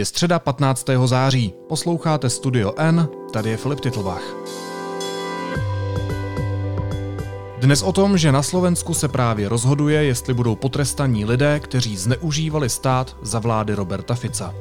Je 0.00 0.04
středa 0.06 0.38
15. 0.38 0.86
září. 1.04 1.54
Posloucháte 1.68 2.30
Studio 2.30 2.72
N, 2.76 3.08
tady 3.32 3.50
je 3.50 3.56
Filip 3.56 3.80
Titlbach. 3.80 4.22
Dnes 7.58 7.82
o 7.82 7.92
tom, 7.92 8.18
že 8.18 8.32
na 8.32 8.42
Slovensku 8.42 8.94
se 8.94 9.08
právě 9.08 9.48
rozhoduje, 9.48 10.04
jestli 10.04 10.34
budou 10.34 10.56
potrestaní 10.56 11.24
lidé, 11.24 11.60
kteří 11.60 11.96
zneužívali 11.96 12.68
stát 12.68 13.16
za 13.22 13.38
vlády 13.38 13.74
Roberta 13.74 14.14
Fica. 14.14 14.54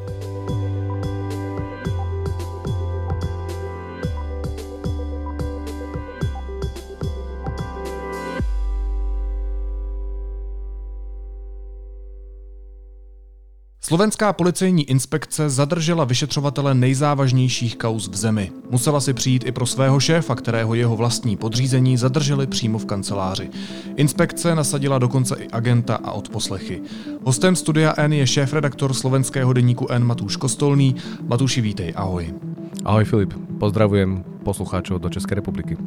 Slovenská 13.90 14.34
policejní 14.34 14.90
inspekce 14.90 15.50
zadržela 15.50 16.06
vyšetřovatele 16.06 16.74
nejzávažnějších 16.74 17.78
kauz 17.78 18.08
v 18.08 18.16
zemi. 18.16 18.52
Musela 18.70 19.00
si 19.00 19.14
přijít 19.14 19.44
i 19.48 19.52
pro 19.52 19.66
svého 19.66 20.00
šéfa, 20.00 20.36
kterého 20.36 20.76
jeho 20.76 20.96
vlastní 20.96 21.38
podřízení 21.38 21.98
zadrželi 21.98 22.48
přímo 22.48 22.78
v 22.78 22.86
kanceláři. 22.86 23.50
Inspekce 23.96 24.56
nasadila 24.56 25.00
dokonce 25.00 25.36
i 25.36 25.48
agenta 25.48 25.96
a 25.96 26.12
odposlechy. 26.12 26.82
Hostem 27.24 27.56
studia 27.56 27.94
N 27.98 28.14
je 28.14 28.28
šéf-redaktor 28.28 28.94
slovenského 28.94 29.54
deníku 29.54 29.88
N 29.90 30.04
Matúš 30.04 30.36
Kostolný. 30.36 30.96
Matúši, 31.26 31.62
vítej, 31.62 31.94
ahoj. 31.96 32.34
Ahoj 32.86 33.06
Filip, 33.06 33.34
pozdravujem 33.60 34.24
poslucháčov 34.46 35.02
do 35.02 35.10
Českej 35.10 35.42
republiky. 35.42 35.78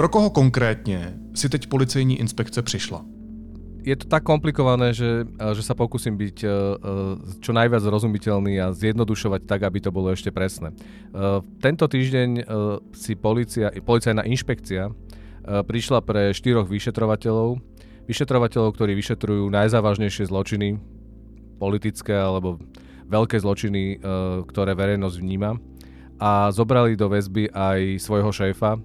Pro 0.00 0.08
koho 0.08 0.30
konkrétně 0.30 1.14
si 1.34 1.48
teď 1.48 1.66
policejní 1.66 2.20
inspekce 2.20 2.62
přišla? 2.62 3.04
Je 3.84 3.96
to 3.96 4.08
tak 4.08 4.24
komplikované, 4.24 4.96
že, 4.96 5.28
že 5.52 5.60
sa 5.60 5.76
pokúsim 5.76 6.16
byť 6.16 6.36
uh, 6.40 6.52
čo 7.44 7.52
najviac 7.52 7.84
rozumiteľný 7.84 8.56
a 8.64 8.72
zjednodušovať 8.72 9.44
tak, 9.44 9.60
aby 9.60 9.76
to 9.84 9.92
bolo 9.92 10.08
ešte 10.08 10.32
presné. 10.32 10.72
Tento 11.60 11.84
týždeň 11.84 12.28
si 12.96 13.12
policia, 13.12 13.76
policajná 13.84 14.24
inšpekcia 14.24 14.88
prišla 15.68 16.00
pre 16.00 16.32
štyroch 16.32 16.64
vyšetrovateľov, 16.64 17.60
vyšetrovateľov, 18.08 18.72
ktorí 18.72 18.96
vyšetrujú 18.96 19.52
najzávažnejšie 19.52 20.32
zločiny, 20.32 20.80
politické 21.60 22.16
alebo 22.16 22.56
veľké 23.04 23.36
zločiny, 23.36 24.00
ktoré 24.48 24.72
verejnosť 24.72 25.16
vníma 25.20 25.60
a 26.16 26.48
zobrali 26.48 26.96
do 26.96 27.12
väzby 27.12 27.52
aj 27.52 28.00
svojho 28.00 28.32
šéfa, 28.32 28.80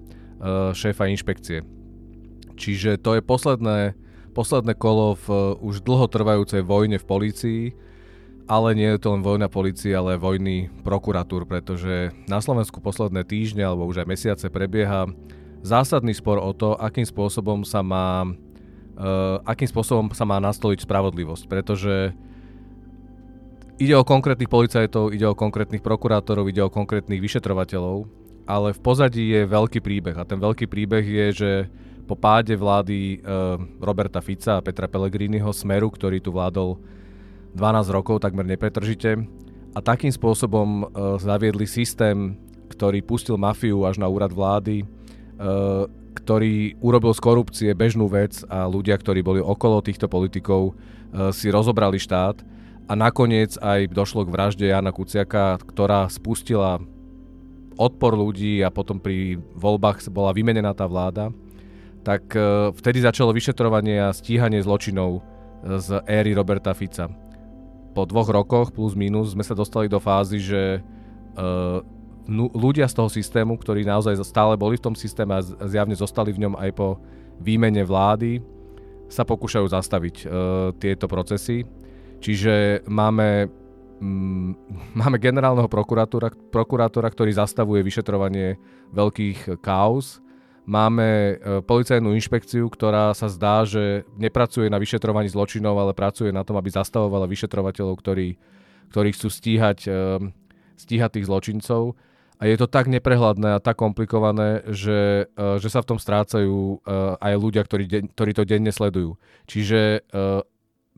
šéfa 0.76 1.08
inšpekcie. 1.10 1.64
Čiže 2.56 2.96
to 2.98 3.20
je 3.20 3.22
posledné, 3.22 3.94
posledné 4.32 4.74
kolo 4.80 5.20
v 5.20 5.28
eh, 5.30 5.40
už 5.60 5.84
dlhotrvajúcej 5.84 6.64
vojne 6.64 6.98
v 6.98 7.06
polícii, 7.06 7.62
ale 8.48 8.78
nie 8.78 8.88
je 8.96 9.02
to 9.02 9.18
len 9.18 9.26
vojna 9.26 9.52
polície, 9.52 9.92
ale 9.92 10.22
vojny 10.22 10.72
prokuratúr, 10.86 11.50
pretože 11.50 12.14
na 12.30 12.40
Slovensku 12.40 12.80
posledné 12.80 13.26
týždne 13.26 13.66
alebo 13.66 13.90
už 13.90 14.06
aj 14.06 14.08
mesiace 14.10 14.48
prebieha 14.54 15.10
zásadný 15.66 16.14
spor 16.14 16.38
o 16.38 16.54
to, 16.54 16.78
akým 16.78 17.10
spôsobom 17.10 17.66
sa 17.66 17.82
má, 17.82 18.22
uh, 18.22 19.42
akým 19.50 19.66
spôsobom 19.66 20.14
sa 20.14 20.30
má 20.30 20.38
nastoliť 20.38 20.86
spravodlivosť, 20.86 21.50
pretože 21.50 22.14
ide 23.82 23.98
o 23.98 24.06
konkrétnych 24.06 24.46
policajtov, 24.46 25.10
ide 25.10 25.26
o 25.26 25.34
konkrétnych 25.34 25.82
prokurátorov, 25.82 26.46
ide 26.46 26.62
o 26.62 26.70
konkrétnych 26.70 27.18
vyšetrovateľov 27.18 28.25
ale 28.46 28.74
v 28.74 28.80
pozadí 28.82 29.34
je 29.34 29.42
veľký 29.50 29.82
príbeh 29.82 30.16
a 30.18 30.26
ten 30.26 30.38
veľký 30.38 30.70
príbeh 30.70 31.06
je, 31.06 31.26
že 31.34 31.52
po 32.06 32.14
páde 32.14 32.54
vlády 32.54 33.18
e, 33.18 33.28
Roberta 33.82 34.22
Fica 34.22 34.62
a 34.62 34.64
Petra 34.66 34.86
Pellegriniho 34.86 35.50
smeru, 35.50 35.90
ktorý 35.90 36.22
tu 36.22 36.30
vládol 36.30 36.78
12 37.58 37.90
rokov 37.90 38.22
takmer 38.22 38.46
nepretržite 38.46 39.26
a 39.74 39.80
takým 39.82 40.14
spôsobom 40.14 40.68
e, 40.82 40.84
zaviedli 41.20 41.66
systém, 41.66 42.38
ktorý 42.70 43.02
pustil 43.02 43.36
mafiu 43.36 43.84
až 43.84 43.98
na 43.98 44.06
úrad 44.06 44.30
vlády, 44.30 44.84
e, 44.84 44.86
ktorý 46.16 46.80
urobil 46.80 47.12
z 47.12 47.22
korupcie 47.22 47.70
bežnú 47.76 48.08
vec 48.08 48.40
a 48.48 48.70
ľudia, 48.70 48.96
ktorí 48.96 49.26
boli 49.26 49.44
okolo 49.44 49.84
týchto 49.84 50.08
politikov, 50.08 50.72
e, 50.72 50.74
si 51.36 51.52
rozobrali 51.52 52.00
štát. 52.00 52.40
A 52.86 52.94
nakoniec 52.94 53.58
aj 53.58 53.90
došlo 53.90 54.30
k 54.30 54.34
vražde 54.34 54.70
Jana 54.70 54.94
Kuciaka, 54.94 55.58
ktorá 55.58 56.06
spustila 56.06 56.78
odpor 57.76 58.16
ľudí 58.16 58.64
a 58.64 58.72
potom 58.72 59.00
pri 59.00 59.40
voľbách 59.56 60.08
bola 60.12 60.32
vymenená 60.32 60.72
tá 60.72 60.88
vláda, 60.88 61.32
tak 62.06 62.32
e, 62.38 62.72
vtedy 62.76 63.02
začalo 63.02 63.34
vyšetrovanie 63.34 63.98
a 64.00 64.16
stíhanie 64.16 64.62
zločinov 64.62 65.20
e, 65.20 65.22
z 65.82 66.00
éry 66.06 66.38
Roberta 66.38 66.72
Fica. 66.78 67.10
Po 67.96 68.04
dvoch 68.04 68.28
rokoch 68.30 68.76
plus 68.76 68.94
minus 68.94 69.34
sme 69.34 69.44
sa 69.44 69.56
dostali 69.56 69.88
do 69.88 70.04
fázy, 70.04 70.36
že 70.44 70.84
uh, 70.84 71.80
ľudia 72.52 72.92
z 72.92 72.96
toho 73.00 73.08
systému, 73.08 73.56
ktorí 73.56 73.88
naozaj 73.88 74.20
stále 74.20 74.60
boli 74.60 74.76
v 74.76 74.84
tom 74.84 75.00
systéme 75.00 75.32
a 75.32 75.40
zjavne 75.40 75.96
zostali 75.96 76.36
v 76.36 76.44
ňom 76.44 76.60
aj 76.60 76.76
po 76.76 77.00
výmene 77.40 77.88
vlády, 77.88 78.44
sa 79.08 79.24
pokúšajú 79.24 79.72
zastaviť 79.72 80.28
tieto 80.76 81.08
procesy. 81.08 81.64
Čiže 82.20 82.84
máme 82.84 83.48
máme 85.00 85.18
generálneho 85.18 85.72
prokurátora, 85.72 86.34
prokurátora, 86.52 87.08
ktorý 87.10 87.32
zastavuje 87.36 87.82
vyšetrovanie 87.82 88.60
veľkých 88.92 89.60
kauz. 89.64 90.20
Máme 90.66 91.06
e, 91.06 91.34
policajnú 91.62 92.18
inšpekciu, 92.18 92.66
ktorá 92.74 93.14
sa 93.14 93.30
zdá, 93.30 93.62
že 93.70 94.02
nepracuje 94.18 94.66
na 94.66 94.82
vyšetrovaní 94.82 95.30
zločinov, 95.30 95.78
ale 95.78 95.94
pracuje 95.94 96.34
na 96.34 96.42
tom, 96.42 96.58
aby 96.58 96.74
zastavovala 96.74 97.30
vyšetrovateľov, 97.30 97.94
ktorí, 98.02 98.42
ktorí 98.90 99.10
chcú 99.14 99.30
stíhať, 99.30 99.80
e, 99.86 100.00
stíhať 100.74 101.22
tých 101.22 101.30
zločincov. 101.30 101.94
A 102.42 102.50
je 102.50 102.58
to 102.58 102.68
tak 102.68 102.90
neprehľadné 102.90 103.56
a 103.56 103.64
tak 103.64 103.78
komplikované, 103.78 104.66
že, 104.74 105.30
e, 105.30 105.62
že 105.62 105.70
sa 105.70 105.86
v 105.86 105.90
tom 105.94 106.00
strácajú 106.02 106.82
aj 107.22 107.34
ľudia, 107.38 107.62
ktorí, 107.62 107.86
de, 107.86 108.00
ktorí 108.10 108.32
to 108.34 108.44
denne 108.50 108.74
sledujú. 108.74 109.22
Čiže 109.46 110.02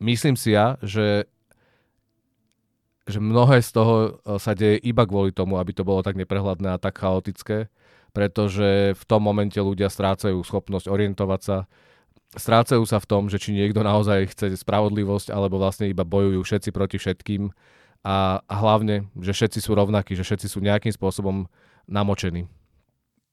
myslím 0.00 0.34
si 0.34 0.56
ja, 0.56 0.80
že 0.80 1.28
že 3.08 3.18
mnohé 3.18 3.64
z 3.64 3.70
toho 3.72 3.94
e, 3.96 4.10
sa 4.36 4.52
deje 4.52 4.76
iba 4.84 5.08
kvôli 5.08 5.32
tomu, 5.32 5.56
aby 5.56 5.72
to 5.72 5.82
bolo 5.82 6.04
tak 6.04 6.14
neprehľadné 6.20 6.76
a 6.76 6.78
tak 6.80 7.00
chaotické, 7.00 7.72
pretože 8.12 8.92
v 8.92 9.04
tom 9.08 9.24
momente 9.24 9.56
ľudia 9.56 9.88
strácajú 9.88 10.40
schopnosť 10.44 10.86
orientovať 10.92 11.40
sa, 11.40 11.56
strácajú 12.36 12.84
sa 12.84 13.00
v 13.00 13.08
tom, 13.08 13.22
že 13.32 13.40
či 13.40 13.56
niekto 13.56 13.80
naozaj 13.80 14.32
chce 14.36 14.46
spravodlivosť, 14.60 15.32
alebo 15.32 15.56
vlastne 15.56 15.88
iba 15.88 16.04
bojujú 16.04 16.44
všetci 16.44 16.70
proti 16.70 16.96
všetkým 17.00 17.48
a, 18.04 18.44
a 18.44 18.54
hlavne, 18.60 19.08
že 19.18 19.32
všetci 19.32 19.58
sú 19.64 19.72
rovnakí, 19.74 20.12
že 20.14 20.22
všetci 20.22 20.46
sú 20.46 20.60
nejakým 20.60 20.92
spôsobom 20.92 21.48
namočení. 21.88 22.46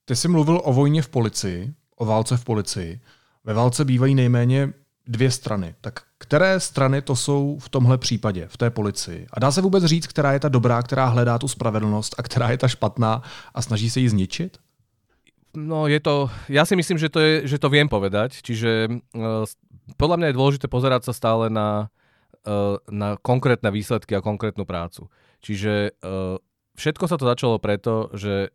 Ty 0.05 0.15
jsi 0.15 0.27
mluvil 0.27 0.61
o 0.63 0.73
vojně 0.73 1.01
v 1.01 1.09
policii, 1.09 1.73
o 1.95 2.05
válce 2.05 2.37
v 2.37 2.43
policii. 2.43 2.99
Ve 3.43 3.53
válce 3.53 3.85
bývají 3.85 4.15
nejméně 4.15 4.73
dvě 5.07 5.31
strany. 5.31 5.75
Tak 5.81 5.99
které 6.17 6.59
strany 6.59 7.01
to 7.01 7.15
jsou 7.15 7.57
v 7.59 7.69
tomhle 7.69 7.97
případě, 7.97 8.47
v 8.47 8.57
té 8.57 8.69
policii? 8.69 9.27
A 9.33 9.39
dá 9.39 9.51
se 9.51 9.61
vůbec 9.61 9.83
říct, 9.83 10.07
která 10.07 10.33
je 10.33 10.39
ta 10.39 10.49
dobrá, 10.49 10.81
která 10.81 11.05
hledá 11.05 11.39
tu 11.39 11.47
spravedlnost 11.47 12.15
a 12.17 12.23
která 12.23 12.49
je 12.49 12.57
ta 12.57 12.67
špatná 12.67 13.21
a 13.53 13.61
snaží 13.61 13.89
se 13.89 13.99
ji 13.99 14.09
zničit? 14.09 14.57
No 15.55 15.87
je 15.87 16.03
to, 16.03 16.27
ja 16.51 16.67
si 16.67 16.75
myslím, 16.75 16.99
že 16.99 17.07
to, 17.07 17.19
je, 17.23 17.47
že 17.47 17.57
to 17.63 17.71
viem 17.71 17.87
povedať, 17.87 18.43
čiže 18.43 18.91
uh, 18.91 19.47
podľa 19.95 20.17
mňa 20.19 20.27
je 20.27 20.37
dôležité 20.37 20.67
pozerať 20.67 21.07
sa 21.07 21.13
stále 21.15 21.47
na, 21.47 21.87
uh, 22.43 22.75
na 22.91 23.15
konkrétne 23.23 23.71
výsledky 23.71 24.19
a 24.19 24.25
konkrétnu 24.25 24.67
prácu. 24.67 25.07
Čiže 25.39 25.95
uh, 26.03 26.35
všetko 26.75 27.07
sa 27.07 27.15
to 27.15 27.23
začalo 27.23 27.55
preto, 27.63 28.11
že, 28.11 28.51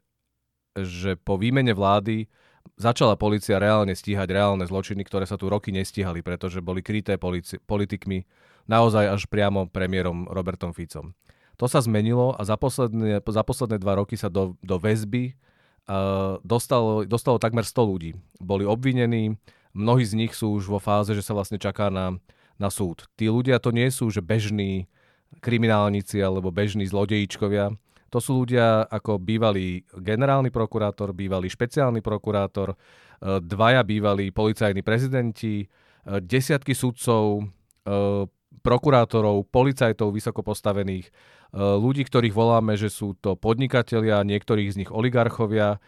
že 0.77 1.17
po 1.17 1.41
výmene 1.41 1.73
vlády 1.73 2.29
začala 2.77 3.19
policia 3.19 3.59
reálne 3.59 3.97
stíhať 3.97 4.29
reálne 4.31 4.67
zločiny, 4.67 5.03
ktoré 5.07 5.25
sa 5.25 5.41
tu 5.41 5.49
roky 5.51 5.75
nestíhali, 5.75 6.21
pretože 6.21 6.63
boli 6.63 6.85
kryté 6.85 7.17
polici- 7.17 7.59
politikmi 7.65 8.27
naozaj 8.71 9.11
až 9.11 9.23
priamo 9.27 9.67
premiérom 9.67 10.31
Robertom 10.31 10.71
Ficom. 10.71 11.17
To 11.61 11.69
sa 11.69 11.85
zmenilo 11.85 12.33
a 12.39 12.43
za 12.47 12.57
posledné, 12.57 13.21
za 13.21 13.43
posledné 13.45 13.77
dva 13.83 14.01
roky 14.01 14.17
sa 14.17 14.33
do, 14.33 14.57
do 14.65 14.81
väzby 14.81 15.37
uh, 15.91 16.41
dostalo, 16.41 17.05
dostalo 17.05 17.37
takmer 17.37 17.69
100 17.69 17.77
ľudí. 17.85 18.11
Boli 18.41 18.65
obvinení, 18.65 19.37
mnohí 19.77 20.05
z 20.07 20.17
nich 20.17 20.33
sú 20.33 20.57
už 20.57 20.73
vo 20.73 20.81
fáze, 20.81 21.13
že 21.13 21.21
sa 21.21 21.37
vlastne 21.37 21.61
čaká 21.61 21.93
na, 21.93 22.17
na 22.57 22.73
súd. 22.73 23.11
Tí 23.19 23.29
ľudia 23.29 23.61
to 23.61 23.77
nie 23.77 23.93
sú 23.93 24.09
že 24.09 24.25
bežní 24.25 24.89
kriminálnici 25.45 26.19
alebo 26.19 26.49
bežní 26.49 26.89
zlodejíčkovia, 26.89 27.77
to 28.11 28.19
sú 28.19 28.43
ľudia 28.45 28.91
ako 28.91 29.23
bývalý 29.23 29.87
generálny 29.95 30.51
prokurátor, 30.51 31.15
bývalý 31.15 31.47
špeciálny 31.47 32.03
prokurátor, 32.03 32.75
e, 32.75 32.77
dvaja 33.39 33.87
bývalí 33.87 34.35
policajní 34.35 34.83
prezidenti, 34.83 35.63
e, 35.63 35.67
desiatky 36.19 36.75
sudcov, 36.75 37.39
e, 37.39 37.43
prokurátorov, 38.61 39.47
policajtov 39.49 40.13
vysoko 40.13 40.45
postavených, 40.45 41.09
ľudí, 41.57 42.07
ktorých 42.07 42.31
voláme, 42.31 42.79
že 42.79 42.93
sú 42.93 43.19
to 43.19 43.35
podnikatelia, 43.35 44.23
niektorých 44.23 44.71
z 44.71 44.79
nich 44.85 44.91
oligarchovia 44.93 45.83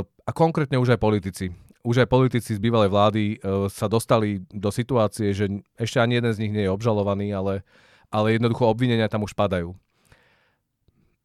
a 0.00 0.30
konkrétne 0.34 0.82
už 0.82 0.96
aj 0.96 0.98
politici. 0.98 1.54
už 1.84 2.02
aj 2.02 2.08
politici 2.08 2.56
z 2.56 2.58
bývalej 2.58 2.90
vlády 2.90 3.24
sa 3.68 3.86
dostali 3.86 4.42
do 4.50 4.72
situácie, 4.72 5.30
že 5.36 5.46
ešte 5.76 6.00
ani 6.02 6.18
jeden 6.18 6.32
z 6.32 6.40
nich 6.40 6.52
nie 6.56 6.64
je 6.66 6.74
obžalovaný, 6.74 7.30
ale, 7.36 7.62
ale 8.10 8.34
jednoducho 8.34 8.66
obvinenia 8.66 9.12
tam 9.12 9.22
už 9.22 9.36
padajú. 9.36 9.76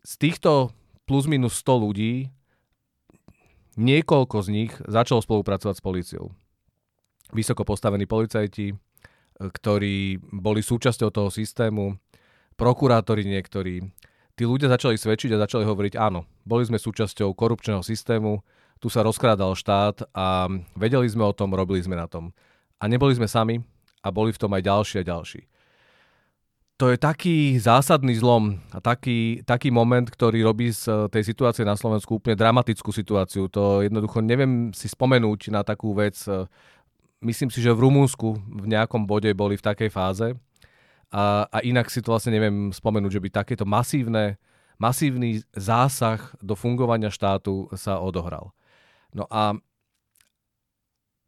Z 0.06 0.22
týchto 0.22 0.70
plus 1.10 1.26
minus 1.26 1.58
100 1.66 1.82
ľudí 1.82 2.30
niekoľko 3.82 4.38
z 4.46 4.48
nich 4.54 4.74
začalo 4.86 5.18
spolupracovať 5.18 5.82
s 5.82 5.82
policiou. 5.82 6.26
Vysoko 7.34 7.66
postavení 7.66 8.06
policajti, 8.06 8.70
e, 8.70 8.76
ktorí 9.42 10.22
boli 10.30 10.62
súčasťou 10.62 11.10
toho 11.10 11.34
systému, 11.34 11.98
prokurátori 12.54 13.26
niektorí. 13.26 13.82
Tí 14.38 14.44
ľudia 14.46 14.70
začali 14.70 14.94
svedčiť 14.94 15.34
a 15.34 15.42
začali 15.42 15.66
hovoriť, 15.66 15.98
áno, 15.98 16.30
boli 16.46 16.70
sme 16.70 16.78
súčasťou 16.78 17.34
korupčného 17.34 17.82
systému, 17.82 18.46
tu 18.78 18.94
sa 18.94 19.02
rozkrádal 19.02 19.58
štát 19.58 20.06
a 20.14 20.46
vedeli 20.78 21.10
sme 21.10 21.26
o 21.26 21.34
tom, 21.34 21.58
robili 21.58 21.82
sme 21.82 21.98
na 21.98 22.06
tom. 22.06 22.30
A 22.78 22.86
neboli 22.86 23.18
sme 23.18 23.26
sami 23.26 23.64
a 24.06 24.14
boli 24.14 24.30
v 24.30 24.38
tom 24.38 24.54
aj 24.54 24.62
ďalší 24.70 24.96
a 25.02 25.08
ďalší. 25.08 25.50
To 26.76 26.92
je 26.92 27.00
taký 27.00 27.56
zásadný 27.56 28.20
zlom 28.20 28.60
a 28.76 28.84
taký, 28.84 29.40
taký 29.48 29.72
moment, 29.72 30.04
ktorý 30.04 30.44
robí 30.44 30.76
z 30.76 31.08
tej 31.08 31.24
situácie 31.24 31.64
na 31.64 31.80
Slovensku 31.80 32.20
úplne 32.20 32.36
dramatickú 32.36 32.92
situáciu. 32.92 33.48
To 33.56 33.80
jednoducho 33.80 34.20
neviem 34.20 34.76
si 34.76 34.92
spomenúť 34.92 35.56
na 35.56 35.64
takú 35.64 35.96
vec. 35.96 36.20
Myslím 37.24 37.48
si, 37.48 37.64
že 37.64 37.72
v 37.72 37.80
Rumúnsku 37.80 38.28
v 38.60 38.66
nejakom 38.68 39.08
bode 39.08 39.32
boli 39.32 39.56
v 39.56 39.64
takej 39.64 39.88
fáze 39.88 40.36
a, 41.16 41.48
a 41.48 41.58
inak 41.64 41.88
si 41.88 42.04
to 42.04 42.12
vlastne 42.12 42.36
neviem 42.36 42.76
spomenúť, 42.76 43.12
že 43.16 43.24
by 43.24 43.30
takéto 43.32 43.64
masívne, 43.64 44.36
masívny 44.76 45.48
zásah 45.56 46.20
do 46.44 46.60
fungovania 46.60 47.08
štátu 47.08 47.72
sa 47.80 48.04
odohral. 48.04 48.52
No 49.16 49.24
a 49.32 49.56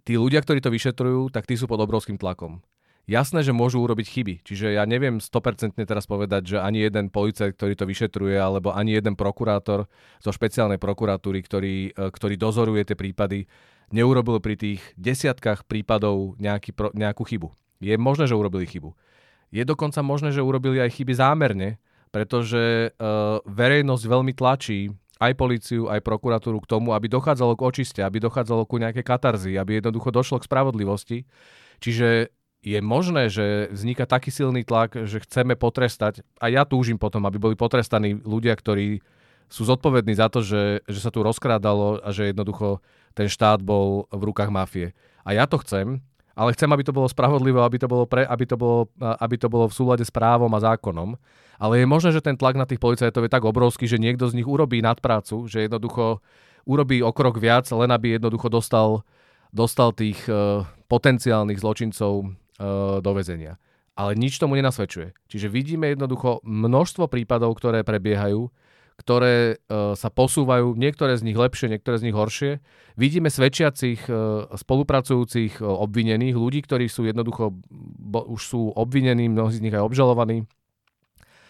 tí 0.03 0.19
ľudia, 0.19 0.43
ktorí 0.43 0.59
to 0.59 0.75
vyšetrujú, 0.75 1.31
tak 1.31 1.47
tí 1.47 1.55
sú 1.55 1.71
pod 1.71 1.79
obrovským 1.79 2.19
tlakom. 2.19 2.59
Jasné, 3.07 3.39
že 3.39 3.55
môžu 3.55 3.79
urobiť 3.79 4.03
chyby, 4.03 4.33
čiže 4.43 4.75
ja 4.75 4.83
neviem 4.83 5.23
100% 5.23 5.79
teraz 5.87 6.03
povedať, 6.03 6.43
že 6.43 6.57
ani 6.59 6.83
jeden 6.83 7.07
policajt, 7.07 7.55
ktorý 7.55 7.73
to 7.79 7.87
vyšetruje, 7.87 8.35
alebo 8.35 8.75
ani 8.75 8.99
jeden 8.99 9.15
prokurátor 9.15 9.87
zo 10.19 10.31
špeciálnej 10.35 10.75
prokuratúry, 10.75 11.39
ktorý, 11.39 11.75
e, 11.95 12.11
ktorý 12.11 12.35
dozoruje 12.35 12.83
tie 12.83 12.99
prípady, 12.99 13.47
neurobil 13.95 14.43
pri 14.43 14.59
tých 14.59 14.83
desiatkách 14.99 15.63
prípadov 15.63 16.35
nejaký, 16.35 16.75
nejakú 16.75 17.23
chybu. 17.23 17.47
Je 17.79 17.95
možné, 17.95 18.27
že 18.27 18.35
urobili 18.35 18.67
chybu. 18.67 18.91
Je 19.55 19.63
dokonca 19.63 20.03
možné, 20.03 20.35
že 20.35 20.43
urobili 20.43 20.83
aj 20.83 20.99
chyby 20.99 21.13
zámerne, 21.15 21.79
pretože 22.11 22.91
uh, 22.91 23.39
verejnosť 23.47 24.03
veľmi 24.03 24.33
tlačí 24.35 24.91
aj 25.23 25.33
policiu, 25.39 25.87
aj 25.87 26.03
prokuratúru 26.03 26.59
k 26.61 26.69
tomu, 26.69 26.91
aby 26.91 27.07
dochádzalo 27.07 27.55
k 27.55 27.65
očiste, 27.65 28.01
aby 28.03 28.19
dochádzalo 28.19 28.67
ku 28.67 28.77
nejakej 28.77 29.05
katarzii, 29.07 29.55
aby 29.55 29.79
jednoducho 29.79 30.11
došlo 30.11 30.43
k 30.43 30.47
spravodlivosti. 30.51 31.23
Čiže 31.81 32.36
je 32.67 32.79
možné, 32.83 33.31
že 33.31 33.71
vzniká 33.71 34.03
taký 34.03 34.27
silný 34.33 34.67
tlak, 34.67 35.07
že 35.07 35.23
chceme 35.23 35.55
potrestať, 35.55 36.25
a 36.43 36.51
ja 36.51 36.67
túžim 36.67 36.99
potom, 36.99 37.23
aby 37.23 37.39
boli 37.39 37.55
potrestaní 37.55 38.19
ľudia, 38.19 38.51
ktorí 38.57 38.99
sú 39.47 39.63
zodpovední 39.63 40.19
za 40.19 40.27
to, 40.27 40.43
že, 40.43 40.83
že 40.83 40.99
sa 40.99 41.07
tu 41.07 41.23
rozkrádalo 41.23 42.03
a 42.03 42.09
že 42.11 42.35
jednoducho 42.35 42.83
ten 43.15 43.31
štát 43.31 43.63
bol 43.63 44.05
v 44.11 44.21
rukách 44.27 44.51
mafie. 44.51 44.91
A 45.23 45.31
ja 45.31 45.47
to 45.47 45.57
chcem, 45.63 46.03
ale 46.37 46.53
chcem, 46.53 46.69
aby 46.69 46.83
to 46.85 46.93
bolo 46.93 47.09
spravodlivé, 47.09 47.57
aby 47.63 47.81
to 47.81 47.87
bolo, 47.89 48.05
pre, 48.05 48.21
aby 48.21 48.45
to 48.45 48.59
bolo, 48.59 48.91
aby 49.01 49.35
to 49.41 49.47
bolo 49.49 49.65
v 49.65 49.73
súlade 49.73 50.05
s 50.05 50.13
právom 50.13 50.51
a 50.53 50.61
zákonom. 50.61 51.17
Ale 51.57 51.81
je 51.81 51.89
možné, 51.89 52.13
že 52.13 52.21
ten 52.21 52.37
tlak 52.37 52.53
na 52.53 52.69
tých 52.69 52.77
policajtov 52.77 53.25
je 53.25 53.33
tak 53.33 53.41
obrovský, 53.41 53.89
že 53.89 53.97
niekto 53.97 54.29
z 54.29 54.37
nich 54.37 54.45
urobí 54.45 54.77
nadprácu, 54.85 55.49
že 55.49 55.65
jednoducho 55.65 56.21
urobí 56.69 57.01
o 57.01 57.09
krok 57.09 57.41
viac, 57.41 57.65
len 57.73 57.89
aby 57.89 58.21
jednoducho 58.21 58.53
dostal, 58.53 59.01
dostal 59.49 59.89
tých 59.95 60.21
uh, 60.29 60.61
potenciálnych 60.85 61.57
zločincov 61.57 62.37
do 63.01 63.11
väzenia. 63.13 63.61
Ale 63.97 64.13
nič 64.13 64.37
tomu 64.37 64.53
nenasvedčuje. 64.57 65.13
Čiže 65.25 65.49
vidíme 65.49 65.89
jednoducho 65.89 66.45
množstvo 66.45 67.09
prípadov, 67.09 67.57
ktoré 67.57 67.81
prebiehajú, 67.81 68.53
ktoré 68.97 69.57
uh, 69.57 69.93
sa 69.93 70.09
posúvajú, 70.09 70.73
niektoré 70.73 71.17
z 71.17 71.25
nich 71.25 71.37
lepšie, 71.37 71.69
niektoré 71.69 72.01
z 72.01 72.09
nich 72.09 72.17
horšie. 72.17 72.61
Vidíme 72.97 73.29
svedčiacich 73.29 74.09
uh, 74.09 74.49
spolupracujúcich 74.57 75.61
obvinených, 75.61 76.33
ľudí, 76.33 76.65
ktorí 76.65 76.89
sú 76.89 77.05
jednoducho, 77.05 77.53
už 78.09 78.41
sú 78.41 78.73
obvinení, 78.73 79.29
mnohí 79.29 79.53
z 79.53 79.61
nich 79.61 79.73
aj 79.77 79.85
obžalovaní, 79.85 80.49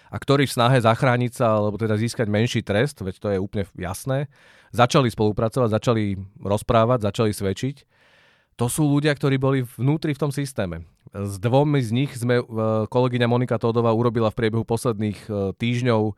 a 0.07 0.15
ktorí 0.15 0.47
v 0.47 0.55
snahe 0.55 0.77
zachrániť 0.79 1.31
sa, 1.35 1.59
alebo 1.59 1.75
teda 1.75 1.99
získať 1.99 2.31
menší 2.31 2.63
trest, 2.63 3.03
veď 3.03 3.15
to 3.19 3.27
je 3.31 3.39
úplne 3.43 3.63
jasné, 3.75 4.31
začali 4.71 5.11
spolupracovať, 5.11 5.67
začali 5.71 6.15
rozprávať, 6.39 7.11
začali 7.11 7.31
svedčiť. 7.35 7.75
To 8.57 8.65
sú 8.65 8.89
ľudia, 8.89 9.13
ktorí 9.13 9.37
boli 9.37 9.61
vnútri 9.77 10.17
v 10.17 10.21
tom 10.25 10.31
systéme. 10.33 10.81
S 11.13 11.37
dvomi 11.37 11.77
z 11.77 11.93
nich 11.93 12.11
sme 12.17 12.41
kolegyňa 12.89 13.29
Monika 13.29 13.61
Todová 13.61 13.93
urobila 13.93 14.33
v 14.33 14.37
priebehu 14.43 14.65
posledných 14.65 15.29
týždňov 15.61 16.17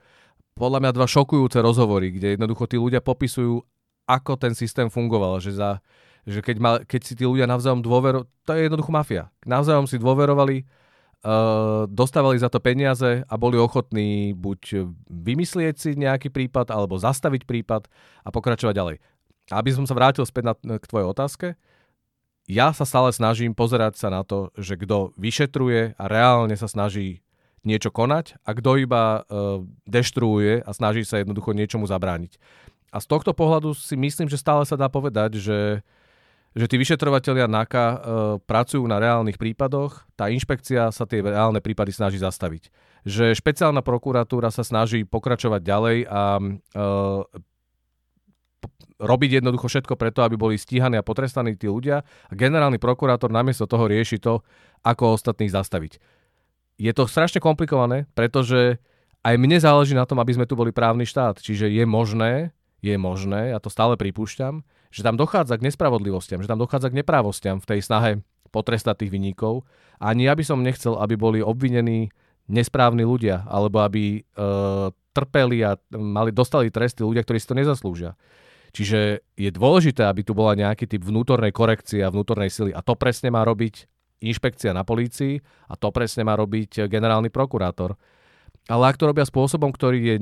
podľa 0.55 0.79
mňa 0.83 0.91
dva 0.95 1.07
šokujúce 1.07 1.59
rozhovory, 1.59 2.15
kde 2.15 2.35
jednoducho 2.35 2.67
tí 2.67 2.75
ľudia 2.75 2.99
popisujú, 2.99 3.63
ako 4.07 4.31
ten 4.35 4.51
systém 4.55 4.91
fungoval, 4.91 5.39
že, 5.39 5.55
za, 5.55 5.79
že 6.27 6.43
keď, 6.43 6.55
mal, 6.59 6.75
keď 6.83 7.01
si 7.05 7.13
tí 7.15 7.23
ľudia 7.23 7.47
navzájom 7.47 7.79
dôverovali, 7.79 8.27
to 8.43 8.51
je 8.55 8.61
jednoducho 8.67 8.91
mafia. 8.91 9.31
Navzájom 9.47 9.87
si 9.87 9.95
dôverovali, 10.01 10.67
uh, 11.23 11.87
dostávali 11.87 12.35
za 12.39 12.51
to 12.51 12.59
peniaze 12.59 13.23
a 13.23 13.33
boli 13.39 13.55
ochotní 13.55 14.35
buď 14.35 14.89
vymyslieť 15.07 15.75
si 15.79 15.89
nejaký 15.95 16.27
prípad, 16.27 16.75
alebo 16.75 16.99
zastaviť 16.99 17.47
prípad 17.47 17.87
a 18.25 18.29
pokračovať 18.31 18.75
ďalej. 18.75 18.97
Aby 19.55 19.69
som 19.71 19.87
sa 19.87 19.95
vrátil 19.95 20.27
späť 20.27 20.51
na, 20.51 20.53
k 20.75 20.89
tvojej 20.89 21.07
otázke, 21.07 21.47
ja 22.49 22.73
sa 22.73 22.81
stále 22.81 23.13
snažím 23.13 23.53
pozerať 23.53 24.01
sa 24.01 24.09
na 24.09 24.25
to, 24.25 24.49
že 24.57 24.73
kto 24.73 25.13
vyšetruje 25.21 25.93
a 25.93 26.03
reálne 26.09 26.57
sa 26.57 26.65
snaží 26.65 27.21
niečo 27.61 27.93
konať 27.93 28.41
a 28.41 28.57
kto 28.57 28.81
iba 28.81 29.21
uh, 29.21 29.61
deštruuje 29.85 30.65
a 30.65 30.69
snaží 30.73 31.05
sa 31.05 31.21
jednoducho 31.21 31.53
niečomu 31.53 31.85
zabrániť. 31.85 32.41
A 32.89 32.97
z 32.97 33.05
tohto 33.05 33.37
pohľadu 33.37 33.77
si 33.77 33.93
myslím, 33.93 34.25
že 34.25 34.41
stále 34.41 34.65
sa 34.65 34.73
dá 34.73 34.89
povedať, 34.89 35.37
že, 35.37 35.85
že 36.57 36.65
tí 36.65 36.81
vyšetrovateľia 36.81 37.45
NAKA 37.45 37.85
uh, 37.85 37.97
pracujú 38.41 38.81
na 38.89 38.97
reálnych 38.97 39.37
prípadoch, 39.37 40.09
tá 40.17 40.33
inšpekcia 40.33 40.89
sa 40.89 41.05
tie 41.05 41.21
reálne 41.21 41.61
prípady 41.61 41.93
snaží 41.93 42.17
zastaviť. 42.17 42.73
Že 43.05 43.37
špeciálna 43.37 43.85
prokuratúra 43.85 44.49
sa 44.49 44.65
snaží 44.65 45.05
pokračovať 45.05 45.61
ďalej 45.61 45.97
a 46.09 46.21
uh, 46.41 47.29
robiť 48.99 49.39
jednoducho 49.39 49.71
všetko 49.71 49.95
preto, 49.95 50.21
aby 50.21 50.35
boli 50.35 50.59
stíhaní 50.59 50.99
a 50.99 51.07
potrestaní 51.07 51.55
tí 51.55 51.71
ľudia 51.71 52.03
a 52.03 52.33
generálny 52.35 52.77
prokurátor 52.77 53.31
namiesto 53.31 53.63
toho 53.65 53.87
rieši 53.87 54.19
to, 54.19 54.43
ako 54.83 55.15
ostatných 55.15 55.51
zastaviť 55.51 56.19
je 56.79 56.91
to 56.95 57.03
strašne 57.05 57.43
komplikované, 57.43 58.07
pretože 58.15 58.79
aj 59.19 59.35
mne 59.35 59.59
záleží 59.59 59.91
na 59.91 60.07
tom, 60.07 60.23
aby 60.23 60.31
sme 60.31 60.47
tu 60.47 60.55
boli 60.55 60.71
právny 60.71 61.03
štát. 61.03 61.43
Čiže 61.43 61.67
je 61.67 61.83
možné, 61.83 62.55
je 62.79 62.95
možné, 62.95 63.51
ja 63.51 63.59
to 63.59 63.67
stále 63.67 63.99
pripúšťam, 63.99 64.63
že 64.87 65.03
tam 65.03 65.19
dochádza 65.19 65.59
k 65.59 65.67
nespravodlivostiam, 65.67 66.39
že 66.39 66.47
tam 66.47 66.63
dochádza 66.63 66.87
k 66.87 67.03
neprávostiam 67.03 67.59
v 67.59 67.67
tej 67.67 67.83
snahe 67.83 68.11
potrestať 68.55 69.05
tých 69.05 69.11
vyníkov. 69.11 69.67
A 69.99 70.15
ani 70.15 70.31
ja 70.31 70.33
by 70.33 70.43
som 70.47 70.63
nechcel, 70.63 70.95
aby 70.95 71.19
boli 71.19 71.43
obvinení 71.43 72.15
nesprávni 72.47 73.03
ľudia, 73.03 73.45
alebo 73.45 73.83
aby 73.83 74.17
e, 74.17 74.21
trpeli 75.13 75.61
a 75.61 75.77
mali, 75.93 76.31
dostali 76.31 76.71
tresty 76.71 77.03
ľudia, 77.03 77.21
ktorí 77.21 77.37
si 77.37 77.45
to 77.51 77.59
nezaslúžia. 77.59 78.15
Čiže 78.69 79.25
je 79.33 79.49
dôležité, 79.49 80.05
aby 80.05 80.21
tu 80.21 80.37
bola 80.37 80.53
nejaký 80.53 80.85
typ 80.85 81.01
vnútornej 81.01 81.49
korekcie 81.49 82.05
a 82.05 82.13
vnútornej 82.13 82.53
sily. 82.53 82.71
A 82.73 82.85
to 82.85 82.93
presne 82.93 83.33
má 83.33 83.41
robiť 83.41 83.89
inšpekcia 84.19 84.75
na 84.75 84.83
polícii 84.83 85.39
a 85.71 85.73
to 85.79 85.89
presne 85.95 86.27
má 86.27 86.35
robiť 86.35 86.85
generálny 86.85 87.31
prokurátor. 87.31 87.95
Ale 88.69 88.83
ak 88.91 88.99
to 88.99 89.09
robia 89.09 89.25
spôsobom, 89.25 89.73
ktorý 89.73 89.99
je 89.99 90.15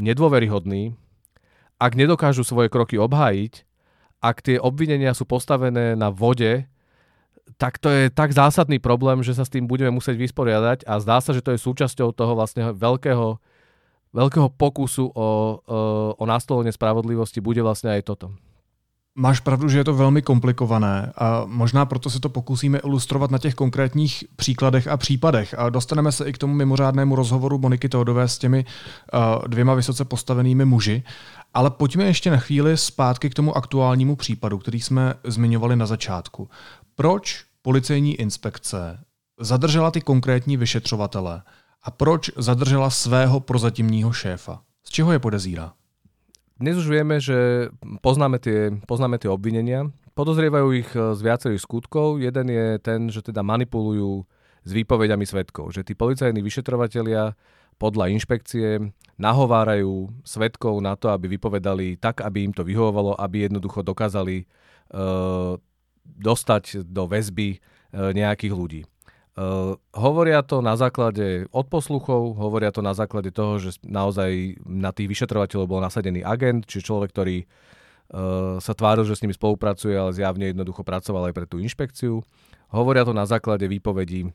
nedôveryhodný, 0.00 0.96
ak 1.80 1.92
nedokážu 1.96 2.46
svoje 2.46 2.72
kroky 2.72 2.96
obhájiť, 2.96 3.64
ak 4.20 4.36
tie 4.44 4.56
obvinenia 4.60 5.16
sú 5.16 5.24
postavené 5.24 5.96
na 5.96 6.12
vode, 6.12 6.68
tak 7.56 7.80
to 7.80 7.88
je 7.88 8.12
tak 8.12 8.30
zásadný 8.36 8.78
problém, 8.78 9.24
že 9.24 9.34
sa 9.34 9.44
s 9.44 9.52
tým 9.52 9.64
budeme 9.64 9.90
musieť 9.90 10.16
vysporiadať 10.16 10.84
a 10.86 11.00
zdá 11.00 11.18
sa, 11.18 11.32
že 11.32 11.42
to 11.42 11.56
je 11.56 11.60
súčasťou 11.60 12.12
toho 12.14 12.32
vlastne 12.36 12.70
veľkého, 12.76 13.40
veľkého 14.10 14.48
pokusu 14.54 15.06
o, 15.06 15.58
o, 16.16 16.24
nastolenie 16.26 16.72
spravodlivosti 16.74 17.38
bude 17.38 17.62
vlastne 17.62 17.94
aj 17.94 18.02
toto. 18.02 18.26
Máš 19.14 19.40
pravdu, 19.40 19.68
že 19.68 19.78
je 19.78 19.84
to 19.84 19.94
velmi 19.94 20.22
komplikované 20.22 21.12
a 21.18 21.42
možná 21.46 21.86
proto 21.86 22.10
se 22.10 22.20
to 22.20 22.28
pokusíme 22.28 22.78
ilustrovat 22.78 23.30
na 23.30 23.38
těch 23.38 23.54
konkrétních 23.54 24.24
příkladech 24.36 24.88
a 24.88 24.96
případech. 24.96 25.54
A 25.58 25.68
dostaneme 25.68 26.12
se 26.12 26.28
i 26.28 26.32
k 26.32 26.38
tomu 26.38 26.54
mimořádnému 26.54 27.16
rozhovoru 27.16 27.58
Moniky 27.58 27.88
Teodové 27.88 28.28
s 28.28 28.38
těmi 28.38 28.64
uh, 28.64 29.20
dvěma 29.48 29.74
vysoce 29.74 30.04
postavenými 30.04 30.64
muži. 30.64 31.02
Ale 31.54 31.70
pojďme 31.70 32.04
ještě 32.04 32.30
na 32.30 32.36
chvíli 32.36 32.76
zpátky 32.76 33.30
k 33.30 33.34
tomu 33.34 33.56
aktuálnímu 33.56 34.16
případu, 34.16 34.58
který 34.58 34.80
jsme 34.80 35.14
zmiňovali 35.24 35.76
na 35.76 35.86
začátku. 35.86 36.48
Proč 36.94 37.44
policejní 37.62 38.14
inspekce 38.14 38.98
zadržela 39.40 39.90
ty 39.90 40.00
konkrétní 40.00 40.56
vyšetřovatele 40.56 41.42
a 41.82 41.90
proč 41.90 42.30
zadržela 42.36 42.90
svého 42.90 43.40
prozatímního 43.40 44.12
šéfa? 44.12 44.60
Z 44.84 44.90
čeho 44.90 45.12
je 45.12 45.18
podezírá? 45.18 45.72
dnes 46.60 46.76
už 46.76 46.92
vieme, 46.92 47.16
že 47.16 47.72
poznáme 48.04 48.36
tie, 48.36 48.68
poznáme 48.84 49.16
tie 49.16 49.32
obvinenia, 49.32 49.88
podozrievajú 50.12 50.68
ich 50.76 50.90
z 50.92 51.20
viacerých 51.24 51.64
skutkov. 51.64 52.20
Jeden 52.20 52.52
je 52.52 52.76
ten, 52.84 53.08
že 53.08 53.24
teda 53.24 53.40
manipulujú 53.40 54.28
s 54.60 54.70
výpovediami 54.76 55.24
svetkov. 55.24 55.72
Že 55.72 55.88
tí 55.88 55.92
policajní 55.96 56.44
vyšetrovatelia 56.44 57.32
podľa 57.80 58.12
inšpekcie 58.12 58.92
nahovárajú 59.16 60.12
svetkov 60.20 60.84
na 60.84 61.00
to, 61.00 61.08
aby 61.08 61.32
vypovedali 61.32 61.96
tak, 61.96 62.20
aby 62.20 62.44
im 62.44 62.52
to 62.52 62.60
vyhovovalo, 62.60 63.16
aby 63.16 63.48
jednoducho 63.48 63.80
dokázali 63.80 64.44
uh, 64.44 65.56
dostať 66.04 66.84
do 66.84 67.08
väzby 67.08 67.56
uh, 67.56 68.12
nejakých 68.12 68.52
ľudí. 68.52 68.80
Hovoria 69.94 70.42
to 70.42 70.58
na 70.60 70.74
základe 70.74 71.46
odposluchov, 71.54 72.34
hovoria 72.34 72.74
to 72.74 72.82
na 72.82 72.92
základe 72.92 73.30
toho, 73.30 73.62
že 73.62 73.78
naozaj 73.86 74.58
na 74.66 74.90
tých 74.90 75.06
vyšetrovateľov 75.06 75.70
bol 75.70 75.80
nasadený 75.80 76.26
agent, 76.26 76.66
či 76.66 76.82
človek, 76.82 77.14
ktorý 77.14 77.36
uh, 77.46 78.58
sa 78.58 78.74
tváril, 78.74 79.06
že 79.06 79.16
s 79.16 79.22
nimi 79.22 79.32
spolupracuje, 79.32 79.94
ale 79.94 80.12
zjavne 80.12 80.50
jednoducho 80.50 80.82
pracoval 80.82 81.30
aj 81.30 81.34
pre 81.38 81.46
tú 81.46 81.62
inšpekciu. 81.62 82.20
Hovoria 82.74 83.06
to 83.06 83.14
na 83.14 83.24
základe 83.24 83.64
výpovedí 83.70 84.28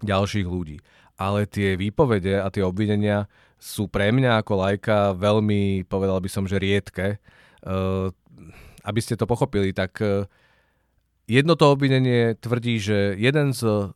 ďalších 0.00 0.48
ľudí 0.48 0.80
ale 1.16 1.48
tie 1.48 1.80
výpovede 1.80 2.36
a 2.36 2.52
tie 2.52 2.60
obvinenia 2.60 3.24
sú 3.56 3.88
pre 3.88 4.12
mňa 4.12 4.44
ako 4.44 4.52
lajka 4.60 5.16
veľmi, 5.16 5.88
povedal 5.88 6.20
by 6.20 6.28
som, 6.28 6.44
že 6.44 6.60
riedke. 6.60 7.16
Uh, 7.64 8.12
aby 8.86 9.00
ste 9.02 9.18
to 9.18 9.26
pochopili, 9.26 9.74
tak 9.74 9.98
jedno 11.26 11.58
to 11.58 11.74
obvinenie 11.74 12.38
tvrdí, 12.38 12.78
že 12.78 13.18
jeden 13.18 13.50
z, 13.50 13.90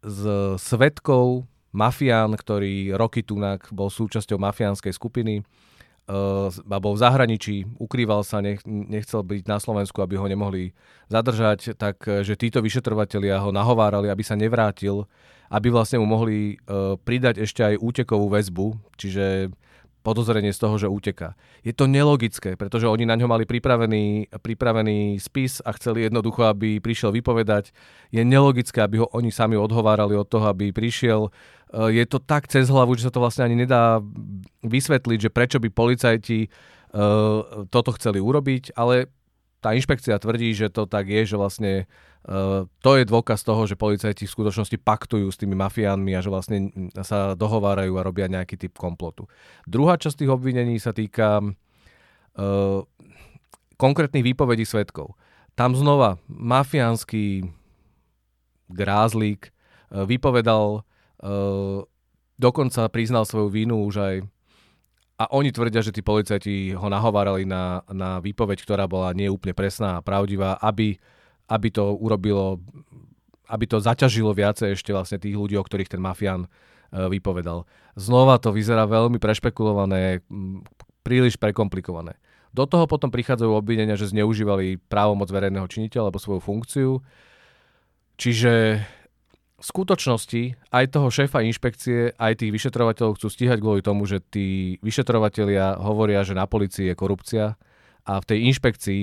z 0.00 0.22
svetkov, 0.56 1.44
mafián, 1.70 2.34
ktorý 2.34 2.96
roky 2.98 3.22
tunak 3.22 3.68
bol 3.70 3.92
súčasťou 3.92 4.40
mafiánskej 4.40 4.90
skupiny, 4.96 5.40
uh, 5.40 6.50
bol 6.66 6.94
v 6.96 7.02
zahraničí, 7.02 7.56
ukrýval 7.78 8.26
sa, 8.26 8.42
nech, 8.42 8.64
nechcel 8.66 9.22
byť 9.22 9.44
na 9.46 9.60
Slovensku, 9.60 10.00
aby 10.02 10.18
ho 10.18 10.26
nemohli 10.26 10.74
zadržať, 11.12 11.78
tak 11.78 12.02
že 12.04 12.34
títo 12.34 12.64
vyšetrovatelia 12.64 13.38
ho 13.40 13.54
nahovárali, 13.54 14.10
aby 14.10 14.24
sa 14.26 14.34
nevrátil 14.34 15.06
aby 15.50 15.68
vlastne 15.68 15.98
mu 15.98 16.06
mohli 16.06 16.54
uh, 16.56 16.94
pridať 17.02 17.42
ešte 17.42 17.66
aj 17.66 17.82
útekovú 17.82 18.30
väzbu, 18.30 18.78
čiže 18.94 19.50
podozrenie 20.00 20.52
z 20.52 20.60
toho, 20.60 20.80
že 20.80 20.88
úteká. 20.88 21.36
Je 21.60 21.76
to 21.76 21.84
nelogické, 21.84 22.56
pretože 22.56 22.88
oni 22.88 23.04
na 23.04 23.16
ňo 23.20 23.28
mali 23.28 23.44
pripravený, 23.44 24.32
pripravený 24.32 25.20
spis 25.20 25.60
a 25.60 25.76
chceli 25.76 26.08
jednoducho, 26.08 26.48
aby 26.48 26.80
prišiel 26.80 27.12
vypovedať. 27.12 27.72
Je 28.08 28.24
nelogické, 28.24 28.80
aby 28.80 29.04
ho 29.04 29.06
oni 29.12 29.28
sami 29.28 29.60
odhovárali 29.60 30.16
od 30.16 30.24
toho, 30.24 30.48
aby 30.48 30.72
prišiel. 30.72 31.28
Je 31.70 32.04
to 32.08 32.18
tak 32.18 32.48
cez 32.48 32.66
hlavu, 32.72 32.96
že 32.96 33.06
sa 33.06 33.12
to 33.12 33.22
vlastne 33.22 33.46
ani 33.46 33.68
nedá 33.68 34.00
vysvetliť, 34.64 35.18
že 35.28 35.30
prečo 35.30 35.60
by 35.60 35.68
policajti 35.70 36.50
toto 37.70 37.90
chceli 37.94 38.18
urobiť, 38.18 38.74
ale 38.74 39.06
tá 39.60 39.76
inšpekcia 39.76 40.16
tvrdí, 40.18 40.56
že 40.56 40.72
to 40.72 40.88
tak 40.88 41.06
je, 41.06 41.22
že 41.28 41.36
vlastne 41.36 41.84
to 42.84 42.90
je 43.00 43.08
dôkaz 43.08 43.40
toho, 43.40 43.64
že 43.64 43.80
policajti 43.80 44.28
v 44.28 44.34
skutočnosti 44.36 44.76
paktujú 44.76 45.32
s 45.32 45.40
tými 45.40 45.56
mafiánmi 45.56 46.12
a 46.12 46.20
že 46.20 46.28
vlastne 46.28 46.68
sa 47.00 47.32
dohovárajú 47.32 47.96
a 47.96 48.04
robia 48.04 48.28
nejaký 48.28 48.60
typ 48.60 48.76
komplotu. 48.76 49.24
Druhá 49.64 49.96
časť 49.96 50.24
tých 50.24 50.30
obvinení 50.30 50.76
sa 50.76 50.92
týka 50.92 51.40
uh, 51.40 52.80
konkrétnych 53.80 54.20
výpovedí 54.20 54.68
svetkov. 54.68 55.16
Tam 55.56 55.72
znova 55.72 56.20
mafiánsky 56.28 57.48
grázlík 58.68 59.48
uh, 59.48 60.04
vypovedal, 60.04 60.84
uh, 61.24 61.80
dokonca 62.36 62.84
priznal 62.92 63.24
svoju 63.24 63.48
vínu 63.48 63.80
už 63.88 63.96
aj 63.96 64.14
a 65.20 65.28
oni 65.36 65.52
tvrdia, 65.52 65.84
že 65.84 65.92
tí 65.92 66.00
policajti 66.00 66.72
ho 66.72 66.88
nahovárali 66.88 67.44
na, 67.44 67.84
na 67.92 68.24
výpoveď, 68.24 68.64
ktorá 68.64 68.88
bola 68.88 69.12
neúplne 69.12 69.52
presná 69.52 70.00
a 70.00 70.04
pravdivá, 70.04 70.56
aby 70.64 70.96
aby 71.50 71.68
to 71.74 71.98
urobilo, 71.98 72.62
aby 73.50 73.66
to 73.66 73.82
zaťažilo 73.82 74.30
viacej 74.30 74.78
ešte 74.78 74.94
vlastne 74.94 75.18
tých 75.18 75.34
ľudí, 75.34 75.58
o 75.58 75.66
ktorých 75.66 75.90
ten 75.90 75.98
mafián 75.98 76.46
e, 76.46 76.48
vypovedal. 77.10 77.66
Znova 77.98 78.38
to 78.38 78.54
vyzerá 78.54 78.86
veľmi 78.86 79.18
prešpekulované, 79.18 80.22
príliš 81.02 81.34
prekomplikované. 81.34 82.14
Do 82.50 82.66
toho 82.66 82.86
potom 82.86 83.10
prichádzajú 83.10 83.50
obvinenia, 83.50 83.94
že 83.94 84.10
zneužívali 84.10 84.78
právomoc 84.90 85.30
verejného 85.30 85.66
činiteľa 85.70 86.10
alebo 86.10 86.22
svoju 86.22 86.40
funkciu. 86.42 86.90
Čiže 88.18 88.82
v 89.60 89.64
skutočnosti 89.64 90.72
aj 90.72 90.84
toho 90.90 91.08
šéfa 91.12 91.46
inšpekcie, 91.46 92.16
aj 92.16 92.42
tých 92.42 92.50
vyšetrovateľov 92.50 93.20
chcú 93.20 93.28
stíhať 93.28 93.58
kvôli 93.62 93.84
tomu, 93.84 94.08
že 94.08 94.18
tí 94.18 94.80
vyšetrovatelia 94.82 95.78
hovoria, 95.78 96.26
že 96.26 96.34
na 96.34 96.48
policii 96.48 96.90
je 96.90 96.98
korupcia 96.98 97.54
a 98.02 98.12
v 98.18 98.24
tej 98.24 98.38
inšpekcii 98.50 99.02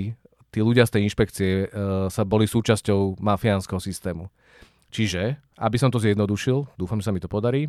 tí 0.51 0.59
ľudia 0.63 0.87
z 0.87 0.97
tej 0.97 1.01
inšpekcie 1.11 1.51
uh, 1.67 1.67
sa 2.07 2.23
boli 2.23 2.47
súčasťou 2.47 3.19
mafiánskeho 3.19 3.79
systému. 3.79 4.31
Čiže, 4.87 5.35
aby 5.59 5.77
som 5.77 5.91
to 5.91 5.99
zjednodušil, 5.99 6.63
dúfam, 6.79 7.03
že 7.03 7.11
sa 7.11 7.13
mi 7.13 7.19
to 7.19 7.27
podarí, 7.27 7.67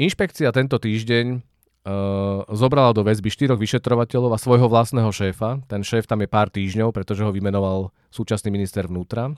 inšpekcia 0.00 0.48
tento 0.50 0.80
týždeň 0.80 1.26
uh, 1.36 2.48
zobrala 2.48 2.96
do 2.96 3.04
väzby 3.04 3.28
štyroch 3.28 3.60
vyšetrovateľov 3.60 4.32
a 4.32 4.40
svojho 4.40 4.66
vlastného 4.70 5.12
šéfa. 5.12 5.60
Ten 5.68 5.84
šéf 5.84 6.08
tam 6.08 6.24
je 6.24 6.28
pár 6.30 6.48
týždňov, 6.48 6.96
pretože 6.96 7.20
ho 7.20 7.34
vymenoval 7.34 7.92
súčasný 8.08 8.48
minister 8.48 8.88
vnútra. 8.88 9.36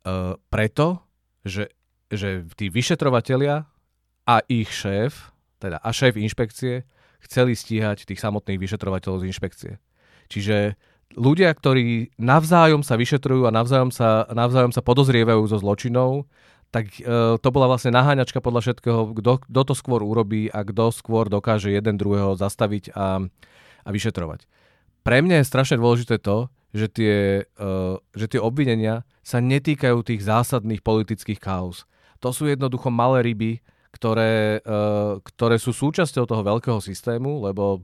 Uh, 0.00 0.36
preto, 0.52 1.00
že, 1.44 1.72
že 2.12 2.44
tí 2.56 2.68
vyšetrovatelia 2.68 3.64
a 4.28 4.36
ich 4.48 4.68
šéf, 4.68 5.32
teda 5.60 5.80
a 5.80 5.88
šéf 5.92 6.20
inšpekcie, 6.20 6.84
chceli 7.20 7.52
stíhať 7.52 8.08
tých 8.08 8.20
samotných 8.20 8.60
vyšetrovateľov 8.60 9.24
z 9.24 9.28
inšpekcie. 9.28 9.72
Čiže 10.30 10.78
ľudia, 11.18 11.50
ktorí 11.50 12.14
navzájom 12.16 12.86
sa 12.86 12.94
vyšetrujú 12.94 13.50
a 13.50 13.54
navzájom 13.54 13.90
sa, 13.90 14.30
navzájom 14.30 14.70
sa 14.70 14.80
podozrievajú 14.80 15.42
zo 15.50 15.58
zločinov, 15.58 16.30
tak 16.70 17.02
e, 17.02 17.02
to 17.36 17.48
bola 17.50 17.66
vlastne 17.66 17.90
naháňačka 17.90 18.38
podľa 18.38 18.70
všetkého, 18.70 19.00
kto 19.18 19.60
to 19.66 19.74
skôr 19.74 20.06
urobí 20.06 20.46
a 20.46 20.62
kto 20.62 20.94
skôr 20.94 21.26
dokáže 21.26 21.74
jeden 21.74 21.98
druhého 21.98 22.38
zastaviť 22.38 22.94
a, 22.94 23.26
a 23.82 23.88
vyšetrovať. 23.90 24.46
Pre 25.02 25.18
mňa 25.18 25.42
je 25.42 25.50
strašne 25.50 25.82
dôležité 25.82 26.22
to, 26.22 26.46
že 26.70 26.86
tie, 26.94 27.42
e, 27.42 27.72
že 28.14 28.26
tie 28.30 28.38
obvinenia 28.38 29.02
sa 29.26 29.42
netýkajú 29.42 29.98
tých 30.06 30.22
zásadných 30.22 30.86
politických 30.86 31.42
kauz. 31.42 31.90
To 32.22 32.30
sú 32.30 32.46
jednoducho 32.46 32.94
malé 32.94 33.26
ryby, 33.26 33.58
ktoré, 33.90 34.62
e, 34.62 34.78
ktoré 35.26 35.58
sú 35.58 35.74
súčasťou 35.74 36.22
toho 36.22 36.42
veľkého 36.46 36.78
systému, 36.78 37.42
lebo, 37.50 37.82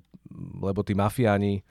lebo 0.62 0.86
tí 0.86 0.94
mafiáni 0.94 1.66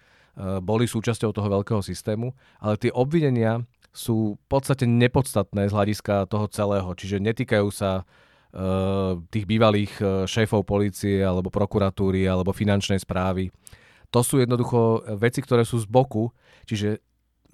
boli 0.60 0.84
súčasťou 0.84 1.32
toho 1.32 1.48
veľkého 1.48 1.80
systému, 1.80 2.36
ale 2.60 2.76
tie 2.76 2.92
obvinenia 2.92 3.64
sú 3.96 4.36
v 4.36 4.46
podstate 4.52 4.84
nepodstatné 4.84 5.72
z 5.72 5.74
hľadiska 5.74 6.28
toho 6.28 6.52
celého, 6.52 6.92
čiže 7.00 7.24
netýkajú 7.24 7.68
sa 7.72 8.04
uh, 8.04 9.16
tých 9.32 9.48
bývalých 9.48 9.94
eh, 10.04 10.08
šéfov 10.28 10.68
policie 10.68 11.24
alebo 11.24 11.48
prokuratúry 11.48 12.28
alebo 12.28 12.52
finančnej 12.52 13.00
správy. 13.00 13.56
To 14.12 14.20
sú 14.20 14.44
jednoducho 14.44 15.08
veci, 15.16 15.40
ktoré 15.40 15.64
sú 15.64 15.80
z 15.80 15.88
boku, 15.88 16.32
čiže 16.68 17.00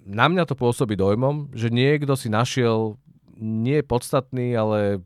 na 0.02 0.26
mňa 0.26 0.50
to 0.50 0.58
pôsobí 0.58 0.98
dojmom, 0.98 1.54
že 1.54 1.70
niekto 1.70 2.18
si 2.18 2.26
našiel 2.26 2.98
nie 3.38 3.82
podstatný, 3.82 4.54
ale, 4.54 5.02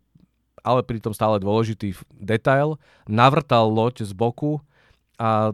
ale 0.65 0.81
pritom 0.85 1.13
stále 1.13 1.41
dôležitý 1.41 1.97
detail, 2.17 2.81
navrtal 3.09 3.69
loď 3.69 4.09
z 4.09 4.13
boku 4.17 4.61
a 5.21 5.53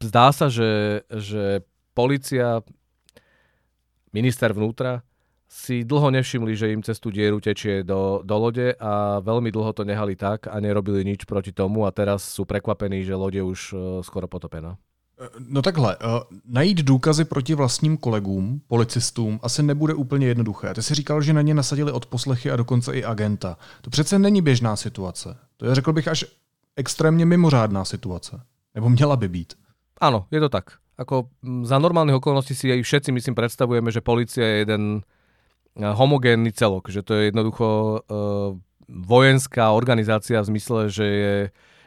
zdá 0.00 0.32
sa, 0.32 0.48
že, 0.48 1.04
že 1.12 1.60
policia, 1.94 2.64
minister 4.12 4.52
vnútra 4.52 5.04
si 5.50 5.82
dlho 5.82 6.14
nevšimli, 6.14 6.54
že 6.54 6.70
im 6.70 6.82
cez 6.82 7.02
tú 7.02 7.10
dieru 7.10 7.42
tečie 7.42 7.82
do, 7.82 8.22
do 8.22 8.36
lode 8.38 8.70
a 8.78 9.18
veľmi 9.18 9.50
dlho 9.50 9.74
to 9.74 9.82
nehali 9.82 10.14
tak 10.14 10.46
a 10.46 10.62
nerobili 10.62 11.02
nič 11.02 11.26
proti 11.26 11.50
tomu 11.50 11.82
a 11.86 11.90
teraz 11.90 12.22
sú 12.22 12.46
prekvapení, 12.46 13.02
že 13.02 13.18
lode 13.18 13.42
už 13.42 13.60
uh, 13.74 13.78
skoro 14.06 14.30
potopená. 14.30 14.78
E, 15.18 15.26
no 15.42 15.62
takhle, 15.62 15.96
uh, 15.96 16.22
najít 16.46 16.86
důkazy 16.86 17.24
proti 17.24 17.54
vlastním 17.54 17.96
kolegům, 17.96 18.62
policistům, 18.68 19.40
asi 19.42 19.62
nebude 19.62 19.94
úplně 19.94 20.26
jednoduché. 20.26 20.74
Ty 20.74 20.82
si 20.82 20.94
říkal, 20.94 21.22
že 21.22 21.32
na 21.32 21.42
ně 21.42 21.54
nasadili 21.54 21.92
odposlechy 21.92 22.50
a 22.50 22.56
dokonce 22.56 22.94
i 22.94 23.04
agenta. 23.04 23.58
To 23.82 23.90
přece 23.90 24.18
není 24.18 24.42
běžná 24.42 24.76
situace. 24.76 25.36
To 25.56 25.66
je, 25.66 25.74
řekl 25.74 25.92
bych, 25.92 26.08
až 26.08 26.24
extrémně 26.76 27.26
mimořádná 27.26 27.84
situace. 27.84 28.40
Nebo 28.74 28.88
měla 28.88 29.16
by 29.16 29.28
být. 29.28 29.54
Áno, 30.00 30.24
je 30.32 30.40
to 30.40 30.48
tak. 30.48 30.80
Ako 30.96 31.28
za 31.64 31.76
normálnych 31.76 32.20
okolností 32.20 32.56
si 32.56 32.72
aj 32.72 32.84
všetci, 32.84 33.12
myslím, 33.12 33.36
predstavujeme, 33.36 33.88
že 33.92 34.04
policia 34.04 34.44
je 34.44 34.56
jeden 34.64 34.84
homogénny 35.76 36.50
celok, 36.52 36.90
že 36.90 37.04
to 37.04 37.14
je 37.14 37.22
jednoducho 37.30 37.68
uh, 37.68 38.56
vojenská 38.88 39.70
organizácia 39.70 40.42
v 40.42 40.50
zmysle, 40.56 40.90
že, 40.90 41.06
je, 41.06 41.36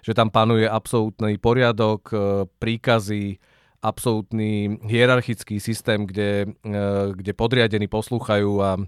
že 0.01 0.13
tam 0.15 0.31
panuje 0.31 0.65
absolútny 0.65 1.35
poriadok, 1.37 2.01
uh, 2.13 2.47
príkazy, 2.57 3.37
absolútny 3.83 4.79
hierarchický 4.87 5.59
systém, 5.59 6.07
kde, 6.07 6.53
uh, 6.63 7.11
kde 7.11 7.33
podriadení 7.35 7.91
poslúchajú 7.91 8.51
a 8.63 8.79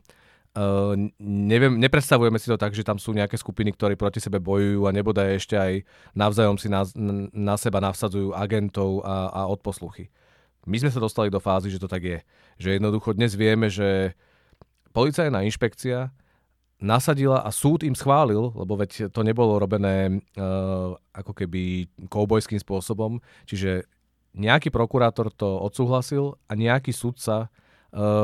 Uh, 0.56 0.96
neviem, 1.20 1.76
nepredstavujeme 1.76 2.40
si 2.40 2.48
to 2.48 2.56
tak, 2.56 2.72
že 2.72 2.88
tam 2.88 2.96
sú 2.96 3.12
nejaké 3.12 3.36
skupiny, 3.36 3.76
ktoré 3.76 4.00
proti 4.00 4.24
sebe 4.24 4.40
bojujú 4.40 4.88
a 4.88 4.96
nebodaj 4.96 5.36
ešte 5.36 5.60
aj 5.60 5.84
navzájom 6.16 6.56
si 6.56 6.72
na, 6.72 6.88
na 7.36 7.60
seba 7.60 7.84
navsadzujú 7.84 8.32
agentov 8.32 9.04
a, 9.04 9.36
a 9.36 9.42
odposluchy. 9.52 10.08
my 10.64 10.80
sme 10.80 10.96
sa 10.96 11.04
dostali 11.04 11.28
do 11.28 11.44
fázy, 11.44 11.76
že 11.76 11.84
to 11.84 11.92
tak 11.92 12.08
je. 12.08 12.20
Že 12.56 12.80
jednoducho 12.80 13.12
dnes 13.20 13.36
vieme, 13.36 13.68
že 13.68 14.16
policajná 14.96 15.44
inšpekcia 15.44 16.16
nasadila 16.80 17.44
a 17.44 17.52
súd 17.52 17.84
im 17.84 17.92
schválil, 17.92 18.56
lebo 18.56 18.80
veď 18.80 19.12
to 19.12 19.28
nebolo 19.28 19.60
robené 19.60 20.24
uh, 20.40 20.96
ako 21.12 21.36
keby 21.36 21.92
koubojským 22.08 22.64
spôsobom, 22.64 23.20
čiže 23.44 23.84
nejaký 24.32 24.72
prokurátor 24.72 25.36
to 25.36 25.60
odsúhlasil 25.60 26.40
a 26.48 26.56
nejaký 26.56 26.96
sudca 26.96 27.52
uh, 27.52 27.65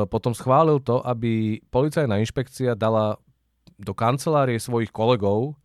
potom 0.08 0.32
schválil 0.36 0.80
to, 0.80 1.00
aby 1.04 1.60
policajná 1.70 2.20
inšpekcia 2.20 2.76
dala 2.76 3.16
do 3.78 3.92
kancelárie 3.96 4.60
svojich 4.60 4.92
kolegov 4.94 5.56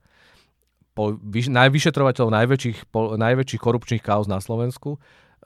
po 0.98 1.14
vyš- 1.14 1.54
najvyšetrovateľov 1.54 2.32
najväčších, 2.34 2.90
po, 2.90 3.14
najväčších 3.20 3.62
korupčných 3.62 4.02
kauz 4.02 4.26
na 4.26 4.42
Slovensku 4.42 4.98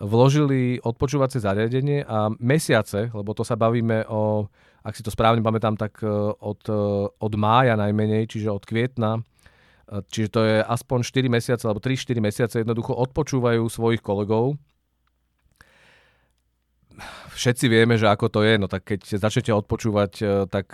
vložili 0.02 0.80
odpočúvacie 0.82 1.44
zariadenie 1.44 2.08
a 2.08 2.32
mesiace, 2.40 3.12
lebo 3.12 3.36
to 3.36 3.44
sa 3.44 3.60
bavíme 3.60 4.08
o 4.08 4.48
ak 4.82 4.98
si 4.98 5.06
to 5.06 5.14
správne 5.14 5.46
pamätám, 5.46 5.78
tak 5.78 6.02
e, 6.02 6.10
od, 6.42 6.62
e, 6.66 6.82
od 7.14 7.34
mája 7.38 7.78
najmenej, 7.78 8.26
čiže 8.26 8.50
od 8.50 8.66
kvietna, 8.66 9.22
čiže 10.10 10.30
to 10.32 10.42
je 10.42 10.58
aspoň 10.64 11.00
4 11.04 11.28
mesiace 11.30 11.64
alebo 11.68 11.84
3-4 11.84 12.18
mesiace 12.24 12.56
jednoducho 12.64 12.96
odpočúvajú 12.96 13.68
svojich 13.68 14.02
kolegov. 14.02 14.56
Všetci 17.32 17.66
vieme, 17.72 17.96
že 17.96 18.12
ako 18.12 18.28
to 18.28 18.40
je, 18.44 18.60
no 18.60 18.68
tak 18.68 18.86
keď 18.86 19.18
začnete 19.18 19.56
odpočúvať, 19.56 20.46
tak 20.52 20.68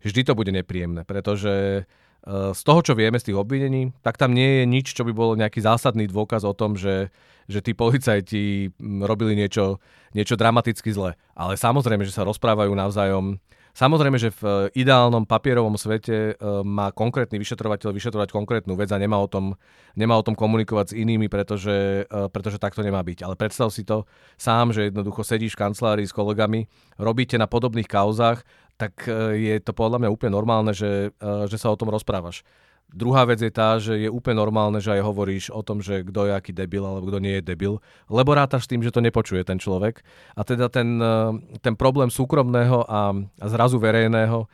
vždy 0.00 0.20
to 0.22 0.32
bude 0.38 0.54
nepríjemné, 0.54 1.02
pretože 1.02 1.84
z 2.26 2.60
toho, 2.66 2.80
čo 2.82 2.98
vieme 2.98 3.22
z 3.22 3.30
tých 3.30 3.38
obvinení, 3.38 3.94
tak 4.02 4.18
tam 4.18 4.34
nie 4.34 4.62
je 4.62 4.64
nič, 4.66 4.98
čo 4.98 5.06
by 5.06 5.14
bol 5.14 5.38
nejaký 5.38 5.62
zásadný 5.62 6.10
dôkaz 6.10 6.42
o 6.42 6.54
tom, 6.58 6.74
že, 6.74 7.14
že 7.46 7.62
tí 7.62 7.70
policajti 7.70 8.74
robili 8.82 9.38
niečo, 9.38 9.78
niečo 10.10 10.34
dramaticky 10.34 10.90
zle. 10.90 11.14
Ale 11.38 11.54
samozrejme, 11.54 12.02
že 12.02 12.10
sa 12.10 12.26
rozprávajú 12.26 12.74
navzájom. 12.74 13.38
Samozrejme, 13.76 14.16
že 14.16 14.32
v 14.32 14.72
ideálnom 14.72 15.28
papierovom 15.28 15.76
svete 15.76 16.32
e, 16.32 16.48
má 16.64 16.88
konkrétny 16.96 17.36
vyšetrovateľ 17.36 17.92
vyšetrovať 17.92 18.32
konkrétnu 18.32 18.72
vec 18.72 18.88
a 18.88 18.96
nemá 18.96 19.20
o 19.20 19.28
tom, 19.28 19.52
nemá 19.92 20.16
o 20.16 20.24
tom 20.24 20.32
komunikovať 20.32 20.96
s 20.96 20.96
inými, 20.96 21.28
pretože, 21.28 22.08
e, 22.08 22.20
pretože 22.32 22.56
takto 22.56 22.80
nemá 22.80 23.04
byť. 23.04 23.28
Ale 23.28 23.36
predstav 23.36 23.68
si 23.68 23.84
to 23.84 24.08
sám, 24.40 24.72
že 24.72 24.88
jednoducho 24.88 25.20
sedíš 25.20 25.60
v 25.60 25.68
kancelárii 25.68 26.08
s 26.08 26.16
kolegami, 26.16 26.64
robíte 26.96 27.36
na 27.36 27.44
podobných 27.44 27.84
kauzách 27.84 28.48
tak 28.76 29.08
e, 29.08 29.40
je 29.40 29.56
to 29.64 29.72
podľa 29.72 30.04
mňa 30.04 30.12
úplne 30.12 30.32
normálne, 30.36 30.72
že, 30.76 31.10
e, 31.16 31.30
že 31.48 31.56
sa 31.56 31.72
o 31.72 31.80
tom 31.80 31.88
rozprávaš. 31.88 32.44
Druhá 32.86 33.26
vec 33.26 33.42
je 33.42 33.50
tá, 33.50 33.76
že 33.82 33.98
je 33.98 34.08
úplne 34.08 34.38
normálne, 34.38 34.78
že 34.78 34.94
aj 34.94 35.02
hovoríš 35.02 35.44
o 35.50 35.60
tom, 35.60 35.82
že 35.82 36.06
kto 36.06 36.30
je 36.30 36.32
aký 36.32 36.54
debil 36.54 36.86
alebo 36.86 37.10
kto 37.10 37.18
nie 37.18 37.38
je 37.38 37.44
debil, 37.44 37.82
lebo 38.06 38.32
rátaš 38.32 38.64
s 38.64 38.70
tým, 38.70 38.80
že 38.80 38.94
to 38.94 39.02
nepočuje 39.02 39.42
ten 39.42 39.58
človek. 39.58 40.00
A 40.38 40.46
teda 40.46 40.70
ten, 40.70 40.96
e, 41.02 41.58
ten 41.60 41.74
problém 41.74 42.08
súkromného 42.08 42.86
a, 42.86 43.12
a 43.12 43.46
zrazu 43.50 43.82
verejného, 43.82 44.46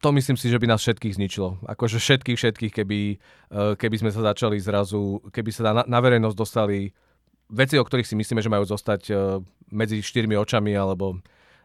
to 0.00 0.08
myslím 0.16 0.36
si, 0.36 0.48
že 0.48 0.60
by 0.60 0.66
nás 0.68 0.80
všetkých 0.80 1.16
zničilo. 1.16 1.60
Akože 1.68 2.00
všetkých, 2.00 2.38
všetkých, 2.40 2.72
keby, 2.72 3.00
keby 3.76 3.96
sme 4.00 4.08
sa 4.08 4.32
začali 4.32 4.56
zrazu, 4.56 5.20
keby 5.28 5.50
sa 5.52 5.76
na, 5.76 5.84
na 5.84 5.98
verejnosť 6.00 6.36
dostali 6.36 6.88
veci, 7.52 7.76
o 7.76 7.84
ktorých 7.84 8.08
si 8.08 8.16
myslíme, 8.16 8.40
že 8.40 8.48
majú 8.48 8.64
zostať 8.64 9.12
medzi 9.68 10.00
štyrmi 10.00 10.40
očami 10.40 10.72
alebo, 10.72 11.20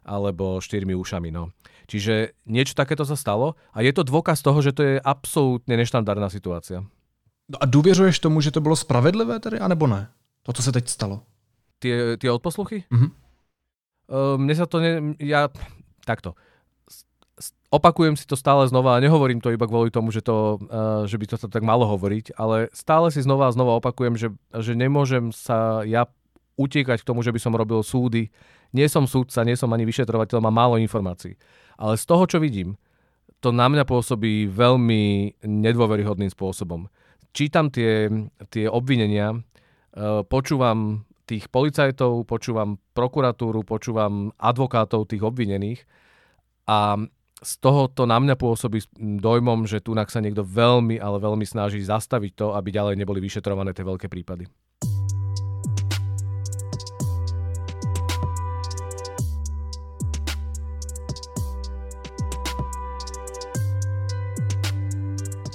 alebo 0.05 0.61
štyrmi 0.61 0.93
ušami. 0.95 1.33
No. 1.33 1.49
Čiže 1.89 2.37
niečo 2.45 2.77
takéto 2.77 3.05
sa 3.05 3.17
stalo 3.17 3.57
a 3.73 3.81
je 3.81 3.91
to 3.93 4.05
dôkaz 4.05 4.41
toho, 4.45 4.61
že 4.61 4.73
to 4.73 4.81
je 4.85 4.95
absolútne 5.01 5.73
neštandardná 5.77 6.29
situácia. 6.29 6.85
No 7.49 7.57
a 7.61 7.65
důvěřuješ 7.65 8.19
tomu, 8.19 8.41
že 8.41 8.51
to 8.51 8.61
bylo 8.61 8.75
spravedlivé 8.75 9.39
tedy, 9.39 9.59
anebo 9.59 9.87
ne? 9.87 10.07
To, 10.43 10.53
co 10.53 10.61
se 10.61 10.71
teď 10.71 10.89
stalo. 10.89 11.21
Tie, 11.79 12.17
tie 12.17 12.31
odposluchy? 12.31 12.83
Mm-hmm. 12.89 13.11
Uh, 14.05 14.37
mne 14.37 14.53
sa 14.55 14.65
to... 14.65 14.77
Ne, 14.81 15.17
ja... 15.21 15.49
Takto. 16.05 16.37
Opakujem 17.73 18.13
si 18.13 18.29
to 18.29 18.37
stále 18.37 18.65
znova 18.69 18.95
a 18.95 19.03
nehovorím 19.03 19.41
to 19.41 19.49
iba 19.49 19.65
kvôli 19.65 19.89
tomu, 19.89 20.13
že, 20.13 20.21
to, 20.21 20.61
uh, 20.69 21.03
že 21.09 21.17
by 21.17 21.25
to 21.25 21.35
sa 21.41 21.49
tak 21.49 21.65
malo 21.65 21.89
hovoriť, 21.89 22.37
ale 22.37 22.69
stále 22.71 23.09
si 23.09 23.25
znova 23.25 23.49
a 23.49 23.55
znova 23.57 23.81
opakujem, 23.81 24.15
že, 24.15 24.29
že 24.53 24.77
nemôžem 24.77 25.33
sa 25.33 25.81
ja 25.83 26.05
utiekať 26.55 27.03
k 27.03 27.07
tomu, 27.09 27.25
že 27.25 27.33
by 27.35 27.39
som 27.41 27.57
robil 27.57 27.83
súdy. 27.83 28.31
Nie 28.75 28.91
som 28.91 29.07
súdca, 29.07 29.47
nie 29.47 29.55
som 29.55 29.71
ani 29.71 29.87
vyšetrovateľ, 29.87 30.43
mám 30.43 30.55
málo 30.59 30.75
informácií. 30.75 31.39
Ale 31.79 31.95
z 31.95 32.03
toho, 32.03 32.27
čo 32.27 32.43
vidím, 32.43 32.75
to 33.39 33.55
na 33.55 33.71
mňa 33.71 33.87
pôsobí 33.87 34.51
veľmi 34.51 35.35
nedôveryhodným 35.47 36.27
spôsobom. 36.27 36.91
Čítam 37.31 37.71
tie, 37.71 38.11
tie 38.51 38.67
obvinenia, 38.67 39.31
e, 39.31 39.39
počúvam 40.27 41.07
tých 41.23 41.47
policajtov, 41.47 42.27
počúvam 42.27 42.77
prokuratúru, 42.93 43.63
počúvam 43.63 44.35
advokátov 44.37 45.09
tých 45.09 45.23
obvinených 45.25 45.83
a 46.69 46.99
z 47.45 47.53
toho 47.61 47.91
to 47.91 48.09
na 48.09 48.17
mňa 48.17 48.39
pôsobí 48.39 48.81
dojmom, 48.97 49.67
že 49.69 49.83
tu 49.83 49.93
sa 49.93 50.23
niekto 50.23 50.41
veľmi, 50.41 50.97
ale 50.97 51.21
veľmi 51.21 51.45
snaží 51.45 51.83
zastaviť 51.83 52.31
to, 52.33 52.47
aby 52.55 52.73
ďalej 52.73 52.95
neboli 52.97 53.19
vyšetrované 53.21 53.75
tie 53.75 53.85
veľké 53.85 54.07
prípady. 54.07 54.47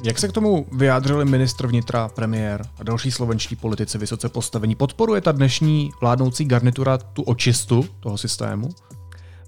Jak 0.05 0.19
se 0.19 0.29
k 0.29 0.33
tomu 0.33 0.67
vyjádřili 0.73 1.25
ministr 1.25 1.67
vnitra, 1.67 2.09
premiér 2.09 2.63
a 2.79 2.85
další 2.85 3.11
slovenští 3.11 3.57
politici 3.57 3.99
vysoce 3.99 4.29
postavení? 4.29 4.75
Podporuje 4.75 5.21
ta 5.21 5.33
dnešní 5.33 5.91
vládnoucí 6.01 6.45
garnitura 6.45 6.99
tu 6.99 7.23
očistu 7.23 7.85
toho 8.01 8.19
systému? 8.19 8.69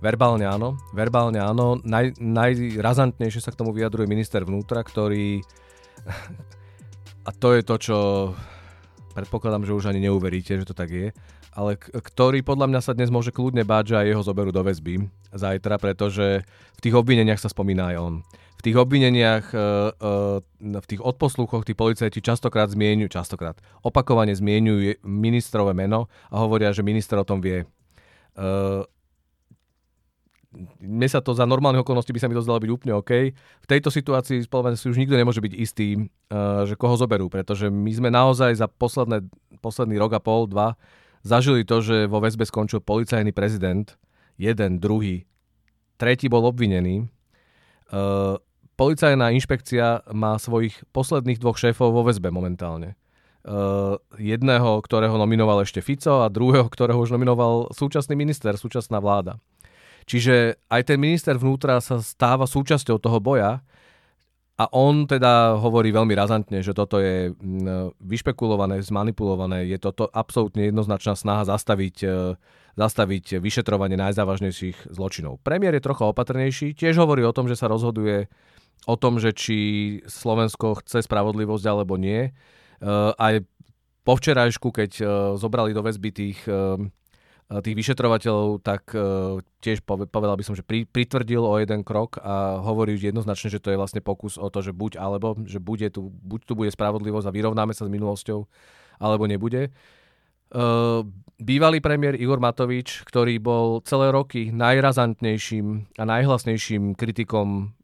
Verbálne 0.03 0.45
áno, 0.45 0.77
verbálne 0.93 1.41
áno. 1.41 1.81
Naj, 1.85 2.21
najrazantnejšie 2.21 3.41
sa 3.41 3.49
k 3.49 3.59
tomu 3.65 3.73
vyjadruje 3.73 4.05
minister 4.05 4.45
vnútra, 4.45 4.85
ktorý... 4.85 5.41
A 7.25 7.31
to 7.33 7.57
je 7.57 7.63
to, 7.63 7.75
čo 7.79 7.99
predpokladám, 9.15 9.65
že 9.65 9.73
už 9.73 9.89
ani 9.89 10.05
neuveríte, 10.05 10.59
že 10.59 10.69
to 10.69 10.75
tak 10.77 10.91
je, 10.91 11.17
ale 11.55 11.81
ktorý 11.81 12.45
podľa 12.45 12.67
mňa 12.69 12.81
sa 12.85 12.93
dnes 12.93 13.09
môže 13.09 13.33
kľudne 13.33 13.65
báť, 13.65 13.95
že 13.95 13.99
aj 14.05 14.07
jeho 14.11 14.23
zoberú 14.27 14.51
do 14.53 14.61
väzby 14.61 15.07
zajtra, 15.33 15.81
pretože 15.81 16.45
v 16.77 16.81
tých 16.83 16.97
obvineniach 16.97 17.41
sa 17.41 17.49
spomína 17.49 17.95
aj 17.95 17.97
on 17.97 18.15
tých 18.63 18.77
obvineniach, 18.79 19.51
e, 19.51 19.59
e, 19.59 20.79
v 20.79 20.87
tých 20.87 21.03
odposluchoch 21.03 21.67
tí 21.67 21.75
policajti 21.75 22.23
častokrát 22.23 22.71
zmieňujú, 22.71 23.11
častokrát 23.11 23.59
opakovane 23.83 24.31
zmieňujú 24.31 25.03
ministrové 25.03 25.75
meno 25.75 26.07
a 26.31 26.39
hovoria, 26.39 26.71
že 26.71 26.87
minister 26.87 27.19
o 27.19 27.27
tom 27.27 27.43
vie. 27.43 27.67
E, 27.67 27.67
mne 30.79 31.09
sa 31.09 31.25
to 31.25 31.33
za 31.33 31.49
normálne 31.49 31.81
okolnosti 31.81 32.13
by 32.13 32.21
sa 32.21 32.29
mi 32.29 32.37
to 32.37 32.45
zdalo 32.45 32.61
byť 32.61 32.71
úplne 32.71 32.93
OK. 32.95 33.33
V 33.33 33.67
tejto 33.67 33.89
situácii 33.89 34.45
spoločne 34.45 34.77
si 34.77 34.87
už 34.93 35.01
nikto 35.01 35.17
nemôže 35.17 35.41
byť 35.41 35.55
istý, 35.57 36.13
že 36.69 36.77
koho 36.77 36.93
zoberú, 37.01 37.33
pretože 37.33 37.73
my 37.73 37.89
sme 37.89 38.13
naozaj 38.13 38.61
za 38.61 38.69
posledné, 38.69 39.25
posledný 39.65 39.97
rok 39.97 40.13
a 40.13 40.21
pol, 40.21 40.45
dva, 40.45 40.77
zažili 41.25 41.65
to, 41.65 41.81
že 41.81 42.05
vo 42.05 42.21
väzbe 42.21 42.45
skončil 42.45 42.85
policajný 42.85 43.33
prezident, 43.33 43.97
jeden, 44.37 44.77
druhý, 44.77 45.25
tretí 45.97 46.29
bol 46.29 46.45
obvinený 46.45 47.09
policajná 48.83 49.31
inšpekcia 49.31 50.11
má 50.11 50.35
svojich 50.43 50.75
posledných 50.91 51.39
dvoch 51.39 51.55
šéfov 51.55 51.95
vo 51.95 52.03
väzbe 52.03 52.35
momentálne. 52.35 52.99
Uh, 53.43 53.99
jedného, 54.19 54.83
ktorého 54.83 55.15
nominoval 55.15 55.63
ešte 55.63 55.79
Fico 55.79 56.23
a 56.23 56.31
druhého, 56.31 56.67
ktorého 56.67 56.99
už 56.99 57.15
nominoval 57.15 57.71
súčasný 57.71 58.19
minister, 58.19 58.59
súčasná 58.59 58.99
vláda. 58.99 59.39
Čiže 60.07 60.59
aj 60.67 60.83
ten 60.91 60.99
minister 60.99 61.39
vnútra 61.39 61.79
sa 61.79 62.03
stáva 62.03 62.47
súčasťou 62.51 62.99
toho 62.99 63.19
boja 63.23 63.63
a 64.59 64.65
on 64.75 65.07
teda 65.07 65.59
hovorí 65.59 65.95
veľmi 65.95 66.15
razantne, 66.15 66.59
že 66.63 66.75
toto 66.75 66.99
je 66.99 67.31
mm, 67.31 67.99
vyšpekulované, 68.03 68.83
zmanipulované, 68.83 69.67
je 69.71 69.79
toto 69.79 70.11
absolútne 70.11 70.71
jednoznačná 70.71 71.15
snaha 71.15 71.47
zastaviť, 71.47 71.97
uh, 72.07 72.35
zastaviť 72.75 73.39
vyšetrovanie 73.39 73.95
najzávažnejších 73.95 74.91
zločinov. 74.91 75.39
Premiér 75.43 75.79
je 75.79 75.87
trocha 75.87 76.07
opatrnejší, 76.11 76.75
tiež 76.75 76.99
hovorí 76.99 77.23
o 77.23 77.35
tom, 77.35 77.47
že 77.47 77.59
sa 77.59 77.71
rozhoduje 77.71 78.27
o 78.87 78.95
tom, 78.99 79.23
že 79.23 79.31
či 79.31 79.59
Slovensko 80.11 80.83
chce 80.83 81.07
spravodlivosť 81.07 81.65
alebo 81.71 81.95
nie. 81.95 82.35
Uh, 82.83 83.15
aj 83.15 83.47
po 84.03 84.19
včerajšku, 84.19 84.75
keď 84.75 84.91
uh, 84.99 85.07
zobrali 85.39 85.71
do 85.71 85.87
väzby 85.87 86.11
tých, 86.11 86.43
uh, 86.51 86.75
tých 87.63 87.77
vyšetrovateľov, 87.77 88.65
tak 88.65 88.97
tiež 89.61 89.85
povedal 89.85 90.35
by 90.41 90.45
som, 90.47 90.57
že 90.57 90.65
pri, 90.65 90.89
pritvrdil 90.89 91.45
o 91.45 91.61
jeden 91.61 91.85
krok 91.85 92.17
a 92.25 92.65
hovorí 92.65 92.97
jednoznačne, 92.97 93.53
že 93.53 93.61
to 93.61 93.69
je 93.69 93.77
vlastne 93.77 94.01
pokus 94.01 94.41
o 94.41 94.49
to, 94.49 94.65
že 94.65 94.73
buď 94.73 94.97
alebo, 94.97 95.37
že 95.45 95.61
bude 95.61 95.85
tu, 95.93 96.09
buď 96.09 96.41
tu 96.49 96.57
bude 96.57 96.73
spravodlivosť 96.73 97.29
a 97.29 97.37
vyrovnáme 97.37 97.77
sa 97.77 97.85
s 97.85 97.93
minulosťou, 97.93 98.49
alebo 99.05 99.29
nebude. 99.29 99.69
Bývalý 101.37 101.85
premiér 101.85 102.17
Igor 102.17 102.41
Matovič, 102.41 103.05
ktorý 103.05 103.37
bol 103.37 103.85
celé 103.85 104.09
roky 104.17 104.49
najrazantnejším 104.49 106.01
a 106.01 106.05
najhlasnejším 106.09 106.97
kritikom 106.97 107.77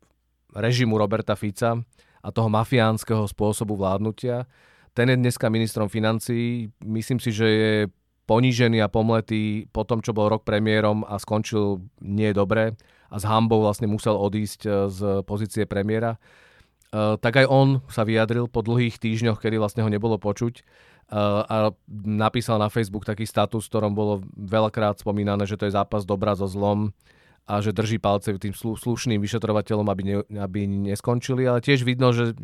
režimu 0.59 0.99
Roberta 0.99 1.39
Fica 1.39 1.79
a 2.23 2.29
toho 2.35 2.51
mafiánskeho 2.51 3.25
spôsobu 3.31 3.79
vládnutia. 3.79 4.45
Ten 4.93 5.15
je 5.15 5.17
dneska 5.17 5.47
ministrom 5.47 5.87
financií. 5.87 6.69
Myslím 6.83 7.23
si, 7.23 7.31
že 7.31 7.47
je 7.47 7.75
ponížený 8.29 8.85
a 8.85 8.93
pomletý 8.93 9.71
po 9.73 9.89
tom, 9.89 10.05
čo 10.05 10.13
bol 10.13 10.29
rok 10.29 10.45
premiérom 10.45 11.07
a 11.07 11.17
skončil 11.17 11.81
nie 12.05 12.35
dobre 12.37 12.77
a 13.09 13.17
s 13.17 13.25
hambou 13.25 13.65
vlastne 13.65 13.89
musel 13.89 14.21
odísť 14.21 14.61
e, 14.69 14.71
z 14.93 15.01
pozície 15.25 15.65
premiéra, 15.65 16.21
e, 16.21 17.17
tak 17.17 17.41
aj 17.41 17.47
on 17.49 17.81
sa 17.89 18.05
vyjadril 18.05 18.53
po 18.53 18.61
dlhých 18.61 19.01
týždňoch, 19.01 19.41
kedy 19.41 19.57
vlastne 19.57 19.81
ho 19.81 19.89
nebolo 19.89 20.21
počuť 20.21 20.61
a 21.09 21.73
napísal 22.05 22.61
na 22.61 22.69
Facebook 22.69 23.09
taký 23.09 23.25
status, 23.25 23.65
v 23.65 23.73
ktorom 23.73 23.97
bolo 23.97 24.21
veľakrát 24.37 25.01
spomínané, 25.01 25.49
že 25.49 25.57
to 25.57 25.65
je 25.65 25.73
zápas 25.73 26.05
dobra 26.05 26.37
so 26.37 26.45
zlom 26.45 26.93
a 27.49 27.65
že 27.65 27.73
drží 27.73 27.97
palce 27.97 28.37
tým 28.37 28.53
slušným 28.53 29.17
vyšetrovateľom, 29.25 29.89
aby, 29.89 30.03
ne, 30.05 30.17
aby 30.37 30.69
neskončili, 30.69 31.49
ale 31.49 31.65
tiež 31.65 31.81
vidno, 31.81 32.13
že 32.13 32.37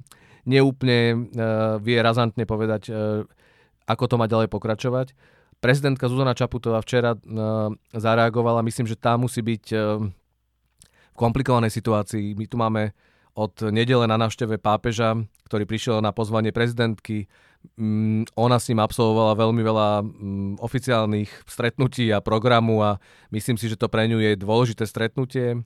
neúplne 0.48 1.12
uh, 1.12 1.76
vie 1.76 2.00
razantne 2.00 2.48
povedať, 2.48 2.88
uh, 2.88 3.28
ako 3.84 4.04
to 4.08 4.16
má 4.16 4.24
ďalej 4.24 4.48
pokračovať. 4.48 5.12
Prezidentka 5.60 6.08
Zuzana 6.08 6.32
Čaputová 6.32 6.80
včera 6.80 7.12
uh, 7.12 7.68
zareagovala, 7.92 8.64
myslím, 8.64 8.88
že 8.88 8.96
tá 8.96 9.20
musí 9.20 9.44
byť 9.44 9.64
uh, 9.76 10.00
v 11.12 11.16
komplikovanej 11.16 11.68
situácii. 11.68 12.32
My 12.32 12.48
tu 12.48 12.56
máme 12.56 12.96
od 13.34 13.54
nedele 13.74 14.06
na 14.06 14.14
návšteve 14.14 14.62
pápeža, 14.62 15.18
ktorý 15.50 15.66
prišiel 15.66 15.98
na 15.98 16.14
pozvanie 16.14 16.54
prezidentky, 16.54 17.26
Mm, 17.80 18.28
ona 18.36 18.60
s 18.60 18.68
ním 18.68 18.84
absolvovala 18.84 19.40
veľmi 19.40 19.62
veľa 19.64 19.88
mm, 20.04 20.52
oficiálnych 20.60 21.48
stretnutí 21.48 22.12
a 22.12 22.20
programu 22.20 22.84
a 22.84 23.00
myslím 23.32 23.56
si, 23.56 23.72
že 23.72 23.80
to 23.80 23.88
pre 23.88 24.04
ňu 24.04 24.20
je 24.20 24.32
dôležité 24.36 24.84
stretnutie. 24.84 25.64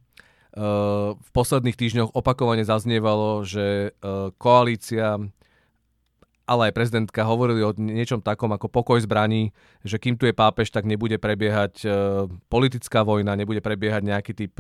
Uh, 0.55 1.13
v 1.19 1.31
posledných 1.37 1.77
týždňoch 1.77 2.17
opakovane 2.17 2.65
zaznievalo, 2.65 3.45
že 3.45 3.93
uh, 4.01 4.33
koalícia 4.41 5.21
ale 6.49 6.73
aj 6.73 6.77
prezidentka 6.81 7.29
hovorili 7.29 7.61
o 7.61 7.77
niečom 7.77 8.25
takom 8.25 8.49
ako 8.57 8.73
pokoj 8.73 8.97
zbraní, 9.05 9.53
že 9.85 10.01
kým 10.01 10.17
tu 10.17 10.25
je 10.25 10.33
pápež, 10.33 10.73
tak 10.73 10.89
nebude 10.89 11.21
prebiehať 11.21 11.85
uh, 11.85 12.25
politická 12.49 13.05
vojna, 13.05 13.37
nebude 13.37 13.61
prebiehať 13.61 14.03
nejaký 14.07 14.33
typ 14.33 14.55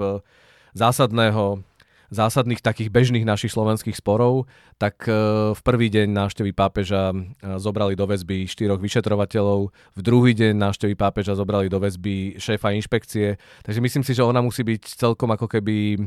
zásadného 0.76 1.64
zásadných 2.08 2.64
takých 2.64 2.88
bežných 2.88 3.28
našich 3.28 3.52
slovenských 3.52 3.96
sporov, 3.96 4.48
tak 4.80 5.04
e, 5.04 5.12
v 5.52 5.60
prvý 5.60 5.92
deň 5.92 6.08
návštevy 6.08 6.56
pápeža 6.56 7.12
e, 7.12 7.16
zobrali 7.60 7.92
do 7.92 8.08
väzby 8.08 8.48
štyroch 8.48 8.80
vyšetrovateľov, 8.80 9.68
v 9.68 10.00
druhý 10.00 10.32
deň 10.32 10.56
návštevy 10.56 10.96
pápeža 10.96 11.36
zobrali 11.36 11.68
do 11.68 11.76
väzby 11.76 12.40
šéfa 12.40 12.72
inšpekcie, 12.72 13.36
takže 13.60 13.80
myslím 13.84 14.04
si, 14.04 14.16
že 14.16 14.24
ona 14.24 14.40
musí 14.40 14.64
byť 14.64 14.82
celkom 14.96 15.28
ako 15.36 15.52
keby 15.52 15.76
e, 15.96 15.98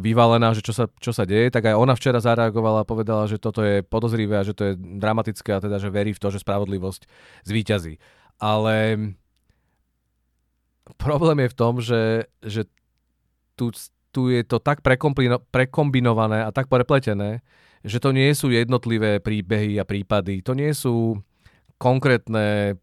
vyvalená, 0.00 0.56
že 0.56 0.64
čo 0.64 0.72
sa, 0.72 0.88
čo 0.96 1.12
sa 1.12 1.28
deje, 1.28 1.52
tak 1.52 1.68
aj 1.68 1.76
ona 1.76 1.92
včera 1.92 2.24
zareagovala 2.24 2.82
a 2.84 2.88
povedala, 2.88 3.28
že 3.28 3.36
toto 3.36 3.60
je 3.60 3.84
podozrivé 3.84 4.40
a 4.40 4.46
že 4.48 4.56
to 4.56 4.72
je 4.72 4.74
dramatické 4.80 5.52
a 5.52 5.60
teda, 5.60 5.76
že 5.76 5.92
verí 5.92 6.16
v 6.16 6.20
to, 6.20 6.32
že 6.32 6.40
spravodlivosť 6.40 7.04
zvíťazí. 7.44 8.00
Ale 8.40 8.96
problém 10.96 11.44
je 11.44 11.52
v 11.52 11.58
tom, 11.60 11.74
že, 11.76 12.24
že 12.40 12.64
tu 13.52 13.68
tu 14.10 14.30
je 14.30 14.42
to 14.42 14.58
tak 14.58 14.82
prekombinované 14.82 16.42
a 16.46 16.50
tak 16.50 16.66
prepletené, 16.66 17.42
že 17.86 18.02
to 18.02 18.12
nie 18.12 18.30
sú 18.36 18.52
jednotlivé 18.52 19.22
príbehy 19.22 19.80
a 19.80 19.88
prípady, 19.88 20.44
to 20.44 20.52
nie 20.52 20.70
sú 20.74 21.16
konkrétne 21.80 22.76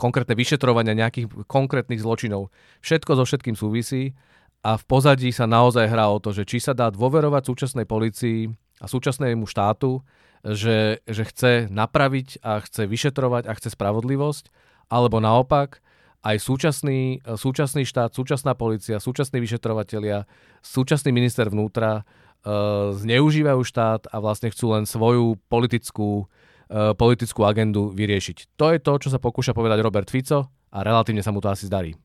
konkrétne 0.00 0.32
vyšetrovania 0.32 0.96
nejakých 0.96 1.44
konkrétnych 1.44 2.00
zločinov. 2.00 2.48
Všetko 2.80 3.20
so 3.20 3.24
všetkým 3.28 3.52
súvisí 3.52 4.16
a 4.64 4.80
v 4.80 4.84
pozadí 4.88 5.28
sa 5.28 5.44
naozaj 5.44 5.92
hrá 5.92 6.08
o 6.08 6.16
to, 6.16 6.32
že 6.32 6.48
či 6.48 6.56
sa 6.56 6.72
dá 6.72 6.88
dôverovať 6.88 7.42
súčasnej 7.44 7.84
policii 7.84 8.48
a 8.80 8.88
súčasnému 8.88 9.44
štátu, 9.44 10.00
že, 10.40 11.04
že 11.04 11.28
chce 11.28 11.52
napraviť 11.68 12.40
a 12.40 12.64
chce 12.64 12.88
vyšetrovať 12.88 13.44
a 13.44 13.52
chce 13.52 13.76
spravodlivosť, 13.76 14.48
alebo 14.88 15.20
naopak, 15.20 15.84
aj 16.20 16.36
súčasný, 16.36 17.24
súčasný 17.24 17.88
štát, 17.88 18.12
súčasná 18.12 18.52
policia, 18.52 19.00
súčasní 19.00 19.40
vyšetrovatelia, 19.40 20.28
súčasný 20.60 21.16
minister 21.16 21.48
vnútra 21.48 22.04
uh, 22.04 22.92
zneužívajú 22.92 23.60
štát 23.64 24.12
a 24.12 24.16
vlastne 24.20 24.52
chcú 24.52 24.76
len 24.76 24.84
svoju 24.84 25.40
politickú, 25.48 26.28
uh, 26.28 26.92
politickú 26.92 27.48
agendu 27.48 27.88
vyriešiť. 27.96 28.52
To 28.60 28.68
je 28.68 28.78
to, 28.84 28.92
čo 29.00 29.08
sa 29.08 29.16
pokúša 29.16 29.56
povedať 29.56 29.80
Robert 29.80 30.12
Fico 30.12 30.52
a 30.68 30.78
relatívne 30.84 31.24
sa 31.24 31.32
mu 31.32 31.40
to 31.40 31.48
asi 31.48 31.64
zdarí. 31.64 31.96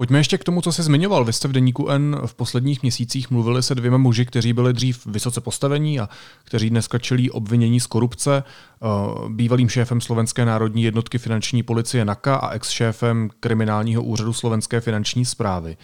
Pojďme 0.00 0.18
ještě 0.18 0.38
k 0.38 0.44
tomu, 0.44 0.62
co 0.62 0.72
jsi 0.72 0.82
zmiňoval. 0.82 1.24
Vy 1.24 1.32
jste 1.32 1.48
v 1.48 1.52
Deníku 1.52 1.88
N 1.88 2.20
v 2.26 2.34
posledních 2.34 2.82
měsících 2.82 3.30
mluvili 3.30 3.62
se 3.62 3.74
dvěma 3.74 3.96
muži, 3.96 4.26
kteří 4.26 4.52
byli 4.52 4.72
dřív 4.72 5.06
vysoce 5.06 5.40
postavení 5.40 6.00
a 6.00 6.08
kteří 6.44 6.70
dneska 6.70 6.98
čelí 6.98 7.30
obvinění 7.30 7.80
z 7.80 7.86
korupce. 7.86 8.44
Eh, 8.44 8.86
bývalým 9.28 9.68
šéfem 9.68 10.00
Slovenské 10.00 10.44
národní 10.44 10.82
jednotky 10.82 11.18
finanční 11.18 11.62
policie 11.62 12.04
NAKA 12.04 12.36
a 12.36 12.50
ex-šéfem 12.50 13.30
kriminálního 13.40 14.02
úřadu 14.02 14.32
Slovenské 14.32 14.80
finanční 14.80 15.24
zprávy. 15.24 15.76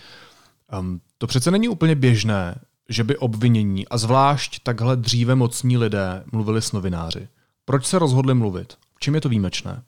Ehm, 0.73 1.01
to 1.19 1.27
přece 1.27 1.51
není 1.51 1.69
úplně 1.69 1.95
běžné, 1.95 2.61
že 2.89 3.05
by 3.05 3.17
obvinění 3.17 3.89
a 3.89 3.99
zvlášť 3.99 4.63
takhle 4.63 4.97
dříve 4.97 5.35
mocní 5.35 5.77
lidé 5.77 6.25
mluvili 6.33 6.63
s 6.63 6.73
novináři. 6.73 7.29
Proč 7.65 7.87
se 7.87 7.99
rozhodli 7.99 8.35
mluvit? 8.35 8.75
Čím 9.01 9.15
je 9.15 9.21
to 9.21 9.29
výjimečné? 9.29 9.83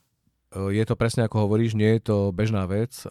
Eh, 0.48 0.80
je 0.80 0.84
to 0.88 0.96
presne 0.96 1.28
ako 1.28 1.44
hovoríš, 1.44 1.76
nie 1.76 2.00
je 2.00 2.08
to 2.08 2.16
bežná 2.32 2.64
vec 2.64 3.04
eh, 3.04 3.08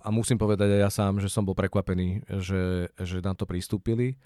a 0.00 0.08
musím 0.08 0.40
povedať 0.40 0.72
aj 0.76 0.80
ja 0.80 0.90
sám, 0.90 1.20
že 1.20 1.28
som 1.28 1.44
bol 1.44 1.52
prekvapený, 1.52 2.24
že, 2.40 2.88
že 2.96 3.20
na 3.20 3.36
to 3.36 3.44
pristúpili. 3.44 4.16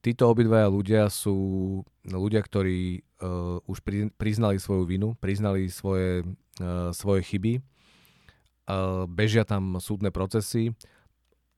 Títo 0.00 0.30
obidvaja 0.30 0.70
ľudia 0.70 1.10
sú 1.10 1.82
ľudia, 2.06 2.38
ktorí 2.38 3.02
uh, 3.18 3.58
už 3.66 3.82
pri, 3.82 4.14
priznali 4.14 4.62
svoju 4.62 4.86
vinu, 4.86 5.18
priznali 5.18 5.66
svoje, 5.66 6.22
svoje 6.94 7.26
chyby, 7.26 7.58
bežia 9.10 9.42
tam 9.42 9.82
súdne 9.82 10.14
procesy 10.14 10.70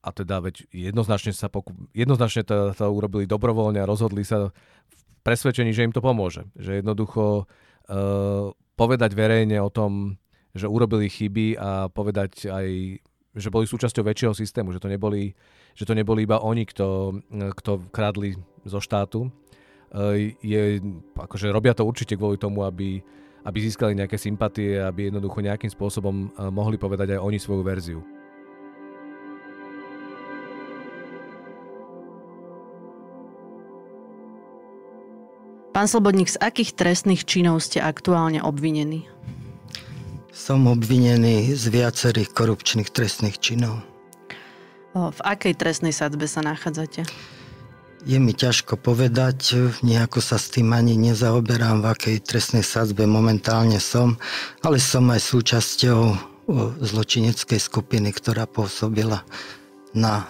a 0.01 0.09
teda 0.09 0.41
veď 0.41 0.65
jednoznačne 0.73 1.37
sa 1.37 1.53
poku- 1.53 1.85
jednoznačne 1.93 2.41
to, 2.41 2.73
to 2.73 2.85
urobili 2.89 3.29
dobrovoľne 3.29 3.77
a 3.77 3.85
rozhodli 3.85 4.25
sa 4.25 4.49
v 4.49 5.01
presvedčení, 5.21 5.69
že 5.69 5.85
im 5.85 5.93
to 5.93 6.01
pomôže. 6.01 6.49
Že 6.57 6.81
jednoducho 6.81 7.45
povedať 8.73 9.11
verejne 9.13 9.61
o 9.61 9.69
tom, 9.69 10.17
že 10.51 10.67
urobili 10.67 11.07
chyby 11.07 11.55
a 11.55 11.87
povedať 11.87 12.51
aj, 12.51 12.67
že 13.35 13.47
boli 13.47 13.65
súčasťou 13.67 14.03
väčšieho 14.03 14.33
systému, 14.35 14.75
že 14.75 14.83
to 14.83 14.91
neboli, 14.91 15.31
že 15.75 15.87
to 15.87 15.95
neboli 15.95 16.27
iba 16.27 16.43
oni, 16.43 16.67
kto, 16.67 17.19
kto 17.31 17.87
kradli 17.91 18.35
zo 18.67 18.83
štátu. 18.83 19.31
E, 19.91 20.35
je, 20.43 20.83
akože 21.15 21.51
robia 21.51 21.71
to 21.71 21.87
určite 21.87 22.19
kvôli 22.19 22.35
tomu, 22.35 22.67
aby, 22.67 22.99
aby 23.47 23.57
získali 23.63 23.95
nejaké 23.95 24.19
sympatie, 24.19 24.75
aby 24.75 25.07
jednoducho 25.07 25.39
nejakým 25.39 25.71
spôsobom 25.71 26.15
e, 26.15 26.51
mohli 26.51 26.75
povedať 26.75 27.15
aj 27.15 27.23
oni 27.23 27.39
svoju 27.39 27.63
verziu. 27.63 28.01
Pán 35.71 35.87
Slobodník, 35.87 36.27
z 36.27 36.35
akých 36.35 36.75
trestných 36.75 37.23
činov 37.23 37.63
ste 37.63 37.79
aktuálne 37.79 38.43
obvinení? 38.43 39.07
Som 40.41 40.65
obvinený 40.65 41.53
z 41.53 41.69
viacerých 41.69 42.33
korupčných 42.33 42.89
trestných 42.89 43.37
činov. 43.37 43.85
V 44.97 45.19
akej 45.21 45.53
trestnej 45.53 45.93
sadzbe 45.93 46.25
sa 46.25 46.41
nachádzate? 46.41 47.05
Je 48.09 48.17
mi 48.17 48.33
ťažko 48.33 48.81
povedať, 48.81 49.53
nejako 49.85 50.17
sa 50.17 50.41
s 50.41 50.49
tým 50.49 50.73
ani 50.73 50.97
nezaoberám, 50.97 51.85
v 51.85 51.93
akej 51.93 52.17
trestnej 52.25 52.65
sadzbe 52.65 53.05
momentálne 53.05 53.77
som, 53.77 54.17
ale 54.65 54.81
som 54.81 55.05
aj 55.13 55.21
súčasťou 55.21 55.99
zločineckej 56.89 57.61
skupiny, 57.61 58.09
ktorá 58.09 58.49
pôsobila 58.49 59.21
na 59.93 60.25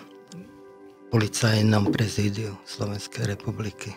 policajnom 1.07 1.87
prezídiu 1.87 2.59
Slovenskej 2.67 3.31
republiky. 3.31 3.95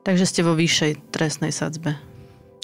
Takže 0.00 0.24
ste 0.24 0.40
vo 0.40 0.56
vyššej 0.56 1.12
trestnej 1.12 1.52
sadzbe? 1.52 2.15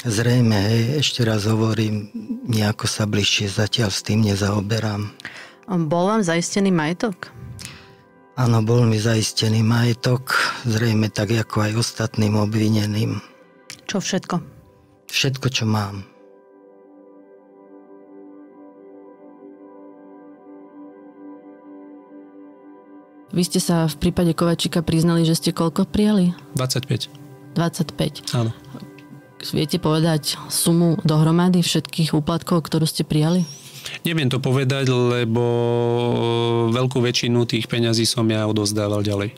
Zrejme, 0.03 0.59
hej, 0.59 0.99
ešte 0.99 1.23
raz 1.23 1.47
hovorím, 1.47 2.11
nejako 2.51 2.91
sa 2.91 3.07
bližšie 3.07 3.47
zatiaľ 3.47 3.95
s 3.95 4.03
tým 4.03 4.27
nezaoberám. 4.27 5.15
Bol 5.87 6.05
vám 6.11 6.27
zaistený 6.27 6.75
majetok? 6.75 7.31
Áno, 8.35 8.67
bol 8.67 8.83
mi 8.83 8.99
zaistený 8.99 9.63
majetok, 9.63 10.35
zrejme 10.67 11.07
tak 11.07 11.31
ako 11.31 11.71
aj 11.71 11.73
ostatným 11.79 12.35
obvineným. 12.35 13.23
Čo 13.87 14.03
všetko? 14.03 14.43
Všetko, 15.07 15.47
čo 15.55 15.71
mám. 15.71 16.03
Vy 23.31 23.47
ste 23.47 23.63
sa 23.63 23.87
v 23.87 23.97
prípade 24.03 24.35
Kovačika 24.35 24.83
priznali, 24.83 25.23
že 25.23 25.39
ste 25.39 25.55
koľko 25.55 25.87
prijali? 25.87 26.35
25. 26.59 27.07
25. 27.55 28.35
Áno. 28.35 28.51
Viete 29.51 29.83
povedať 29.83 30.39
sumu 30.47 30.95
dohromady 31.03 31.67
všetkých 31.67 32.15
úplatkov, 32.15 32.63
ktorú 32.63 32.87
ste 32.87 33.03
prijali? 33.03 33.43
Neviem 34.07 34.31
to 34.31 34.39
povedať, 34.39 34.87
lebo 34.87 35.43
veľkú 36.71 37.03
väčšinu 37.03 37.43
tých 37.45 37.67
peňazí 37.67 38.07
som 38.07 38.23
ja 38.31 38.47
odozdával 38.47 39.03
ďalej. 39.03 39.35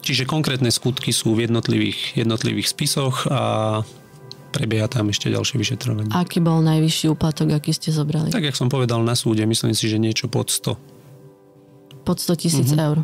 Čiže 0.00 0.28
konkrétne 0.28 0.68
skutky 0.68 1.12
sú 1.12 1.32
v 1.32 1.48
jednotlivých, 1.48 2.16
jednotlivých 2.16 2.68
spisoch 2.68 3.24
a 3.28 3.80
prebieha 4.50 4.88
tam 4.88 5.08
ešte 5.08 5.32
ďalšie 5.32 5.56
vyšetrovanie. 5.56 6.10
Aký 6.12 6.40
bol 6.40 6.60
najvyšší 6.60 7.06
úplatok, 7.12 7.52
aký 7.52 7.72
ste 7.72 7.92
zobrali? 7.92 8.28
Tak, 8.28 8.44
jak 8.44 8.56
som 8.56 8.68
povedal 8.68 9.00
na 9.00 9.16
súde, 9.16 9.44
myslím 9.44 9.72
si, 9.72 9.88
že 9.88 9.96
niečo 9.96 10.28
pod 10.28 10.52
100. 10.52 10.76
Pod 12.04 12.16
100 12.18 12.36
tisíc 12.36 12.68
Mhm. 12.72 12.80
eur. 12.80 12.98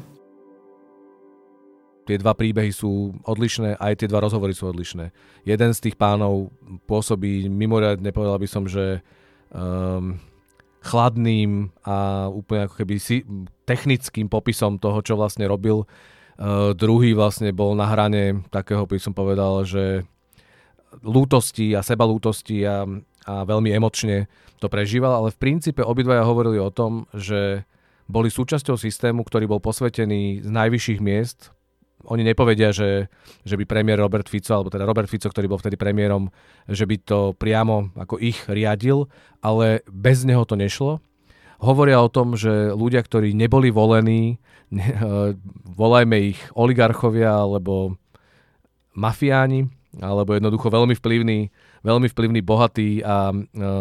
Tie 2.07 2.23
dva 2.23 2.38
príbehy 2.38 2.71
sú 2.71 3.19
odlišné, 3.27 3.83
aj 3.83 3.99
tie 3.99 4.09
dva 4.09 4.23
rozhovory 4.23 4.55
sú 4.55 4.71
odlišné. 4.71 5.11
Jeden 5.42 5.71
z 5.75 5.79
tých 5.83 5.99
pánov 5.99 6.55
pôsobí 6.87 7.51
mimoriadne, 7.51 8.14
povedal 8.14 8.38
by 8.38 8.47
som, 8.47 8.64
že 8.71 9.03
um, 9.51 10.14
chladným 10.87 11.75
a 11.83 12.31
úplne 12.31 12.71
ako 12.71 12.75
keby 12.79 12.95
si, 13.03 13.27
technickým 13.66 14.31
popisom 14.31 14.79
toho, 14.79 15.03
čo 15.03 15.19
vlastne 15.19 15.51
robil. 15.51 15.83
Uh, 16.38 16.71
druhý 16.79 17.11
vlastne 17.11 17.51
bol 17.51 17.75
na 17.75 17.90
hrane 17.90 18.47
takého, 18.55 18.87
by 18.87 19.03
som 19.03 19.11
povedal, 19.11 19.66
že 19.66 20.07
lútosti 21.03 21.75
a 21.75 21.83
sebalútosti 21.83 22.62
a, 22.62 22.87
a 23.27 23.35
veľmi 23.42 23.75
emočne 23.75 24.31
to 24.62 24.71
prežíval, 24.71 25.12
ale 25.12 25.35
v 25.35 25.40
princípe 25.42 25.83
obidvaja 25.83 26.25
hovorili 26.25 26.57
o 26.62 26.71
tom, 26.71 27.05
že 27.12 27.66
boli 28.07 28.31
súčasťou 28.31 28.79
systému, 28.79 29.27
ktorý 29.27 29.51
bol 29.51 29.59
posvetený 29.59 30.47
z 30.47 30.49
najvyšších 30.49 31.01
miest. 31.03 31.56
Oni 32.07 32.23
nepovedia, 32.23 32.71
že, 32.71 33.11
že 33.42 33.59
by 33.59 33.66
premiér 33.66 33.99
Robert 33.99 34.31
Fico, 34.31 34.55
alebo 34.55 34.71
teda 34.71 34.87
Robert 34.87 35.11
Fico, 35.11 35.27
ktorý 35.27 35.51
bol 35.51 35.59
vtedy 35.59 35.75
premiérom, 35.75 36.31
že 36.71 36.87
by 36.87 36.97
to 37.03 37.19
priamo 37.35 37.90
ako 37.99 38.23
ich 38.23 38.47
riadil, 38.47 39.11
ale 39.42 39.83
bez 39.90 40.23
neho 40.23 40.47
to 40.47 40.55
nešlo. 40.55 41.03
Hovoria 41.59 41.99
o 41.99 42.12
tom, 42.12 42.38
že 42.38 42.71
ľudia, 42.71 43.03
ktorí 43.03 43.33
neboli 43.35 43.73
volení, 43.75 44.38
ne, 44.71 44.87
volajme 45.64 46.37
ich 46.37 46.38
oligarchovia 46.55 47.33
alebo 47.42 47.97
mafiáni, 48.95 49.66
alebo 50.01 50.37
jednoducho 50.37 50.69
veľmi 50.69 50.95
vplyvní, 50.97 51.49
veľmi 51.87 52.11
vplyvní, 52.11 52.42
bohatí 52.42 52.99
a 53.07 53.31
e, 53.31 53.37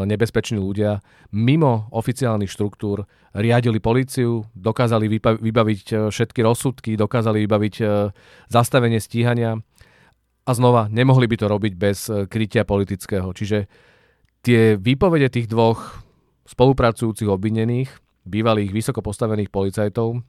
nebezpeční 0.05 0.61
ľudia 0.61 1.01
mimo 1.33 1.89
oficiálnych 1.89 2.53
štruktúr 2.53 3.09
riadili 3.33 3.81
políciu, 3.81 4.45
dokázali 4.53 5.09
vybaviť 5.41 5.83
e, 5.89 5.95
všetky 6.13 6.45
rozsudky, 6.45 6.93
dokázali 6.93 7.41
vybaviť 7.49 7.75
e, 7.81 7.85
zastavenie 8.53 9.01
stíhania 9.01 9.57
a 10.45 10.51
znova 10.53 10.85
nemohli 10.93 11.25
by 11.25 11.35
to 11.41 11.49
robiť 11.49 11.73
bez 11.73 12.05
krytia 12.29 12.61
politického. 12.61 13.33
Čiže 13.33 13.65
tie 14.45 14.77
výpovede 14.77 15.33
tých 15.33 15.49
dvoch 15.49 16.05
spolupracujúcich 16.45 17.25
obvinených, 17.25 17.89
bývalých 18.29 18.69
vysoko 18.69 19.01
postavených 19.01 19.49
policajtov, 19.49 20.21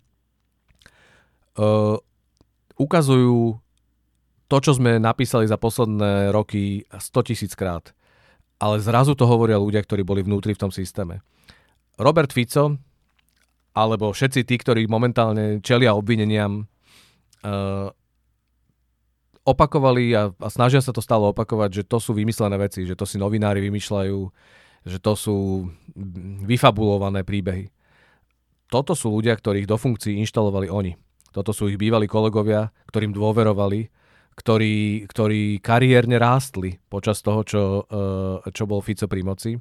ukazujú 2.81 3.61
to, 4.47 4.57
čo 4.63 4.79
sme 4.79 5.03
napísali 5.03 5.51
za 5.51 5.59
posledné 5.59 6.31
roky 6.31 6.87
100 6.91 7.29
tisíc 7.29 7.53
krát. 7.59 7.91
Ale 8.57 8.81
zrazu 8.81 9.13
to 9.19 9.29
hovoria 9.29 9.61
ľudia, 9.61 9.83
ktorí 9.85 10.07
boli 10.07 10.25
vnútri 10.25 10.57
v 10.57 10.63
tom 10.67 10.73
systéme. 10.73 11.21
Robert 12.01 12.33
Fico, 12.33 12.79
alebo 13.77 14.15
všetci 14.15 14.49
tí, 14.49 14.57
ktorí 14.57 14.89
momentálne 14.89 15.61
čelia 15.61 15.93
obvineniam, 15.93 16.65
uh, 17.45 17.93
opakovali 19.47 20.11
a, 20.17 20.33
a 20.33 20.49
snažia 20.51 20.83
sa 20.83 20.91
to 20.91 21.05
stále 21.05 21.31
opakovať, 21.31 21.83
že 21.83 21.87
to 21.87 22.03
sú 22.03 22.17
vymyslené 22.17 22.59
veci, 22.59 22.83
že 22.83 22.99
to 22.99 23.07
si 23.07 23.21
novinári 23.21 23.63
vymýšľajú, 23.63 24.19
že 24.87 24.99
to 24.99 25.13
sú 25.15 25.37
vyfabulované 26.43 27.23
príbehy. 27.23 27.71
Toto 28.67 28.99
sú 28.99 29.15
ľudia, 29.15 29.39
ktorých 29.39 29.71
do 29.71 29.79
funkcií 29.79 30.19
inštalovali 30.27 30.67
oni. 30.67 30.99
Toto 31.31 31.55
sú 31.55 31.71
ich 31.71 31.79
bývalí 31.79 32.11
kolegovia, 32.11 32.75
ktorým 32.91 33.15
dôverovali, 33.15 33.87
ktorí, 34.37 35.09
ktorí 35.09 35.64
kariérne 35.64 36.20
rástli 36.20 36.77
počas 36.92 37.25
toho, 37.25 37.40
čo, 37.42 37.62
uh, 37.88 38.44
čo 38.53 38.68
bol 38.68 38.85
Fico 38.85 39.09
pri 39.09 39.25
moci. 39.25 39.57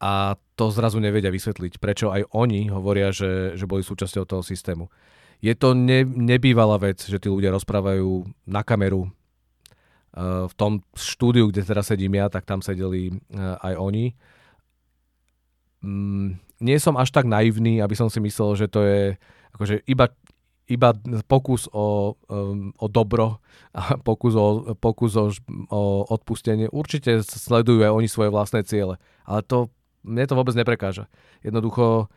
A 0.00 0.38
to 0.56 0.70
zrazu 0.72 1.02
nevedia 1.02 1.28
vysvetliť, 1.28 1.76
prečo 1.76 2.08
aj 2.08 2.32
oni 2.32 2.72
hovoria, 2.72 3.12
že, 3.12 3.58
že 3.58 3.68
boli 3.68 3.84
súčasťou 3.84 4.24
toho 4.24 4.42
systému. 4.46 4.88
Je 5.44 5.52
to 5.54 5.76
ne, 5.76 6.02
nebývalá 6.02 6.80
vec, 6.80 7.02
že 7.04 7.20
tí 7.20 7.28
ľudia 7.28 7.52
rozprávajú 7.52 8.26
na 8.48 8.64
kameru. 8.64 9.12
Uh, 10.16 10.48
v 10.48 10.54
tom 10.56 10.72
štúdiu, 10.96 11.52
kde 11.52 11.62
teraz 11.62 11.92
sedím 11.92 12.16
ja, 12.16 12.32
tak 12.32 12.48
tam 12.48 12.64
sedeli 12.64 13.12
uh, 13.12 13.60
aj 13.60 13.74
oni. 13.76 14.06
Mm, 15.84 16.40
nie 16.64 16.78
som 16.80 16.96
až 16.96 17.12
tak 17.12 17.28
naivný, 17.28 17.84
aby 17.84 17.94
som 17.94 18.08
si 18.08 18.18
myslel, 18.18 18.56
že 18.58 18.66
to 18.66 18.80
je 18.82 19.02
akože 19.54 19.84
iba, 19.86 20.10
iba 20.68 20.92
pokus 21.24 21.66
o, 21.72 22.14
um, 22.28 22.70
o 22.76 22.86
dobro 22.92 23.40
a 23.72 23.96
pokus, 23.96 24.36
o, 24.36 24.76
pokus 24.76 25.16
o, 25.16 25.32
o 25.72 25.80
odpustenie. 26.12 26.68
Určite 26.68 27.24
sledujú 27.24 27.80
aj 27.82 27.92
oni 27.92 28.08
svoje 28.08 28.28
vlastné 28.28 28.62
ciele, 28.68 29.00
ale 29.24 29.40
to 29.42 29.72
mne 30.04 30.24
to 30.28 30.38
vôbec 30.38 30.54
neprekáža. 30.54 31.10
Jednoducho, 31.42 32.08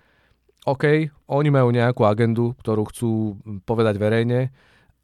OK, 0.67 1.09
oni 1.27 1.49
majú 1.49 1.73
nejakú 1.73 2.05
agendu, 2.05 2.53
ktorú 2.61 2.87
chcú 2.93 3.11
povedať 3.65 3.97
verejne, 3.97 4.53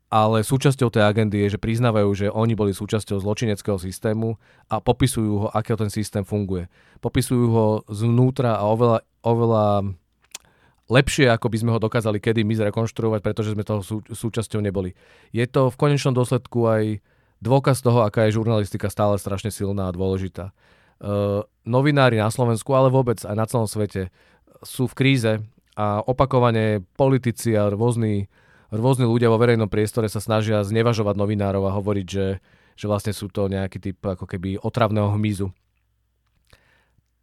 ale 0.07 0.39
súčasťou 0.39 0.87
tej 0.87 1.03
agendy 1.03 1.43
je, 1.43 1.57
že 1.57 1.59
priznávajú, 1.59 2.09
že 2.15 2.27
oni 2.31 2.55
boli 2.55 2.71
súčasťou 2.71 3.19
zločineckého 3.19 3.75
systému 3.75 4.39
a 4.71 4.79
popisujú 4.79 5.33
ho, 5.43 5.47
aký 5.51 5.75
ten 5.75 5.91
systém 5.91 6.23
funguje. 6.23 6.71
Popisujú 7.03 7.45
ho 7.51 7.67
zvnútra 7.91 8.55
a 8.55 8.63
oveľa, 8.71 9.03
oveľa 9.19 9.65
lepšie, 10.87 11.27
ako 11.27 11.47
by 11.51 11.57
sme 11.59 11.71
ho 11.75 11.79
dokázali 11.83 12.17
kedy 12.23 12.47
my 12.47 12.55
zrekonštruovať, 12.57 13.19
pretože 13.23 13.53
sme 13.53 13.67
toho 13.67 13.83
sú, 13.83 13.99
súčasťou 14.07 14.63
neboli. 14.63 14.95
Je 15.35 15.43
to 15.47 15.67
v 15.67 15.79
konečnom 15.79 16.15
dôsledku 16.15 16.63
aj 16.67 16.83
dôkaz 17.43 17.83
toho, 17.83 18.01
aká 18.07 18.25
je 18.27 18.39
žurnalistika 18.39 18.89
stále 18.89 19.19
strašne 19.19 19.53
silná 19.53 19.91
a 19.91 19.95
dôležitá. 19.95 20.55
Uh, 20.97 21.45
novinári 21.61 22.17
na 22.17 22.33
Slovensku, 22.33 22.73
ale 22.73 22.89
vôbec 22.89 23.21
aj 23.21 23.35
na 23.37 23.45
celom 23.45 23.69
svete 23.69 24.09
sú 24.65 24.89
v 24.89 24.97
kríze 24.97 25.33
a 25.77 26.01
opakovane 26.01 26.81
politici 26.97 27.53
a 27.53 27.69
rôzni, 27.69 28.33
rôzni 28.73 29.05
ľudia 29.05 29.29
vo 29.29 29.37
verejnom 29.37 29.69
priestore 29.69 30.09
sa 30.09 30.17
snažia 30.17 30.65
znevažovať 30.65 31.13
novinárov 31.13 31.69
a 31.69 31.75
hovoriť, 31.77 32.07
že, 32.09 32.41
že 32.73 32.85
vlastne 32.89 33.13
sú 33.13 33.29
to 33.29 33.45
nejaký 33.45 33.77
typ 33.77 34.01
ako 34.01 34.25
keby 34.25 34.57
otravného 34.57 35.13
hmyzu. 35.13 35.53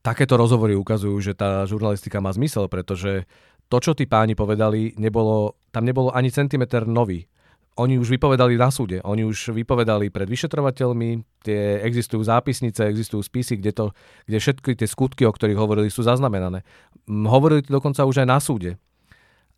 Takéto 0.04 0.36
rozhovory 0.36 0.76
ukazujú, 0.76 1.16
že 1.18 1.32
tá 1.32 1.64
žurnalistika 1.64 2.20
má 2.20 2.30
zmysel, 2.30 2.68
pretože 2.68 3.24
to, 3.68 3.76
čo 3.80 3.92
tí 3.96 4.04
páni 4.04 4.36
povedali, 4.36 4.94
nebolo, 5.00 5.58
tam 5.72 5.84
nebolo 5.88 6.12
ani 6.12 6.30
centimeter 6.30 6.84
nový. 6.84 7.26
Oni 7.74 7.98
už 7.98 8.06
vypovedali 8.06 8.54
na 8.54 8.70
súde, 8.70 9.02
oni 9.02 9.26
už 9.26 9.50
vypovedali 9.50 10.06
pred 10.06 10.30
vyšetrovateľmi, 10.30 11.42
tie 11.42 11.82
existujú 11.82 12.22
zápisnice, 12.22 12.86
existujú 12.86 13.18
spisy, 13.18 13.58
kde, 13.58 13.72
to, 13.74 13.84
kde 14.30 14.38
všetky 14.38 14.78
tie 14.78 14.86
skutky, 14.86 15.26
o 15.26 15.34
ktorých 15.34 15.58
hovorili, 15.58 15.90
sú 15.90 16.06
zaznamenané. 16.06 16.62
Hovorili 17.10 17.66
to 17.66 17.74
dokonca 17.74 18.06
už 18.06 18.22
aj 18.22 18.28
na 18.30 18.38
súde. 18.38 18.78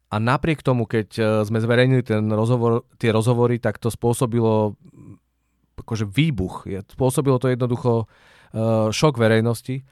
A 0.09 0.17
napriek 0.17 0.65
tomu, 0.65 0.89
keď 0.89 1.09
e, 1.13 1.23
sme 1.45 1.61
zverejnili 1.61 2.01
ten 2.01 2.25
rozhovor, 2.33 2.89
tie 2.97 3.13
rozhovory, 3.13 3.61
tak 3.61 3.77
to 3.77 3.93
spôsobilo 3.93 4.79
akože 5.77 6.09
výbuch. 6.09 6.65
Spôsobilo 6.89 7.37
to 7.37 7.53
jednoducho 7.53 8.09
uh, 8.09 8.89
šok 8.91 9.21
verejnosti. 9.21 9.85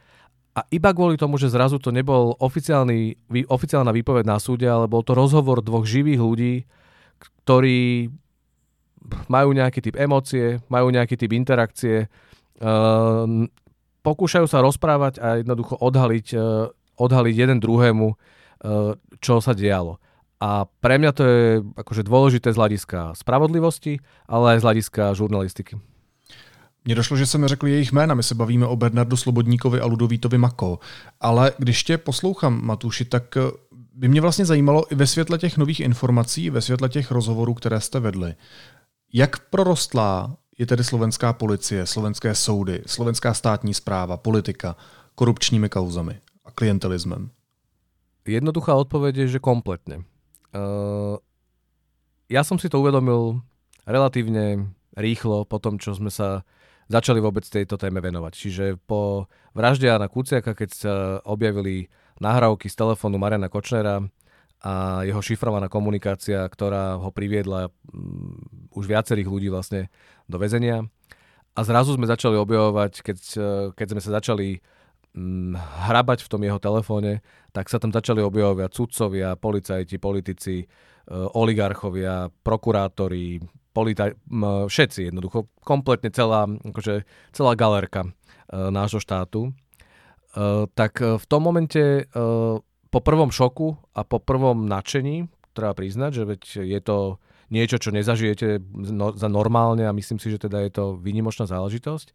A 0.54 0.62
iba 0.70 0.94
kvôli 0.94 1.18
tomu, 1.18 1.34
že 1.34 1.50
zrazu 1.50 1.82
to 1.82 1.90
nebol 1.90 2.38
oficiálny, 2.38 3.18
oficiálna 3.50 3.90
výpoveď 3.90 4.22
na 4.22 4.38
súde, 4.38 4.70
ale 4.70 4.86
bol 4.86 5.02
to 5.02 5.18
rozhovor 5.18 5.58
dvoch 5.58 5.82
živých 5.82 6.22
ľudí, 6.22 6.54
ktorí 7.42 8.06
majú 9.26 9.50
nejaký 9.50 9.82
typ 9.82 9.98
emócie, 9.98 10.62
majú 10.70 10.94
nejaký 10.94 11.18
typ 11.18 11.34
interakcie, 11.34 12.06
uh, 12.62 13.26
pokúšajú 14.06 14.46
sa 14.46 14.62
rozprávať 14.62 15.18
a 15.18 15.42
jednoducho 15.42 15.74
odhaliť, 15.74 16.26
uh, 16.38 16.70
odhaliť 17.02 17.34
jeden 17.34 17.58
druhému, 17.58 18.08
uh, 18.14 18.94
čo 19.18 19.42
sa 19.42 19.58
dialo. 19.58 19.98
A 20.38 20.70
pre 20.80 21.02
mňa 21.02 21.10
to 21.16 21.22
je 21.24 21.44
akože 21.82 22.06
dôležité 22.06 22.54
z 22.54 22.58
hľadiska 22.62 23.18
spravodlivosti, 23.18 23.98
ale 24.30 24.54
aj 24.54 24.58
z 24.60 24.66
hľadiska 24.70 25.02
žurnalistiky. 25.18 25.80
Mně 26.84 26.94
došlo, 26.94 27.16
že 27.16 27.26
jsem 27.26 27.48
řekl 27.48 27.66
jejich 27.66 27.92
jména, 27.92 28.14
my 28.14 28.22
se 28.22 28.34
bavíme 28.34 28.66
o 28.66 28.76
Bernardu 28.76 29.16
Slobodníkovi 29.16 29.80
a 29.80 29.86
Ludovítovi 29.86 30.38
Mako. 30.38 30.78
Ale 31.20 31.52
když 31.58 31.84
tě 31.84 31.98
poslouchám, 31.98 32.66
Matuši, 32.66 33.04
tak 33.04 33.36
by 33.94 34.08
mě 34.08 34.20
vlastně 34.20 34.44
zajímalo 34.44 34.92
i 34.92 34.94
ve 34.94 35.06
světle 35.06 35.38
těch 35.38 35.56
nových 35.56 35.80
informací, 35.80 36.50
ve 36.50 36.60
světle 36.60 36.88
těch 36.88 37.10
rozhovorů, 37.10 37.54
které 37.54 37.80
jste 37.80 38.00
vedli. 38.00 38.34
Jak 39.12 39.38
prorostlá 39.38 40.36
je 40.58 40.66
tedy 40.66 40.84
slovenská 40.84 41.32
policie, 41.32 41.86
slovenské 41.86 42.34
soudy, 42.34 42.82
slovenská 42.86 43.34
státní 43.34 43.74
správa, 43.74 44.16
politika 44.16 44.76
korupčními 45.14 45.68
kauzami 45.68 46.18
a 46.44 46.50
klientelismem? 46.50 47.30
Jednoduchá 48.26 48.74
odpoveď 48.74 49.16
je, 49.16 49.26
že 49.28 49.38
kompletne. 49.38 49.96
Uh, 50.56 51.20
ja 52.32 52.40
som 52.40 52.56
si 52.56 52.72
to 52.72 52.80
uvedomil 52.80 53.44
relatívne 53.84 54.72
rýchlo 54.96 55.44
po 55.44 55.60
tom, 55.60 55.76
čo 55.76 55.92
sme 55.92 56.08
sa 56.08 56.40
začali 56.88 57.18
vôbec 57.20 57.44
tejto 57.44 57.80
téme 57.80 58.00
venovať. 58.00 58.32
Čiže 58.34 58.64
po 58.84 59.30
vražde 59.56 59.88
Jana 59.88 60.08
Kuciaka, 60.10 60.52
keď 60.52 60.70
sa 60.70 60.94
objavili 61.24 61.88
nahrávky 62.20 62.70
z 62.70 62.76
telefónu 62.78 63.18
Mariana 63.18 63.50
Kočnera 63.50 64.04
a 64.64 65.04
jeho 65.04 65.20
šifrovaná 65.20 65.68
komunikácia, 65.68 66.40
ktorá 66.48 66.96
ho 66.96 67.12
priviedla 67.12 67.68
um, 67.92 68.40
už 68.72 68.88
viacerých 68.88 69.28
ľudí 69.28 69.48
vlastne 69.52 69.92
do 70.24 70.40
väzenia. 70.40 70.88
a 71.54 71.60
zrazu 71.62 71.94
sme 71.94 72.08
začali 72.08 72.34
objavovať, 72.40 72.92
keď, 73.04 73.18
keď 73.76 73.86
sme 73.92 74.00
sa 74.00 74.10
začali 74.18 74.58
hm, 75.12 75.54
hrabať 75.90 76.24
v 76.24 76.30
tom 76.32 76.42
jeho 76.42 76.58
telefóne, 76.58 77.20
tak 77.52 77.68
sa 77.68 77.76
tam 77.76 77.92
začali 77.92 78.24
objavovať 78.24 78.72
sudcovia, 78.72 79.36
policajti, 79.36 79.96
politici, 80.00 80.64
oligarchovia, 81.12 82.32
prokurátori, 82.42 83.36
polita- 83.74 84.14
všetci 84.70 85.10
jednoducho, 85.10 85.50
kompletne 85.66 86.14
celá, 86.14 86.46
akože, 86.46 87.02
celá 87.34 87.52
galerka 87.58 88.14
nášho 88.48 89.02
štátu. 89.02 89.50
Tak 90.78 91.02
v 91.02 91.24
tom 91.26 91.42
momente 91.42 92.06
po 92.94 93.00
prvom 93.02 93.34
šoku 93.34 93.74
a 93.90 94.06
po 94.06 94.22
prvom 94.22 94.70
nadšení, 94.70 95.26
treba 95.50 95.74
priznať, 95.74 96.10
že 96.14 96.22
veď 96.26 96.42
je 96.62 96.80
to 96.82 96.98
niečo, 97.50 97.78
čo 97.78 97.94
nezažijete 97.94 98.62
no, 98.74 99.14
za 99.14 99.30
normálne 99.30 99.86
a 99.86 99.94
myslím 99.94 100.18
si, 100.18 100.30
že 100.30 100.42
teda 100.42 100.62
je 100.66 100.70
to 100.74 100.84
výnimočná 100.98 101.46
záležitosť. 101.46 102.10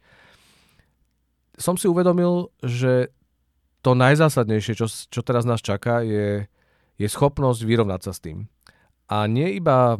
Som 1.55 1.75
si 1.79 1.87
uvedomil, 1.87 2.51
že 2.59 3.11
to 3.79 3.95
najzásadnejšie, 3.95 4.75
čo, 4.75 4.87
čo 4.87 5.21
teraz 5.23 5.47
nás 5.47 5.63
čaká, 5.63 6.03
je, 6.03 6.51
je 6.99 7.07
schopnosť 7.07 7.63
vyrovnať 7.63 8.01
sa 8.03 8.11
s 8.11 8.19
tým. 8.19 8.51
A 9.07 9.23
nie 9.31 9.55
iba 9.55 9.95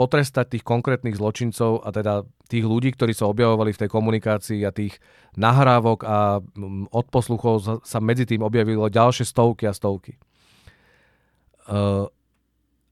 potrestať 0.00 0.56
tých 0.56 0.64
konkrétnych 0.64 1.20
zločincov 1.20 1.84
a 1.84 1.92
teda 1.92 2.24
tých 2.48 2.64
ľudí, 2.64 2.96
ktorí 2.96 3.12
sa 3.12 3.28
objavovali 3.28 3.76
v 3.76 3.80
tej 3.84 3.90
komunikácii 3.92 4.64
a 4.64 4.72
tých 4.72 4.96
nahrávok 5.36 6.08
a 6.08 6.40
mm, 6.40 6.88
odposluchov 6.88 7.84
sa 7.84 7.98
medzi 8.00 8.24
tým 8.24 8.40
objavilo 8.40 8.88
ďalšie 8.88 9.28
stovky 9.28 9.68
a 9.68 9.76
stovky. 9.76 10.16
Uh, 11.68 12.08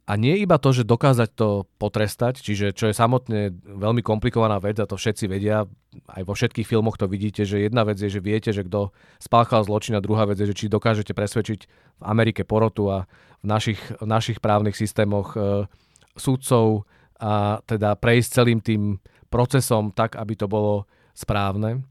a 0.08 0.16
nie 0.16 0.40
iba 0.40 0.60
to, 0.60 0.72
že 0.72 0.88
dokázať 0.88 1.36
to 1.36 1.68
potrestať, 1.80 2.40
čiže 2.40 2.72
čo 2.72 2.88
je 2.88 2.96
samotne 2.96 3.56
veľmi 3.60 4.00
komplikovaná 4.04 4.60
vec 4.60 4.76
a 4.80 4.88
to 4.88 4.96
všetci 4.96 5.28
vedia, 5.28 5.68
aj 6.12 6.22
vo 6.24 6.32
všetkých 6.32 6.64
filmoch 6.64 6.96
to 6.96 7.08
vidíte, 7.08 7.44
že 7.44 7.68
jedna 7.68 7.84
vec 7.84 8.00
je, 8.00 8.08
že 8.08 8.24
viete, 8.24 8.52
že 8.52 8.64
kto 8.64 8.92
spáchal 9.20 9.64
zločin 9.68 9.96
a 9.96 10.04
druhá 10.04 10.24
vec 10.24 10.40
je, 10.40 10.48
že 10.48 10.56
či 10.56 10.72
dokážete 10.72 11.12
presvedčiť 11.12 11.60
v 12.00 12.02
Amerike 12.04 12.44
porotu 12.44 12.88
a 12.88 13.04
v 13.40 13.46
našich, 13.48 13.80
v 14.00 14.08
našich 14.08 14.40
právnych 14.40 14.80
systémoch 14.80 15.36
e, 15.36 15.68
súdcov 16.16 16.88
a 17.18 17.58
teda 17.66 17.98
prejsť 17.98 18.28
celým 18.30 18.62
tým 18.62 19.02
procesom 19.28 19.92
tak, 19.92 20.16
aby 20.16 20.34
to 20.38 20.46
bolo 20.46 20.86
správne. 21.12 21.82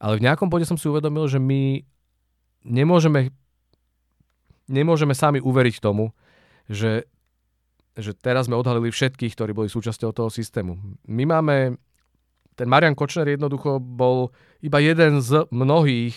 Ale 0.00 0.16
v 0.16 0.24
nejakom 0.24 0.48
bode 0.48 0.64
som 0.64 0.80
si 0.80 0.88
uvedomil, 0.88 1.28
že 1.28 1.36
my 1.36 1.84
nemôžeme, 2.64 3.30
nemôžeme 4.66 5.12
sami 5.12 5.38
uveriť 5.38 5.76
tomu, 5.78 6.16
že 6.66 7.04
že 7.98 8.16
teraz 8.16 8.46
sme 8.48 8.58
odhalili 8.58 8.88
všetkých, 8.88 9.36
ktorí 9.36 9.52
boli 9.52 9.68
súčasťou 9.68 10.10
toho 10.14 10.30
systému. 10.32 10.78
My 11.06 11.28
máme, 11.28 11.76
ten 12.56 12.66
Marian 12.66 12.96
Kočner 12.96 13.28
jednoducho 13.28 13.78
bol 13.78 14.32
iba 14.64 14.78
jeden 14.78 15.20
z 15.20 15.44
mnohých 15.52 16.16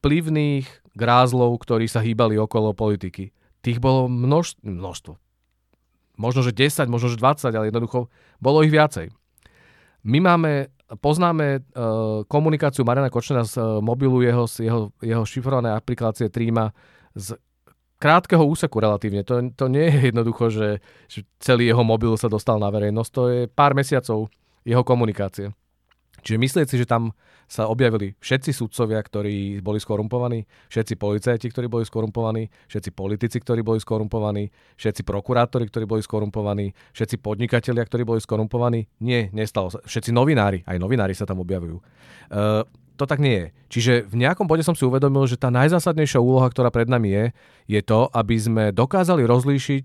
vplyvných 0.00 0.66
grázlov, 0.98 1.56
ktorí 1.62 1.86
sa 1.86 2.00
hýbali 2.00 2.36
okolo 2.36 2.74
politiky. 2.74 3.30
Tých 3.62 3.78
bolo 3.78 4.10
množstvo, 4.10 4.64
množstvo. 4.66 5.12
Možno, 6.22 6.46
že 6.46 6.54
10, 6.54 6.86
možno, 6.86 7.10
že 7.10 7.18
20, 7.18 7.50
ale 7.50 7.74
jednoducho 7.74 8.06
bolo 8.38 8.62
ich 8.62 8.70
viacej. 8.70 9.10
My 10.06 10.22
máme, 10.22 10.70
poznáme 11.02 11.46
uh, 11.58 12.22
komunikáciu 12.30 12.86
Mariana 12.86 13.10
Kočnera 13.10 13.42
z 13.42 13.58
uh, 13.58 13.82
mobilu 13.82 14.22
jeho, 14.22 14.46
jeho, 14.46 14.94
jeho 15.02 15.24
šifrované 15.26 15.74
aplikácie 15.74 16.30
Tríma 16.30 16.70
z 17.18 17.34
krátkeho 18.02 18.42
úseku 18.42 18.82
relatívne. 18.82 19.22
To, 19.22 19.38
to 19.54 19.66
nie 19.70 19.86
je 19.86 20.10
jednoducho, 20.10 20.50
že, 20.50 20.68
že 21.06 21.22
celý 21.38 21.70
jeho 21.70 21.86
mobil 21.86 22.14
sa 22.18 22.26
dostal 22.26 22.58
na 22.58 22.70
verejnosť. 22.70 23.10
To 23.14 23.22
je 23.30 23.40
pár 23.46 23.78
mesiacov 23.78 24.26
jeho 24.66 24.82
komunikácie. 24.82 25.54
Čiže 26.22 26.38
myslieť 26.38 26.66
si, 26.70 26.76
že 26.78 26.86
tam 26.86 27.10
sa 27.50 27.68
objavili 27.68 28.16
všetci 28.16 28.54
sudcovia, 28.54 29.02
ktorí 29.02 29.60
boli 29.60 29.76
skorumpovaní, 29.76 30.48
všetci 30.72 30.94
policajti, 30.96 31.46
ktorí 31.52 31.66
boli 31.68 31.84
skorumpovaní, 31.84 32.48
všetci 32.70 32.90
politici, 32.96 33.36
ktorí 33.42 33.60
boli 33.60 33.76
skorumpovaní, 33.76 34.48
všetci 34.80 35.02
prokurátori, 35.04 35.68
ktorí 35.68 35.84
boli 35.84 36.00
skorumpovaní, 36.00 36.72
všetci 36.96 37.20
podnikatelia, 37.20 37.84
ktorí 37.84 38.08
boli 38.08 38.20
skorumpovaní. 38.24 38.88
Nie, 39.04 39.28
nestalo 39.36 39.68
sa. 39.68 39.84
Všetci 39.84 40.16
novinári, 40.16 40.64
aj 40.64 40.80
novinári 40.80 41.12
sa 41.12 41.28
tam 41.28 41.44
objavujú. 41.44 41.76
Uh, 42.32 42.64
to 42.96 43.04
tak 43.04 43.18
nie 43.18 43.34
je. 43.34 43.46
Čiže 43.68 43.92
v 44.08 44.14
nejakom 44.22 44.46
bode 44.46 44.62
som 44.62 44.78
si 44.78 44.86
uvedomil, 44.86 45.26
že 45.26 45.40
tá 45.40 45.50
najzásadnejšia 45.50 46.22
úloha, 46.22 46.48
ktorá 46.48 46.70
pred 46.70 46.86
nami 46.86 47.10
je, 47.10 47.24
je 47.66 47.80
to, 47.82 48.08
aby 48.14 48.36
sme 48.38 48.64
dokázali 48.70 49.26
rozlíšiť, 49.26 49.84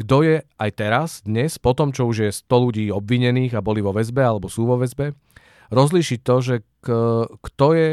kto 0.00 0.16
je 0.24 0.36
aj 0.56 0.70
teraz, 0.76 1.08
dnes, 1.28 1.60
po 1.60 1.76
tom, 1.76 1.92
čo 1.92 2.08
už 2.08 2.16
je 2.24 2.30
100 2.32 2.48
ľudí 2.48 2.84
obvinených 2.88 3.52
a 3.52 3.64
boli 3.64 3.84
vo 3.84 3.92
väzbe 3.92 4.24
alebo 4.24 4.48
sú 4.48 4.64
vo 4.64 4.80
väzbe, 4.80 5.12
rozlíšiť 5.70 6.20
to, 6.22 6.36
že 6.42 6.54
k, 6.82 6.88
kto 7.30 7.66
je 7.74 7.90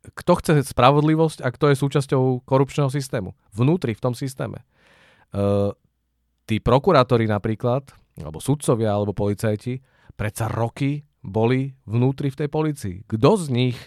kto 0.00 0.32
chce 0.40 0.72
spravodlivosť 0.72 1.44
a 1.44 1.52
kto 1.52 1.70
je 1.70 1.76
súčasťou 1.76 2.48
korupčného 2.48 2.88
systému. 2.88 3.36
Vnútri 3.52 3.92
v 3.92 4.00
tom 4.00 4.16
systéme. 4.16 4.64
Uh, 5.28 5.76
tí 6.48 6.56
prokurátori 6.56 7.28
napríklad, 7.28 7.92
alebo 8.16 8.40
sudcovia, 8.40 8.96
alebo 8.96 9.12
policajti, 9.12 9.84
predsa 10.16 10.48
roky 10.48 11.04
boli 11.20 11.76
vnútri 11.84 12.32
v 12.32 12.38
tej 12.40 12.48
policii. 12.48 12.96
Kto 13.04 13.30
z 13.36 13.46
nich 13.52 13.78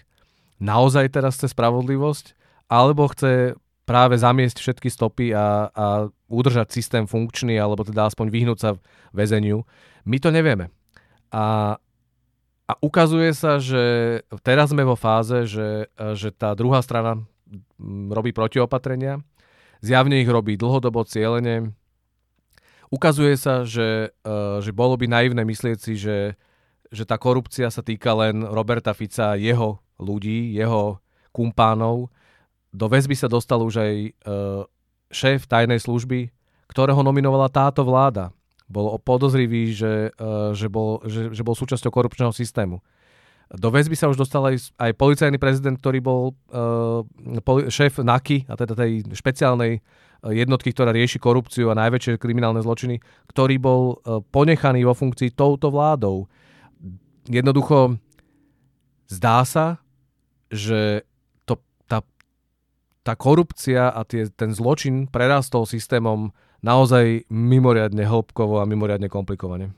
naozaj 0.61 1.17
teraz 1.17 1.41
chce 1.41 1.49
spravodlivosť, 1.49 2.37
alebo 2.69 3.09
chce 3.09 3.57
práve 3.83 4.15
zamiesť 4.15 4.61
všetky 4.61 4.93
stopy 4.93 5.33
a, 5.33 5.67
a 5.73 5.85
udržať 6.29 6.71
systém 6.71 7.09
funkčný, 7.09 7.57
alebo 7.57 7.83
teda 7.83 8.07
aspoň 8.07 8.29
vyhnúť 8.29 8.59
sa 8.61 8.77
väzeniu. 9.11 9.65
My 10.05 10.21
to 10.21 10.29
nevieme. 10.29 10.69
A, 11.33 11.75
a 12.67 12.73
ukazuje 12.79 13.35
sa, 13.35 13.59
že 13.59 14.21
teraz 14.41 14.71
sme 14.71 14.87
vo 14.87 14.95
fáze, 14.95 15.45
že, 15.45 15.91
že 16.15 16.29
tá 16.31 16.55
druhá 16.55 16.79
strana 16.79 17.19
robí 18.09 18.31
protiopatrenia, 18.31 19.19
zjavne 19.83 20.23
ich 20.23 20.29
robí 20.31 20.55
dlhodobo, 20.55 21.03
cieľene. 21.03 21.75
Ukazuje 22.87 23.35
sa, 23.35 23.67
že, 23.67 24.15
že 24.63 24.71
bolo 24.71 24.95
by 24.95 25.11
naivné 25.11 25.43
myslieť 25.43 25.77
si, 25.77 25.93
že 25.99 26.39
že 26.93 27.09
tá 27.09 27.17
korupcia 27.17 27.73
sa 27.73 27.81
týka 27.81 28.13
len 28.13 28.45
Roberta 28.45 28.93
Fica, 28.93 29.33
jeho 29.33 29.81
ľudí, 29.97 30.53
jeho 30.53 31.01
kumpánov. 31.33 32.13
Do 32.69 32.85
väzby 32.85 33.17
sa 33.17 33.25
dostal 33.25 33.65
už 33.65 33.81
aj 33.81 33.93
e, 33.97 34.11
šéf 35.09 35.49
tajnej 35.49 35.81
služby, 35.81 36.29
ktorého 36.69 37.01
nominovala 37.01 37.49
táto 37.49 37.81
vláda. 37.81 38.29
Bol 38.73 38.97
podozrivý, 38.97 39.69
že, 39.69 40.09
e, 40.09 40.57
že, 40.57 40.67
bol, 40.73 41.05
že, 41.05 41.29
že 41.29 41.45
bol 41.45 41.53
súčasťou 41.53 41.93
korupčného 41.93 42.33
systému. 42.33 42.81
Do 43.53 43.69
väzby 43.69 43.93
sa 43.93 44.09
už 44.09 44.17
dostal 44.17 44.41
aj, 44.49 44.73
aj 44.81 44.97
policajný 44.97 45.37
prezident, 45.37 45.77
ktorý 45.77 46.01
bol 46.01 46.33
uh, 46.49 47.05
poli- 47.45 47.69
šéf 47.69 48.01
NAKY, 48.01 48.49
a 48.49 48.57
teda 48.57 48.73
tej 48.73 49.05
špeciálnej 49.13 49.77
jednotky, 50.25 50.73
ktorá 50.73 50.89
rieši 50.89 51.21
korupciu 51.21 51.69
a 51.69 51.77
najväčšie 51.77 52.17
kriminálne 52.17 52.65
zločiny, 52.65 52.97
ktorý 53.29 53.61
bol 53.61 53.81
uh, 54.01 54.25
ponechaný 54.25 54.89
vo 54.89 54.97
funkcii 54.97 55.37
touto 55.37 55.69
vládou 55.69 56.25
jednoducho 57.27 57.99
zdá 59.07 59.45
sa, 59.47 59.79
že 60.51 61.07
to, 61.47 61.59
tá, 61.87 62.03
tá 63.03 63.13
korupcia 63.15 63.91
a 63.91 64.01
tie, 64.03 64.27
ten 64.31 64.51
zločin 64.51 65.07
prerastol 65.07 65.67
systémom 65.67 66.35
naozaj 66.63 67.27
mimoriadne 67.29 68.05
hĺbkovo 68.05 68.59
a 68.59 68.65
mimoriadne 68.65 69.09
komplikovaně. 69.09 69.71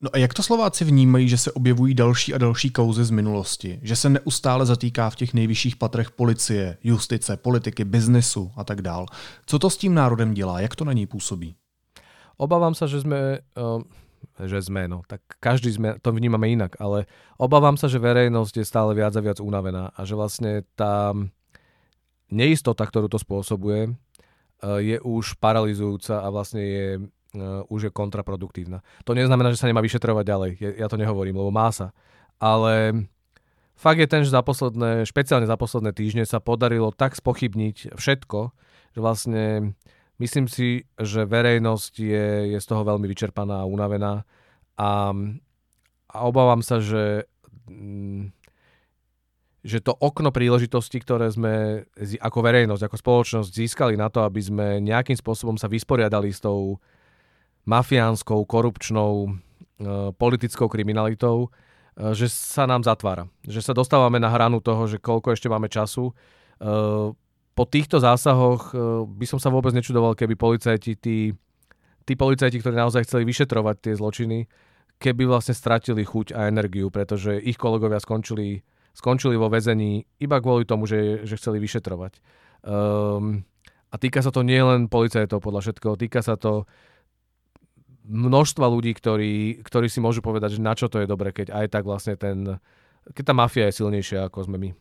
No 0.00 0.10
a 0.12 0.18
jak 0.18 0.34
to 0.34 0.42
Slováci 0.42 0.84
vnímají, 0.84 1.28
že 1.28 1.38
se 1.38 1.52
objevují 1.52 1.94
další 1.94 2.34
a 2.34 2.38
další 2.38 2.70
kauzy 2.70 3.04
z 3.04 3.10
minulosti? 3.10 3.80
Že 3.82 3.96
se 3.96 4.08
neustále 4.08 4.66
zatýká 4.66 5.10
v 5.10 5.16
těch 5.16 5.34
nejvyšších 5.34 5.76
patrech 5.76 6.10
policie, 6.10 6.78
justice, 6.82 7.36
politiky, 7.36 7.84
biznesu 7.84 8.50
a 8.56 8.64
tak 8.64 8.82
dál. 8.82 9.06
Co 9.46 9.58
to 9.58 9.70
s 9.70 9.76
tím 9.76 9.94
národem 9.94 10.34
dělá? 10.34 10.60
Jak 10.60 10.76
to 10.76 10.84
na 10.84 10.92
něj 10.92 11.06
působí? 11.06 11.54
Obávám 12.36 12.74
sa, 12.74 12.86
že 12.86 13.00
sme... 13.00 13.42
Uh 13.58 13.82
že 14.46 14.62
sme, 14.62 14.86
no, 14.86 15.02
tak 15.06 15.22
každý 15.42 15.74
sme, 15.74 15.98
to 15.98 16.14
vnímame 16.14 16.50
inak, 16.50 16.78
ale 16.78 17.10
obávam 17.38 17.74
sa, 17.74 17.90
že 17.90 18.02
verejnosť 18.02 18.62
je 18.62 18.66
stále 18.66 18.94
viac 18.94 19.14
a 19.18 19.22
viac 19.22 19.38
unavená 19.42 19.90
a 19.94 20.00
že 20.06 20.14
vlastne 20.14 20.62
tá 20.78 21.10
neistota, 22.30 22.86
ktorú 22.86 23.10
to 23.10 23.18
spôsobuje, 23.18 23.94
je 24.62 24.96
už 25.02 25.38
paralizujúca 25.38 26.22
a 26.22 26.28
vlastne 26.34 26.62
je, 26.62 26.88
e, 27.34 27.42
už 27.70 27.80
je 27.88 27.92
kontraproduktívna. 27.94 28.82
To 29.06 29.14
neznamená, 29.14 29.54
že 29.54 29.60
sa 29.60 29.70
nemá 29.70 29.78
vyšetrovať 29.84 30.24
ďalej, 30.24 30.50
ja 30.78 30.86
to 30.90 30.98
nehovorím, 30.98 31.38
lebo 31.38 31.54
má 31.54 31.70
sa, 31.70 31.94
ale 32.42 33.06
fakt 33.78 34.02
je 34.02 34.10
ten, 34.10 34.26
že 34.26 34.34
za 34.34 34.42
posledné, 34.42 35.06
špeciálne 35.06 35.46
za 35.46 35.58
posledné 35.58 35.94
týždne 35.94 36.26
sa 36.26 36.42
podarilo 36.42 36.90
tak 36.90 37.14
spochybniť 37.14 37.94
všetko, 37.94 38.40
že 38.94 38.98
vlastne 38.98 39.44
Myslím 40.18 40.50
si, 40.50 40.82
že 40.98 41.22
verejnosť 41.22 41.94
je, 42.02 42.26
je 42.50 42.58
z 42.58 42.66
toho 42.66 42.82
veľmi 42.82 43.06
vyčerpaná 43.06 43.62
a 43.62 43.70
unavená. 43.70 44.26
A, 44.74 45.14
a 46.10 46.18
obávam 46.26 46.58
sa, 46.58 46.82
že, 46.82 47.30
mm, 47.70 48.34
že 49.66 49.82
to 49.82 49.90
okno 49.90 50.30
príležitosti, 50.30 51.02
ktoré 51.02 51.30
sme 51.34 51.82
ako 52.22 52.38
verejnosť, 52.40 52.82
ako 52.86 52.96
spoločnosť 52.96 53.50
získali 53.50 53.94
na 53.98 54.06
to, 54.06 54.22
aby 54.22 54.38
sme 54.38 54.66
nejakým 54.78 55.18
spôsobom 55.18 55.58
sa 55.58 55.66
vysporiadali 55.66 56.30
s 56.30 56.38
tou 56.38 56.78
mafiánskou, 57.66 58.46
korupčnou, 58.46 59.12
e, 59.26 59.30
politickou 60.14 60.70
kriminalitou, 60.70 61.50
že 61.98 62.30
sa 62.30 62.62
nám 62.70 62.86
zatvára. 62.86 63.26
Že 63.42 63.60
sa 63.60 63.72
dostávame 63.74 64.22
na 64.22 64.30
hranu 64.30 64.62
toho, 64.62 64.86
že 64.86 65.02
koľko 65.02 65.34
ešte 65.34 65.50
máme 65.50 65.66
času. 65.66 66.14
Po 67.58 67.64
týchto 67.66 67.98
zásahoch 67.98 68.70
by 69.02 69.26
som 69.26 69.42
sa 69.42 69.50
vôbec 69.50 69.74
nečudoval, 69.74 70.14
keby 70.14 70.38
policajti, 70.38 70.94
tí, 70.94 71.34
tí 72.06 72.12
policajti, 72.14 72.62
ktorí 72.62 72.78
naozaj 72.78 73.02
chceli 73.02 73.26
vyšetrovať 73.26 73.76
tie 73.82 73.92
zločiny, 73.98 74.46
keby 75.02 75.26
vlastne 75.26 75.58
stratili 75.58 76.06
chuť 76.06 76.38
a 76.38 76.46
energiu, 76.46 76.86
pretože 76.86 77.34
ich 77.34 77.58
kolegovia 77.58 77.98
skončili, 77.98 78.62
skončili 78.94 79.36
vo 79.36 79.48
väzení 79.48 80.04
iba 80.20 80.40
kvôli 80.40 80.64
tomu, 80.64 80.86
že, 80.86 81.26
že 81.26 81.36
chceli 81.36 81.58
vyšetrovať. 81.58 82.20
Um, 82.64 83.44
a 83.88 83.94
týka 83.96 84.20
sa 84.20 84.28
to 84.28 84.44
nielen 84.44 84.92
policajtov 84.92 85.40
podľa 85.40 85.60
všetkého, 85.64 85.94
týka 85.96 86.20
sa 86.20 86.36
to 86.36 86.68
množstva 88.08 88.66
ľudí, 88.68 88.92
ktorí, 88.96 89.60
ktorí 89.64 89.86
si 89.88 90.00
môžu 90.00 90.24
povedať, 90.24 90.56
že 90.56 90.64
na 90.64 90.72
čo 90.72 90.88
to 90.88 90.98
je 91.00 91.06
dobre, 91.06 91.32
keď 91.32 91.52
aj 91.52 91.66
tak 91.68 91.84
vlastne 91.84 92.16
ten, 92.16 92.56
keď 93.14 93.24
ta 93.26 93.32
mafia 93.32 93.66
je 93.66 93.72
silnější, 93.72 94.14
jako 94.14 94.44
jsme 94.44 94.58
my. 94.58 94.74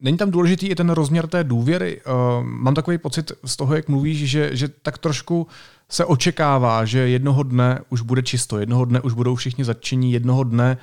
Není 0.00 0.16
tam 0.16 0.30
důležitý 0.30 0.66
i 0.68 0.74
ten 0.74 0.90
rozměr 0.90 1.26
té 1.26 1.44
důvěry. 1.44 2.00
Uh, 2.06 2.46
mám 2.46 2.74
takový 2.74 2.98
pocit 2.98 3.32
z 3.44 3.56
toho, 3.56 3.74
jak 3.74 3.88
mluvíš, 3.88 4.30
že, 4.30 4.56
že 4.56 4.68
tak 4.68 4.98
trošku 4.98 5.46
se 5.88 6.04
očekává, 6.04 6.84
že 6.84 7.08
jednoho 7.08 7.42
dne 7.42 7.80
už 7.88 8.02
bude 8.02 8.22
čisto, 8.22 8.58
jednoho 8.58 8.84
dne 8.84 9.00
už 9.00 9.12
budou 9.12 9.34
všichni 9.34 9.64
zatčení, 9.64 10.12
jednoho 10.12 10.44
dne 10.44 10.78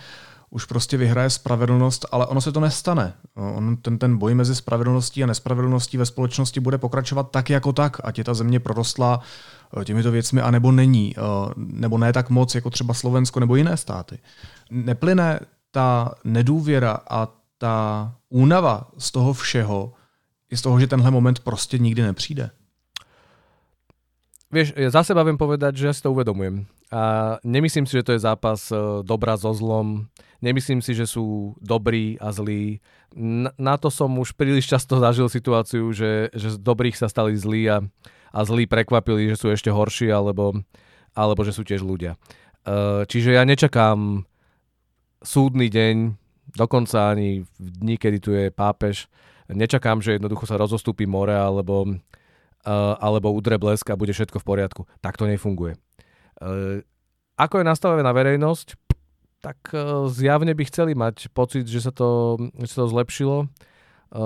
už 0.56 0.66
prostě 0.66 0.98
vyhraje 0.98 1.30
spravedlnost, 1.30 2.06
ale 2.12 2.26
ono 2.26 2.42
se 2.42 2.52
to 2.52 2.60
nestane. 2.60 3.14
On, 3.34 3.78
ten, 3.78 3.98
ten 3.98 4.18
boj 4.18 4.36
mezi 4.36 4.56
spravedlností 4.56 5.24
a 5.24 5.28
nespravedlností 5.28 5.98
ve 5.98 6.06
společnosti 6.06 6.60
bude 6.60 6.78
pokračovat 6.78 7.32
tak 7.32 7.50
jako 7.50 7.74
tak, 7.74 7.98
ať 8.04 8.18
je 8.18 8.24
ta 8.24 8.34
země 8.34 8.60
prorostlá 8.60 9.20
Eh, 9.82 9.86
těmito 9.86 10.12
věcmi, 10.12 10.42
anebo 10.42 10.72
není, 10.72 11.16
eh, 11.18 11.22
nebo 11.56 11.98
ne 11.98 12.14
tak 12.14 12.30
moc 12.30 12.56
jako 12.56 12.70
třeba 12.70 12.94
Slovensko 12.94 13.40
nebo 13.40 13.56
jiné 13.56 13.78
státy. 13.78 14.20
Neplyne 14.72 15.40
ta 15.72 16.12
nedůvěra 16.24 17.00
a 17.10 17.28
ta 17.58 18.16
únava 18.30 18.88
z 18.98 19.12
toho 19.12 19.34
všeho 19.34 19.94
i 20.52 20.58
z 20.58 20.62
toho, 20.62 20.80
že 20.80 20.88
tenhle 20.88 21.12
moment 21.12 21.40
prostě 21.40 21.78
nikdy 21.78 22.02
nepřijde? 22.02 22.50
Vieš, 24.56 24.72
ja 24.80 24.88
za 24.88 25.04
seba 25.04 25.28
viem 25.28 25.36
povedať, 25.36 25.76
že 25.76 25.92
ja 25.92 25.94
si 25.94 26.00
to 26.00 26.16
uvedomujem. 26.16 26.64
A 26.88 27.36
nemyslím 27.44 27.84
si, 27.84 28.00
že 28.00 28.08
to 28.08 28.16
je 28.16 28.24
zápas 28.24 28.72
eh, 28.72 28.80
dobra 29.04 29.36
so 29.36 29.52
zlom. 29.52 30.08
Nemyslím 30.40 30.80
si, 30.80 30.96
že 30.96 31.04
sú 31.04 31.60
dobrí 31.60 32.16
a 32.24 32.32
zlí. 32.32 32.80
Na, 33.60 33.76
to 33.76 33.92
som 33.92 34.12
už 34.16 34.36
príliš 34.40 34.72
často 34.72 35.00
zažil 35.00 35.28
situáciu, 35.28 35.92
že, 35.92 36.32
že 36.32 36.56
z 36.56 36.58
dobrých 36.60 36.96
sa 36.96 37.12
stali 37.12 37.36
zlí 37.36 37.68
a 37.68 37.84
a 38.36 38.40
zlí 38.44 38.68
prekvapili, 38.68 39.32
že 39.32 39.40
sú 39.40 39.48
ešte 39.48 39.72
horší, 39.72 40.12
alebo, 40.12 40.60
alebo 41.16 41.42
že 41.48 41.56
sú 41.56 41.64
tiež 41.64 41.80
ľudia. 41.80 42.20
E, 42.68 43.08
čiže 43.08 43.32
ja 43.32 43.48
nečakám 43.48 44.28
súdny 45.24 45.72
deň, 45.72 45.96
dokonca 46.60 47.16
ani 47.16 47.48
v 47.48 47.68
dni, 47.80 47.96
kedy 47.96 48.18
tu 48.20 48.36
je 48.36 48.52
pápež, 48.52 49.08
nečakám, 49.48 50.04
že 50.04 50.20
jednoducho 50.20 50.44
sa 50.44 50.60
rozostúpi 50.60 51.08
more 51.08 51.32
alebo, 51.32 51.88
e, 51.88 51.96
alebo 52.74 53.30
udre 53.30 53.62
blesk 53.62 53.94
a 53.94 54.00
bude 54.00 54.12
všetko 54.12 54.42
v 54.42 54.48
poriadku. 54.48 54.82
Tak 55.00 55.22
to 55.22 55.30
nefunguje. 55.30 55.78
E, 56.42 56.82
ako 57.38 57.62
je 57.62 57.66
nastavená 57.70 58.10
verejnosť, 58.10 58.74
tak 59.46 59.62
zjavne 60.10 60.58
by 60.58 60.64
chceli 60.66 60.98
mať 60.98 61.30
pocit, 61.30 61.70
že 61.70 61.78
sa 61.78 61.94
to, 61.94 62.42
že 62.58 62.74
sa 62.74 62.78
to 62.82 62.88
zlepšilo. 62.90 63.46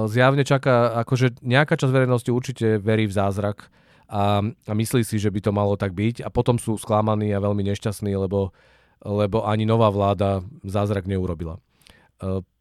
Zjavne 0.07 0.47
čaká, 0.47 0.95
akože 1.03 1.43
nejaká 1.43 1.75
časť 1.75 1.91
verejnosti 1.91 2.31
určite 2.31 2.79
verí 2.79 3.03
v 3.03 3.17
zázrak 3.19 3.67
a, 4.07 4.39
a 4.39 4.71
myslí 4.71 5.03
si, 5.03 5.19
že 5.19 5.27
by 5.27 5.43
to 5.43 5.51
malo 5.51 5.75
tak 5.75 5.91
byť 5.91 6.23
a 6.23 6.31
potom 6.31 6.55
sú 6.55 6.79
sklamaní 6.79 7.35
a 7.35 7.43
veľmi 7.43 7.67
nešťastní, 7.67 8.15
lebo, 8.15 8.55
lebo 9.03 9.43
ani 9.43 9.67
nová 9.67 9.91
vláda 9.91 10.39
zázrak 10.63 11.03
neurobila. 11.03 11.59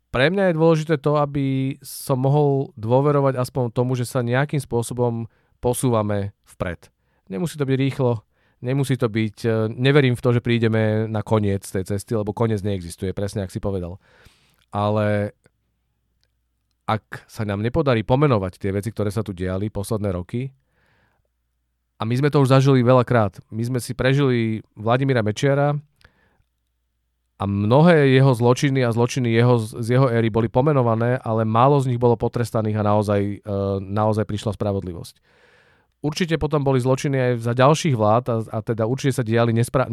Pre 0.09 0.27
mňa 0.33 0.51
je 0.51 0.59
dôležité 0.59 0.95
to, 0.99 1.21
aby 1.21 1.77
som 1.85 2.19
mohol 2.19 2.73
dôverovať 2.81 3.37
aspoň 3.39 3.65
tomu, 3.77 3.93
že 3.93 4.09
sa 4.09 4.25
nejakým 4.25 4.59
spôsobom 4.59 5.29
posúvame 5.59 6.33
vpred. 6.47 6.91
Nemusí 7.29 7.61
to 7.61 7.69
byť 7.69 7.77
rýchlo, 7.77 8.25
nemusí 8.65 8.95
to 8.97 9.07
byť, 9.11 9.37
e, 9.45 9.51
neverím 9.75 10.17
v 10.17 10.25
to, 10.25 10.31
že 10.35 10.45
prídeme 10.45 11.07
na 11.07 11.21
koniec 11.23 11.67
tej 11.67 11.85
cesty, 11.85 12.17
lebo 12.17 12.35
koniec 12.35 12.65
neexistuje, 12.65 13.13
presne 13.13 13.45
ak 13.45 13.53
si 13.53 13.61
povedal. 13.61 14.01
Ale 14.73 15.37
ak 16.89 17.29
sa 17.29 17.45
nám 17.45 17.61
nepodarí 17.61 18.01
pomenovať 18.01 18.57
tie 18.57 18.73
veci, 18.73 18.89
ktoré 18.89 19.13
sa 19.13 19.21
tu 19.21 19.37
diali 19.37 19.69
posledné 19.69 20.09
roky, 20.17 20.49
a 21.99 22.07
my 22.07 22.15
sme 22.15 22.31
to 22.31 22.39
už 22.39 22.55
zažili 22.55 22.87
veľakrát. 22.87 23.43
My 23.51 23.63
sme 23.67 23.83
si 23.83 23.91
prežili 23.91 24.63
Vladimíra 24.79 25.19
Mečiara 25.19 25.75
a 27.39 27.45
mnohé 27.47 28.15
jeho 28.15 28.31
zločiny 28.31 28.87
a 28.87 28.95
zločiny 28.95 29.35
jeho, 29.35 29.59
z 29.59 29.99
jeho 29.99 30.07
éry 30.07 30.31
boli 30.31 30.47
pomenované, 30.47 31.19
ale 31.19 31.43
málo 31.43 31.79
z 31.83 31.91
nich 31.91 31.99
bolo 31.99 32.15
potrestaných 32.15 32.79
a 32.79 32.87
naozaj, 32.87 33.21
e, 33.43 33.59
naozaj 33.83 34.27
prišla 34.31 34.55
spravodlivosť. 34.55 35.19
Určite 35.99 36.39
potom 36.39 36.63
boli 36.63 36.79
zločiny 36.79 37.19
aj 37.19 37.33
za 37.43 37.53
ďalších 37.59 37.99
vlád 37.99 38.25
a, 38.31 38.37
a 38.55 38.59
teda 38.63 38.87
určite 38.87 39.19
sa 39.19 39.27
diali 39.27 39.51
nespra- 39.51 39.91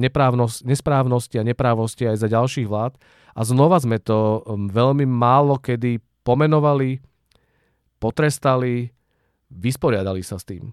nesprávnosti 0.61 1.41
a 1.41 1.47
neprávosti 1.47 2.05
aj 2.05 2.21
za 2.21 2.29
ďalších 2.29 2.69
vlád 2.69 2.93
a 3.33 3.41
znova 3.41 3.81
sme 3.81 3.97
to 3.97 4.45
veľmi 4.69 5.09
málo 5.09 5.57
kedy 5.57 5.97
pomenovali, 6.21 7.01
potrestali, 7.97 8.93
vysporiadali 9.49 10.21
sa 10.21 10.37
s 10.37 10.45
tým. 10.45 10.69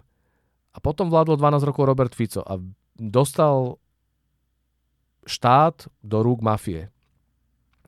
A 0.73 0.77
potom 0.77 1.09
vládol 1.09 1.37
12 1.37 1.69
rokov 1.69 1.85
Robert 1.85 2.13
Fico 2.13 2.45
a 2.45 2.57
dostal 2.97 3.81
štát 5.25 5.89
do 6.05 6.21
rúk 6.21 6.45
mafie. 6.45 6.93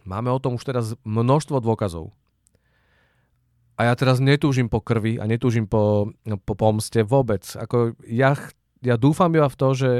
Máme 0.05 0.29
o 0.29 0.41
tom 0.41 0.57
už 0.57 0.65
teraz 0.65 0.85
množstvo 1.01 1.61
dôkazov. 1.61 2.13
A 3.75 3.91
ja 3.91 3.93
teraz 3.99 4.23
netúžim 4.23 4.71
po 4.71 4.79
krvi 4.79 5.19
a 5.19 5.27
netúžim 5.27 5.67
po, 5.67 6.11
po 6.47 6.53
pomste 6.55 7.03
vôbec. 7.03 7.43
Ako 7.59 7.99
ja, 8.07 8.31
ja 8.79 8.95
dúfam 8.95 9.27
iba 9.35 9.51
v 9.51 9.59
to, 9.59 9.75
že, 9.75 9.93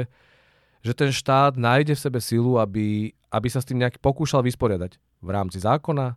že 0.80 0.92
ten 0.96 1.12
štát 1.12 1.60
nájde 1.60 1.92
v 1.92 2.04
sebe 2.08 2.20
silu, 2.24 2.56
aby, 2.56 3.12
aby 3.28 3.48
sa 3.52 3.60
s 3.60 3.68
tým 3.68 3.84
nejak 3.84 4.00
pokúšal 4.00 4.40
vysporiadať. 4.40 4.96
V 5.20 5.28
rámci 5.28 5.60
zákona, 5.60 6.16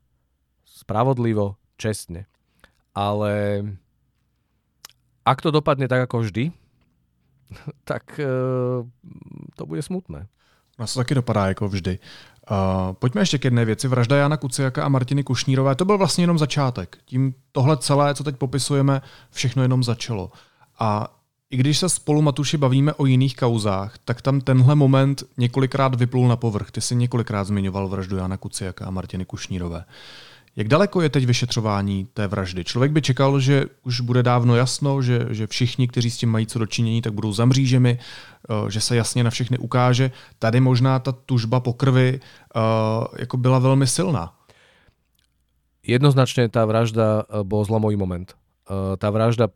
spravodlivo, 0.64 1.60
čestne. 1.76 2.32
Ale 2.96 3.64
ak 5.28 5.44
to 5.44 5.52
dopadne 5.52 5.92
tak 5.92 6.08
ako 6.08 6.24
vždy, 6.24 6.56
tak 7.90 8.16
uh, 8.24 8.88
to 9.60 9.64
bude 9.68 9.84
smutné. 9.84 10.32
No 10.80 10.88
to 10.88 11.00
taky 11.00 11.16
dopadá 11.16 11.48
jako 11.48 11.68
vždy. 11.68 12.00
Uh, 12.52 12.94
pojďme 12.94 13.22
ještě 13.22 13.38
k 13.38 13.46
jedné 13.46 13.66
věci. 13.66 13.88
Vražda 13.88 14.18
Jana 14.18 14.38
Kuciaka 14.38 14.84
a 14.84 14.90
Martiny 14.90 15.24
Kušnírové, 15.24 15.76
to 15.76 15.86
byl 15.86 15.98
vlastně 15.98 16.24
jenom 16.24 16.38
začátek. 16.38 16.98
Tím 17.06 17.34
tohle 17.52 17.78
celé, 17.78 18.16
co 18.16 18.24
teď 18.24 18.36
popisujeme, 18.36 19.02
všechno 19.32 19.62
jenom 19.62 19.84
začalo. 19.84 20.32
A 20.80 21.16
i 21.50 21.58
když 21.58 21.78
se 21.78 21.90
spolu, 21.90 22.22
Matuši, 22.22 22.58
bavíme 22.58 22.94
o 22.94 23.06
jiných 23.06 23.36
kauzách, 23.36 23.98
tak 24.06 24.22
tam 24.22 24.42
tenhle 24.42 24.76
moment 24.76 25.24
několikrát 25.38 25.96
vyplul 25.96 26.28
na 26.28 26.36
povrch. 26.36 26.72
Ty 26.72 26.82
jsi 26.82 26.96
několikrát 26.96 27.44
zmiňoval 27.44 27.88
vraždu 27.88 28.18
Jana 28.18 28.38
Kuciaka 28.38 28.86
a 28.86 28.92
Martiny 28.92 29.26
Kušnírové. 29.26 29.78
Uh, 29.78 29.84
jak 30.60 30.68
daleko 30.68 31.02
je 31.02 31.10
teď 31.10 31.26
vyšetřování 31.26 32.08
té 32.14 32.28
vraždy? 32.28 32.64
Člověk 32.64 32.92
by 32.92 33.02
čekal, 33.02 33.40
že 33.40 33.66
už 33.84 34.02
bude 34.02 34.24
dávno 34.24 34.56
jasno, 34.56 35.02
že, 35.02 35.28
že 35.32 35.48
všichni, 35.48 35.88
kteří 35.88 36.12
s 36.12 36.18
tím 36.18 36.30
mají 36.30 36.48
co 36.48 36.60
dočinění, 36.60 37.02
tak 37.02 37.14
budou 37.14 37.34
zamřížemi, 37.34 38.00
eh, 38.00 38.72
že 38.72 38.82
se 38.82 38.96
jasně 38.96 39.24
na 39.24 39.30
všechny 39.30 39.58
ukáže. 39.58 40.12
Tady 40.40 40.60
možná 40.60 41.00
ta 41.00 41.12
tužba 41.12 41.60
po 41.60 41.74
krvi 41.74 42.20
eh, 42.20 42.60
jako 43.20 43.38
byla 43.38 43.60
velmi 43.60 43.88
silná. 43.88 44.36
Jednoznačne 45.80 46.52
tá 46.52 46.68
vražda 46.68 47.24
eh, 47.24 47.44
bol 47.48 47.64
zlomový 47.64 47.96
moment. 47.96 48.36
Tá 49.00 49.10
vražda 49.10 49.50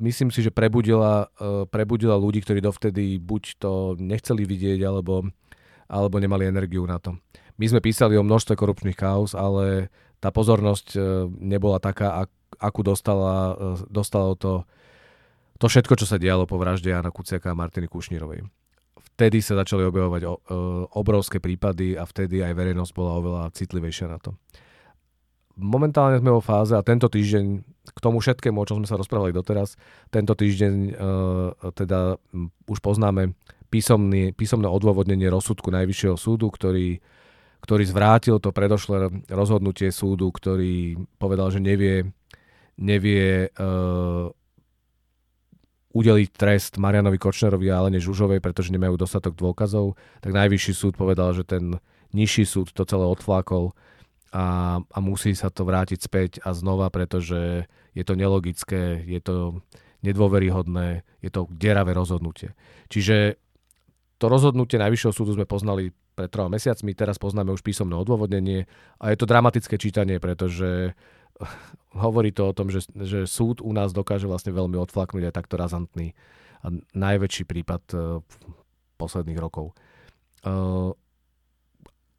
myslím 0.00 0.32
si, 0.32 0.40
že 0.40 0.48
prebudila, 0.48 1.28
prebudila 1.68 2.16
ľudí, 2.16 2.40
ktorí 2.40 2.64
dovtedy 2.64 3.20
buď 3.20 3.60
to 3.60 3.72
nechceli 4.00 4.48
vidieť, 4.48 4.80
alebo, 4.88 5.28
alebo 5.84 6.16
nemali 6.16 6.48
energiu 6.48 6.88
na 6.88 6.96
to. 6.96 7.20
My 7.54 7.66
sme 7.70 7.78
písali 7.78 8.18
o 8.18 8.26
množstve 8.26 8.58
korupčných 8.58 8.98
kauz, 8.98 9.38
ale 9.38 9.94
tá 10.18 10.34
pozornosť 10.34 10.86
e, 10.96 10.98
nebola 11.38 11.78
taká, 11.78 12.26
akú 12.58 12.82
dostala, 12.82 13.54
e, 13.54 13.92
dostalo 13.92 14.34
to, 14.34 14.66
to 15.62 15.66
všetko, 15.70 15.94
čo 15.94 16.06
sa 16.08 16.18
dialo 16.18 16.50
po 16.50 16.58
vražde 16.58 16.90
Jana 16.90 17.14
Kuciaka 17.14 17.54
a 17.54 17.58
Martiny 17.58 17.86
Kušnírovej. 17.86 18.42
Vtedy 19.14 19.38
sa 19.38 19.54
začali 19.54 19.86
objavovať 19.86 20.22
e, 20.26 20.28
obrovské 20.98 21.38
prípady 21.38 21.94
a 21.94 22.02
vtedy 22.02 22.42
aj 22.42 22.58
verejnosť 22.58 22.92
bola 22.96 23.22
oveľa 23.22 23.42
citlivejšia 23.54 24.10
na 24.10 24.18
to. 24.18 24.34
Momentálne 25.54 26.18
sme 26.18 26.34
vo 26.34 26.42
fáze 26.42 26.74
a 26.74 26.82
tento 26.82 27.06
týždeň 27.06 27.44
k 27.94 27.98
tomu 28.02 28.18
všetkému, 28.18 28.58
o 28.58 28.66
čom 28.66 28.82
sme 28.82 28.90
sa 28.90 28.98
rozprávali 28.98 29.30
doteraz, 29.30 29.78
tento 30.10 30.34
týždeň 30.34 30.98
teda 31.78 32.18
už 32.66 32.78
poznáme 32.82 33.38
písomný, 33.70 34.34
písomné 34.34 34.66
odôvodnenie 34.66 35.30
rozsudku 35.30 35.70
Najvyššieho 35.70 36.18
súdu, 36.18 36.50
ktorý 36.50 36.98
ktorý 37.64 37.88
zvrátil 37.88 38.36
to 38.36 38.52
predošlé 38.52 39.24
rozhodnutie 39.32 39.88
súdu, 39.88 40.28
ktorý 40.28 41.00
povedal, 41.16 41.48
že 41.48 41.64
nevie, 41.64 42.12
nevie 42.76 43.48
uh, 43.56 44.28
udeliť 45.96 46.28
trest 46.36 46.76
Marianovi 46.76 47.16
Kočnerovi 47.16 47.72
a 47.72 47.80
Alene 47.80 48.04
Žužovej, 48.04 48.44
pretože 48.44 48.68
nemajú 48.68 49.00
dostatok 49.00 49.32
dôkazov, 49.32 49.96
tak 50.20 50.36
najvyšší 50.36 50.72
súd 50.76 50.92
povedal, 51.00 51.32
že 51.32 51.48
ten 51.48 51.80
nižší 52.12 52.44
súd 52.44 52.76
to 52.76 52.84
celé 52.84 53.08
odflákol 53.08 53.72
a, 54.34 54.78
a 54.84 54.98
musí 55.00 55.32
sa 55.32 55.48
to 55.48 55.64
vrátiť 55.64 55.98
späť 56.04 56.30
a 56.44 56.52
znova, 56.52 56.92
pretože 56.92 57.64
je 57.96 58.04
to 58.04 58.18
nelogické, 58.18 59.00
je 59.06 59.20
to 59.24 59.64
nedôveryhodné, 60.04 61.06
je 61.24 61.30
to 61.32 61.48
deravé 61.48 61.96
rozhodnutie. 61.96 62.52
Čiže 62.92 63.40
to 64.20 64.26
rozhodnutie 64.28 64.76
Najvyššieho 64.76 65.14
súdu 65.16 65.32
sme 65.32 65.48
poznali 65.48 65.96
pred 66.14 66.30
troma 66.30 66.54
mesiacmi, 66.54 66.94
teraz 66.94 67.18
poznáme 67.18 67.50
už 67.50 67.66
písomné 67.66 67.98
odôvodnenie 67.98 68.70
a 69.02 69.10
je 69.10 69.18
to 69.18 69.26
dramatické 69.26 69.74
čítanie, 69.76 70.22
pretože 70.22 70.94
hovorí 72.04 72.30
to 72.30 72.50
o 72.50 72.56
tom, 72.56 72.70
že, 72.70 72.86
že 72.94 73.26
súd 73.26 73.58
u 73.60 73.74
nás 73.74 73.90
dokáže 73.90 74.30
vlastne 74.30 74.54
veľmi 74.54 74.78
odflaknúť 74.78 75.28
aj 75.28 75.34
takto 75.34 75.58
razantný 75.58 76.14
a 76.64 76.72
najväčší 76.96 77.44
prípad 77.44 77.82
uh, 77.92 78.24
posledných 78.96 79.36
rokov. 79.36 79.76
Uh, 80.40 80.96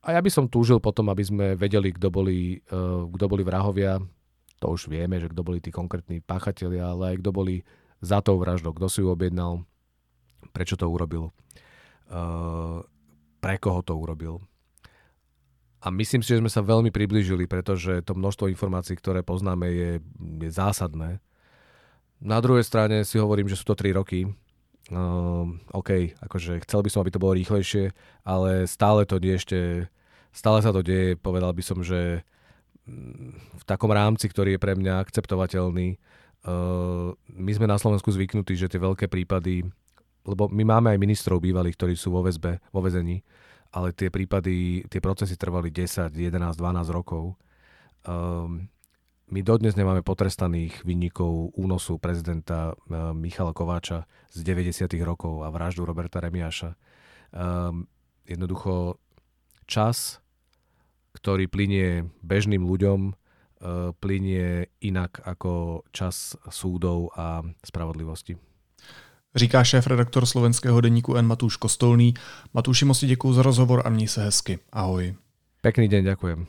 a 0.05 0.13
ja 0.13 0.21
by 0.21 0.29
som 0.29 0.45
túžil 0.45 0.77
potom, 0.77 1.09
aby 1.09 1.23
sme 1.25 1.45
vedeli, 1.57 1.89
kto 1.89 2.13
boli, 2.13 2.61
uh, 2.69 3.09
kto 3.09 3.25
boli 3.25 3.41
vrahovia. 3.41 3.97
To 4.61 4.77
už 4.77 4.85
vieme, 4.85 5.17
že 5.17 5.33
kto 5.33 5.41
boli 5.41 5.57
tí 5.57 5.73
konkrétni 5.73 6.21
páchatelia, 6.21 6.93
ale 6.93 7.15
aj 7.15 7.25
kto 7.25 7.31
boli 7.33 7.65
za 8.05 8.21
tou 8.21 8.37
vraždou, 8.37 8.77
kto 8.77 8.85
si 8.85 9.01
ju 9.01 9.09
objednal, 9.09 9.65
prečo 10.53 10.77
to 10.77 10.85
urobil, 10.85 11.33
pre 13.45 13.61
koho 13.61 13.85
to 13.85 13.93
urobil. 13.93 14.41
A 15.85 15.93
myslím 15.93 16.25
si, 16.25 16.33
že 16.33 16.41
sme 16.41 16.49
sa 16.49 16.65
veľmi 16.65 16.89
priblížili, 16.89 17.45
pretože 17.45 18.01
to 18.01 18.17
množstvo 18.17 18.49
informácií, 18.49 18.97
ktoré 18.97 19.21
poznáme, 19.21 19.69
je, 19.69 19.91
je 20.41 20.49
zásadné. 20.49 21.21
Na 22.17 22.41
druhej 22.41 22.65
strane 22.65 23.05
si 23.05 23.21
hovorím, 23.21 23.45
že 23.45 23.61
sú 23.61 23.69
to 23.69 23.77
3 23.77 23.93
roky. 23.93 24.25
Uh, 24.89 25.45
OK, 25.77 26.17
akože 26.25 26.65
chcel 26.65 26.81
by 26.81 26.89
som, 26.89 27.05
aby 27.05 27.13
to 27.13 27.21
bolo 27.21 27.37
rýchlejšie, 27.37 27.93
ale 28.25 28.65
stále 28.65 29.05
to 29.05 29.21
nie 29.21 29.37
ešte, 29.37 29.89
stále 30.33 30.65
sa 30.65 30.73
to 30.73 30.81
deje, 30.81 31.13
povedal 31.13 31.53
by 31.53 31.61
som, 31.61 31.85
že 31.85 32.25
mm, 32.89 33.61
v 33.61 33.63
takom 33.69 33.93
rámci, 33.93 34.25
ktorý 34.25 34.57
je 34.57 34.63
pre 34.65 34.73
mňa 34.73 35.05
akceptovateľný. 35.05 36.01
Uh, 36.41 37.13
my 37.29 37.51
sme 37.53 37.69
na 37.69 37.77
Slovensku 37.77 38.09
zvyknutí, 38.09 38.57
že 38.57 38.73
tie 38.73 38.81
veľké 38.81 39.05
prípady, 39.05 39.69
lebo 40.25 40.49
my 40.49 40.63
máme 40.65 40.93
aj 40.93 40.99
ministrov 40.99 41.37
bývalých, 41.41 41.77
ktorí 41.77 41.93
sú 41.93 42.09
vo 42.11 42.25
väzbe, 42.25 42.59
vo 42.73 42.81
väzení, 42.81 43.21
ale 43.71 43.93
tie 43.93 44.09
prípady, 44.09 44.85
tie 44.89 44.99
procesy 44.99 45.37
trvali 45.37 45.69
10, 45.69 46.11
11, 46.11 46.57
12 46.57 46.89
rokov. 46.89 47.37
Um, 48.05 48.69
my 49.25 49.41
dodnes 49.41 49.73
nemáme 49.73 50.05
potrestaných 50.05 50.85
vinníkov 50.85 51.57
únosu 51.57 51.97
prezidenta 51.97 52.73
uh, 52.73 53.13
Michala 53.13 53.53
Kováča 53.53 54.05
z 54.33 54.41
90. 54.45 54.89
rokov 55.01 55.45
a 55.45 55.49
vraždu 55.53 55.85
Roberta 55.85 56.21
Remiáša. 56.21 56.77
Um, 57.33 57.89
jednoducho 58.25 58.97
čas, 59.69 60.21
ktorý 61.17 61.49
plinie 61.49 62.09
bežným 62.21 62.65
ľuďom, 62.65 63.17
plinie 64.03 64.69
inak 64.83 65.23
ako 65.23 65.83
čas 65.89 66.35
súdov 66.51 67.09
a 67.15 67.41
spravodlivosti. 67.63 68.37
Říká 69.35 69.63
šéf 69.63 69.87
redaktor 69.87 70.25
slovenského 70.25 70.81
denníku 70.81 71.15
N 71.15 71.27
Matúš 71.27 71.55
Kostolný. 71.55 72.13
Matúši, 72.53 72.85
moc 72.85 72.99
děkuji 73.05 73.33
za 73.33 73.41
rozhovor 73.41 73.81
a 73.85 73.89
měj 73.89 74.07
se 74.07 74.23
hezky. 74.23 74.59
Ahoj. 74.71 75.15
Pekný 75.61 75.87
deň, 75.87 76.03
ďakujem. 76.03 76.45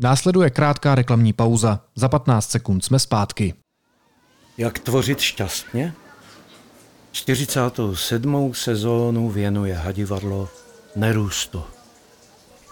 Následuje 0.00 0.50
krátká 0.50 0.94
reklamní 0.94 1.32
pauza. 1.32 1.80
Za 1.94 2.08
15 2.08 2.50
sekund 2.50 2.84
jsme 2.84 2.98
zpátky. 2.98 3.54
Jak 4.58 4.78
tvořit 4.78 5.20
šťastně? 5.20 5.94
47. 7.12 8.54
sezónu 8.54 9.30
věnuje 9.30 9.74
hadivadlo 9.74 10.48
Nerůstu. 10.96 11.62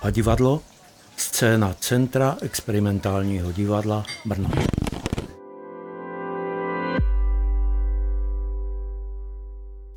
Hadivadlo, 0.03 0.61
scéna 1.21 1.75
Centra 1.81 2.37
experimentálního 2.43 3.53
divadla 3.53 4.05
Brno. 4.25 4.51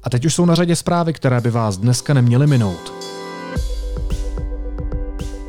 A 0.03 0.09
teď 0.09 0.25
už 0.25 0.35
jsou 0.35 0.45
na 0.45 0.55
řadě 0.55 0.75
zprávy, 0.75 1.13
které 1.13 1.41
by 1.41 1.49
vás 1.49 1.77
dneska 1.77 2.13
neměly 2.13 2.47
minout. 2.47 2.93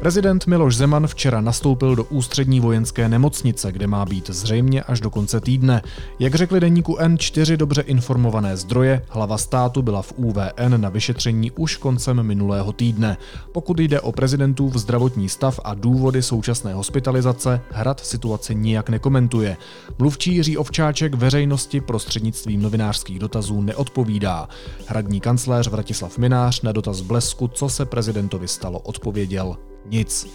Prezident 0.02 0.46
Miloš 0.46 0.76
Zeman 0.76 1.06
včera 1.06 1.40
nastoupil 1.40 1.96
do 1.96 2.04
ústřední 2.04 2.60
vojenské 2.60 3.08
nemocnice, 3.08 3.72
kde 3.72 3.86
má 3.86 4.04
být 4.04 4.30
zřejmě 4.30 4.82
až 4.82 5.00
do 5.00 5.10
konce 5.10 5.40
týdne. 5.40 5.82
Jak 6.18 6.34
řekli 6.34 6.60
denníku 6.60 6.96
N4 6.96 7.56
dobře 7.56 7.82
informované 7.82 8.56
zdroje, 8.56 9.04
hlava 9.08 9.38
státu 9.38 9.82
byla 9.82 10.02
v 10.02 10.12
UVN 10.16 10.80
na 10.80 10.88
vyšetření 10.88 11.50
už 11.50 11.76
koncem 11.76 12.22
minulého 12.22 12.72
týdne. 12.72 13.16
Pokud 13.52 13.78
jde 13.78 14.00
o 14.00 14.12
prezidentův 14.12 14.76
zdravotní 14.76 15.28
stav 15.28 15.60
a 15.64 15.74
důvody 15.74 16.22
současné 16.22 16.74
hospitalizace, 16.74 17.60
hrad 17.70 18.00
situaci 18.00 18.54
nijak 18.54 18.88
nekomentuje. 18.88 19.56
Mluvčí 19.98 20.34
Jiří 20.34 20.56
Ovčáček 20.56 21.14
veřejnosti 21.14 21.80
prostřednictvím 21.80 22.62
novinářských 22.62 23.18
dotazů 23.18 23.60
neodpovídá. 23.60 24.48
Hradní 24.86 25.20
kancléř 25.20 25.68
Vratislav 25.68 26.18
Minář 26.18 26.62
na 26.62 26.72
dotaz 26.72 27.00
Blesku, 27.00 27.48
co 27.48 27.68
se 27.68 27.84
prezidentovi 27.84 28.48
stalo, 28.48 28.78
odpověděl 28.78 29.56
nic. 29.86 30.26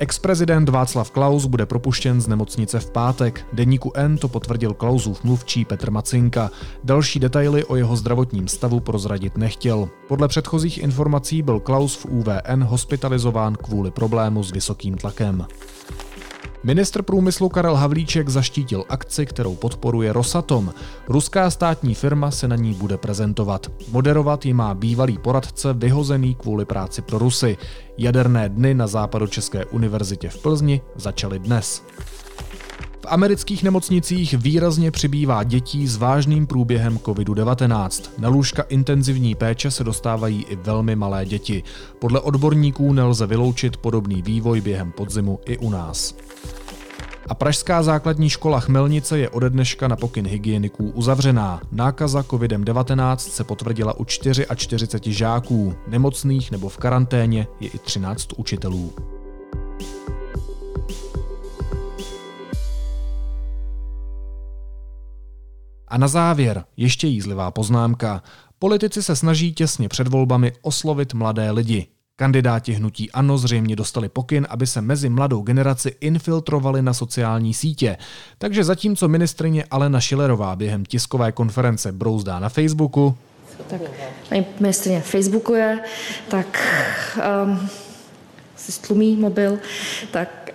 Ex-prezident 0.00 0.68
Václav 0.68 1.10
Klaus 1.10 1.46
bude 1.46 1.66
propuštěn 1.66 2.20
z 2.20 2.28
nemocnice 2.28 2.80
v 2.80 2.90
pátek. 2.90 3.46
Deníku 3.52 3.92
N 3.94 4.18
to 4.18 4.28
potvrdil 4.28 4.74
Klausův 4.74 5.24
mluvčí 5.24 5.64
Petr 5.64 5.90
Macinka. 5.90 6.50
Další 6.84 7.18
detaily 7.18 7.64
o 7.64 7.76
jeho 7.76 7.96
zdravotním 7.96 8.48
stavu 8.48 8.80
prozradit 8.80 9.36
nechtěl. 9.36 9.88
Podle 10.08 10.28
předchozích 10.28 10.78
informací 10.78 11.42
byl 11.42 11.60
Klaus 11.60 11.96
v 11.96 12.06
UVN 12.06 12.64
hospitalizován 12.64 13.54
kvůli 13.54 13.90
problému 13.90 14.42
s 14.42 14.52
vysokým 14.52 14.94
tlakem. 14.94 15.46
Ministr 16.62 17.02
průmyslu 17.02 17.48
Karel 17.48 17.74
Havlíček 17.74 18.28
zaštítil 18.28 18.84
akci, 18.88 19.26
kterou 19.26 19.56
podporuje 19.56 20.12
Rosatom. 20.12 20.74
Ruská 21.08 21.50
státní 21.50 21.94
firma 21.94 22.30
se 22.30 22.48
na 22.48 22.56
ní 22.56 22.74
bude 22.74 22.96
prezentovat. 22.96 23.66
Moderovat 23.90 24.46
ji 24.46 24.54
má 24.54 24.74
bývalý 24.74 25.18
poradce 25.18 25.72
vyhozený 25.72 26.34
kvůli 26.34 26.64
práci 26.64 27.02
pro 27.02 27.18
Rusy. 27.18 27.56
Jaderné 27.98 28.48
dny 28.48 28.74
na 28.74 28.86
Západočeské 28.86 29.64
univerzitě 29.64 30.28
v 30.28 30.42
Plzni 30.42 30.80
začaly 30.96 31.38
dnes. 31.38 31.82
Amerických 33.08 33.62
nemocnicích 33.62 34.34
výrazně 34.34 34.90
přibývá 34.90 35.44
dětí 35.44 35.86
s 35.86 35.96
vážným 35.96 36.46
průběhem 36.46 36.98
COVID-19. 36.98 38.10
Na 38.18 38.28
lůžka 38.28 38.62
intenzivní 38.62 39.34
péče 39.34 39.70
se 39.70 39.84
dostávají 39.84 40.44
i 40.48 40.56
velmi 40.56 40.96
malé 40.96 41.26
děti. 41.26 41.62
Podle 41.98 42.20
odborníků 42.20 42.92
nelze 42.92 43.26
vyloučit 43.26 43.76
podobný 43.76 44.22
vývoj 44.22 44.60
během 44.60 44.92
podzimu 44.92 45.40
i 45.46 45.58
u 45.58 45.70
nás. 45.70 46.14
A 47.28 47.34
Pražská 47.34 47.82
základní 47.82 48.30
škola 48.30 48.60
Chmelnice 48.60 49.18
je 49.18 49.28
ode 49.28 49.50
dneška 49.50 49.88
na 49.88 49.96
pokyn 49.96 50.26
hygieniků 50.26 50.90
uzavřená. 50.90 51.60
Nákaza 51.72 52.20
COVID-19 52.20 53.16
se 53.16 53.44
potvrdila 53.44 53.98
u 53.98 54.04
44 54.04 55.12
žáků, 55.12 55.74
nemocných 55.88 56.50
nebo 56.50 56.68
v 56.68 56.78
karanténě 56.78 57.46
je 57.60 57.68
i 57.68 57.78
13 57.78 58.28
učitelů. 58.36 58.92
A 65.88 65.98
na 65.98 66.08
závěr 66.08 66.64
ještě 66.76 67.06
jízlivá 67.06 67.50
poznámka. 67.50 68.22
Politici 68.58 69.02
se 69.02 69.16
snaží 69.16 69.52
těsně 69.52 69.88
před 69.88 70.08
volbami 70.08 70.52
oslovit 70.62 71.14
mladé 71.14 71.50
lidi. 71.50 71.86
Kandidáti 72.16 72.72
hnutí 72.72 73.10
ANO 73.10 73.38
zřejmě 73.38 73.76
dostali 73.76 74.08
pokyn, 74.08 74.46
aby 74.50 74.66
se 74.66 74.80
mezi 74.80 75.08
mladou 75.08 75.42
generaci 75.42 75.96
infiltrovali 76.00 76.82
na 76.82 76.94
sociální 76.94 77.54
sítě. 77.54 77.96
Takže 78.38 78.64
zatímco 78.64 79.08
ministrině 79.08 79.64
Alena 79.70 80.00
Šilerová 80.00 80.56
během 80.56 80.84
tiskové 80.84 81.32
konference 81.32 81.92
brouzdá 81.92 82.38
na 82.38 82.48
Facebooku, 82.48 83.16
tak 83.66 83.80
paní 84.28 84.46
ministrině 84.60 85.00
Facebookuje, 85.00 85.80
tak 86.28 86.68
um, 87.44 87.68
si 88.56 88.72
stlumí 88.72 89.16
mobil, 89.16 89.58
tak 90.10 90.50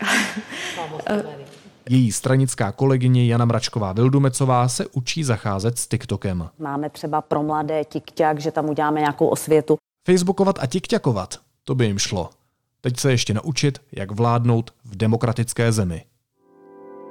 Její 1.89 2.11
stranická 2.11 2.71
kolegyně 2.71 3.25
Jana 3.25 3.45
Mračková 3.45 3.93
Vildumecová 3.93 4.67
se 4.67 4.87
učí 4.87 5.23
zacházet 5.23 5.77
s 5.77 5.87
TikTokem. 5.87 6.49
Máme 6.59 6.89
třeba 6.89 7.21
pro 7.21 7.43
mladé 7.43 7.83
TikTok, 7.83 8.39
že 8.39 8.51
tam 8.51 8.69
uděláme 8.69 8.99
nějakou 8.99 9.27
osvětu. 9.27 9.77
Facebookovat 10.05 10.59
a 10.59 10.65
TikTokovat, 10.67 11.39
to 11.63 11.75
by 11.75 11.85
jim 11.85 11.99
šlo. 11.99 12.29
Teď 12.81 12.99
se 12.99 13.11
ještě 13.11 13.33
naučit, 13.33 13.81
jak 13.91 14.11
vládnout 14.11 14.73
v 14.85 14.95
demokratické 14.95 15.71
zemi. 15.71 16.05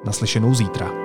Naslyšenou 0.05 0.55
zítra. 0.55 1.02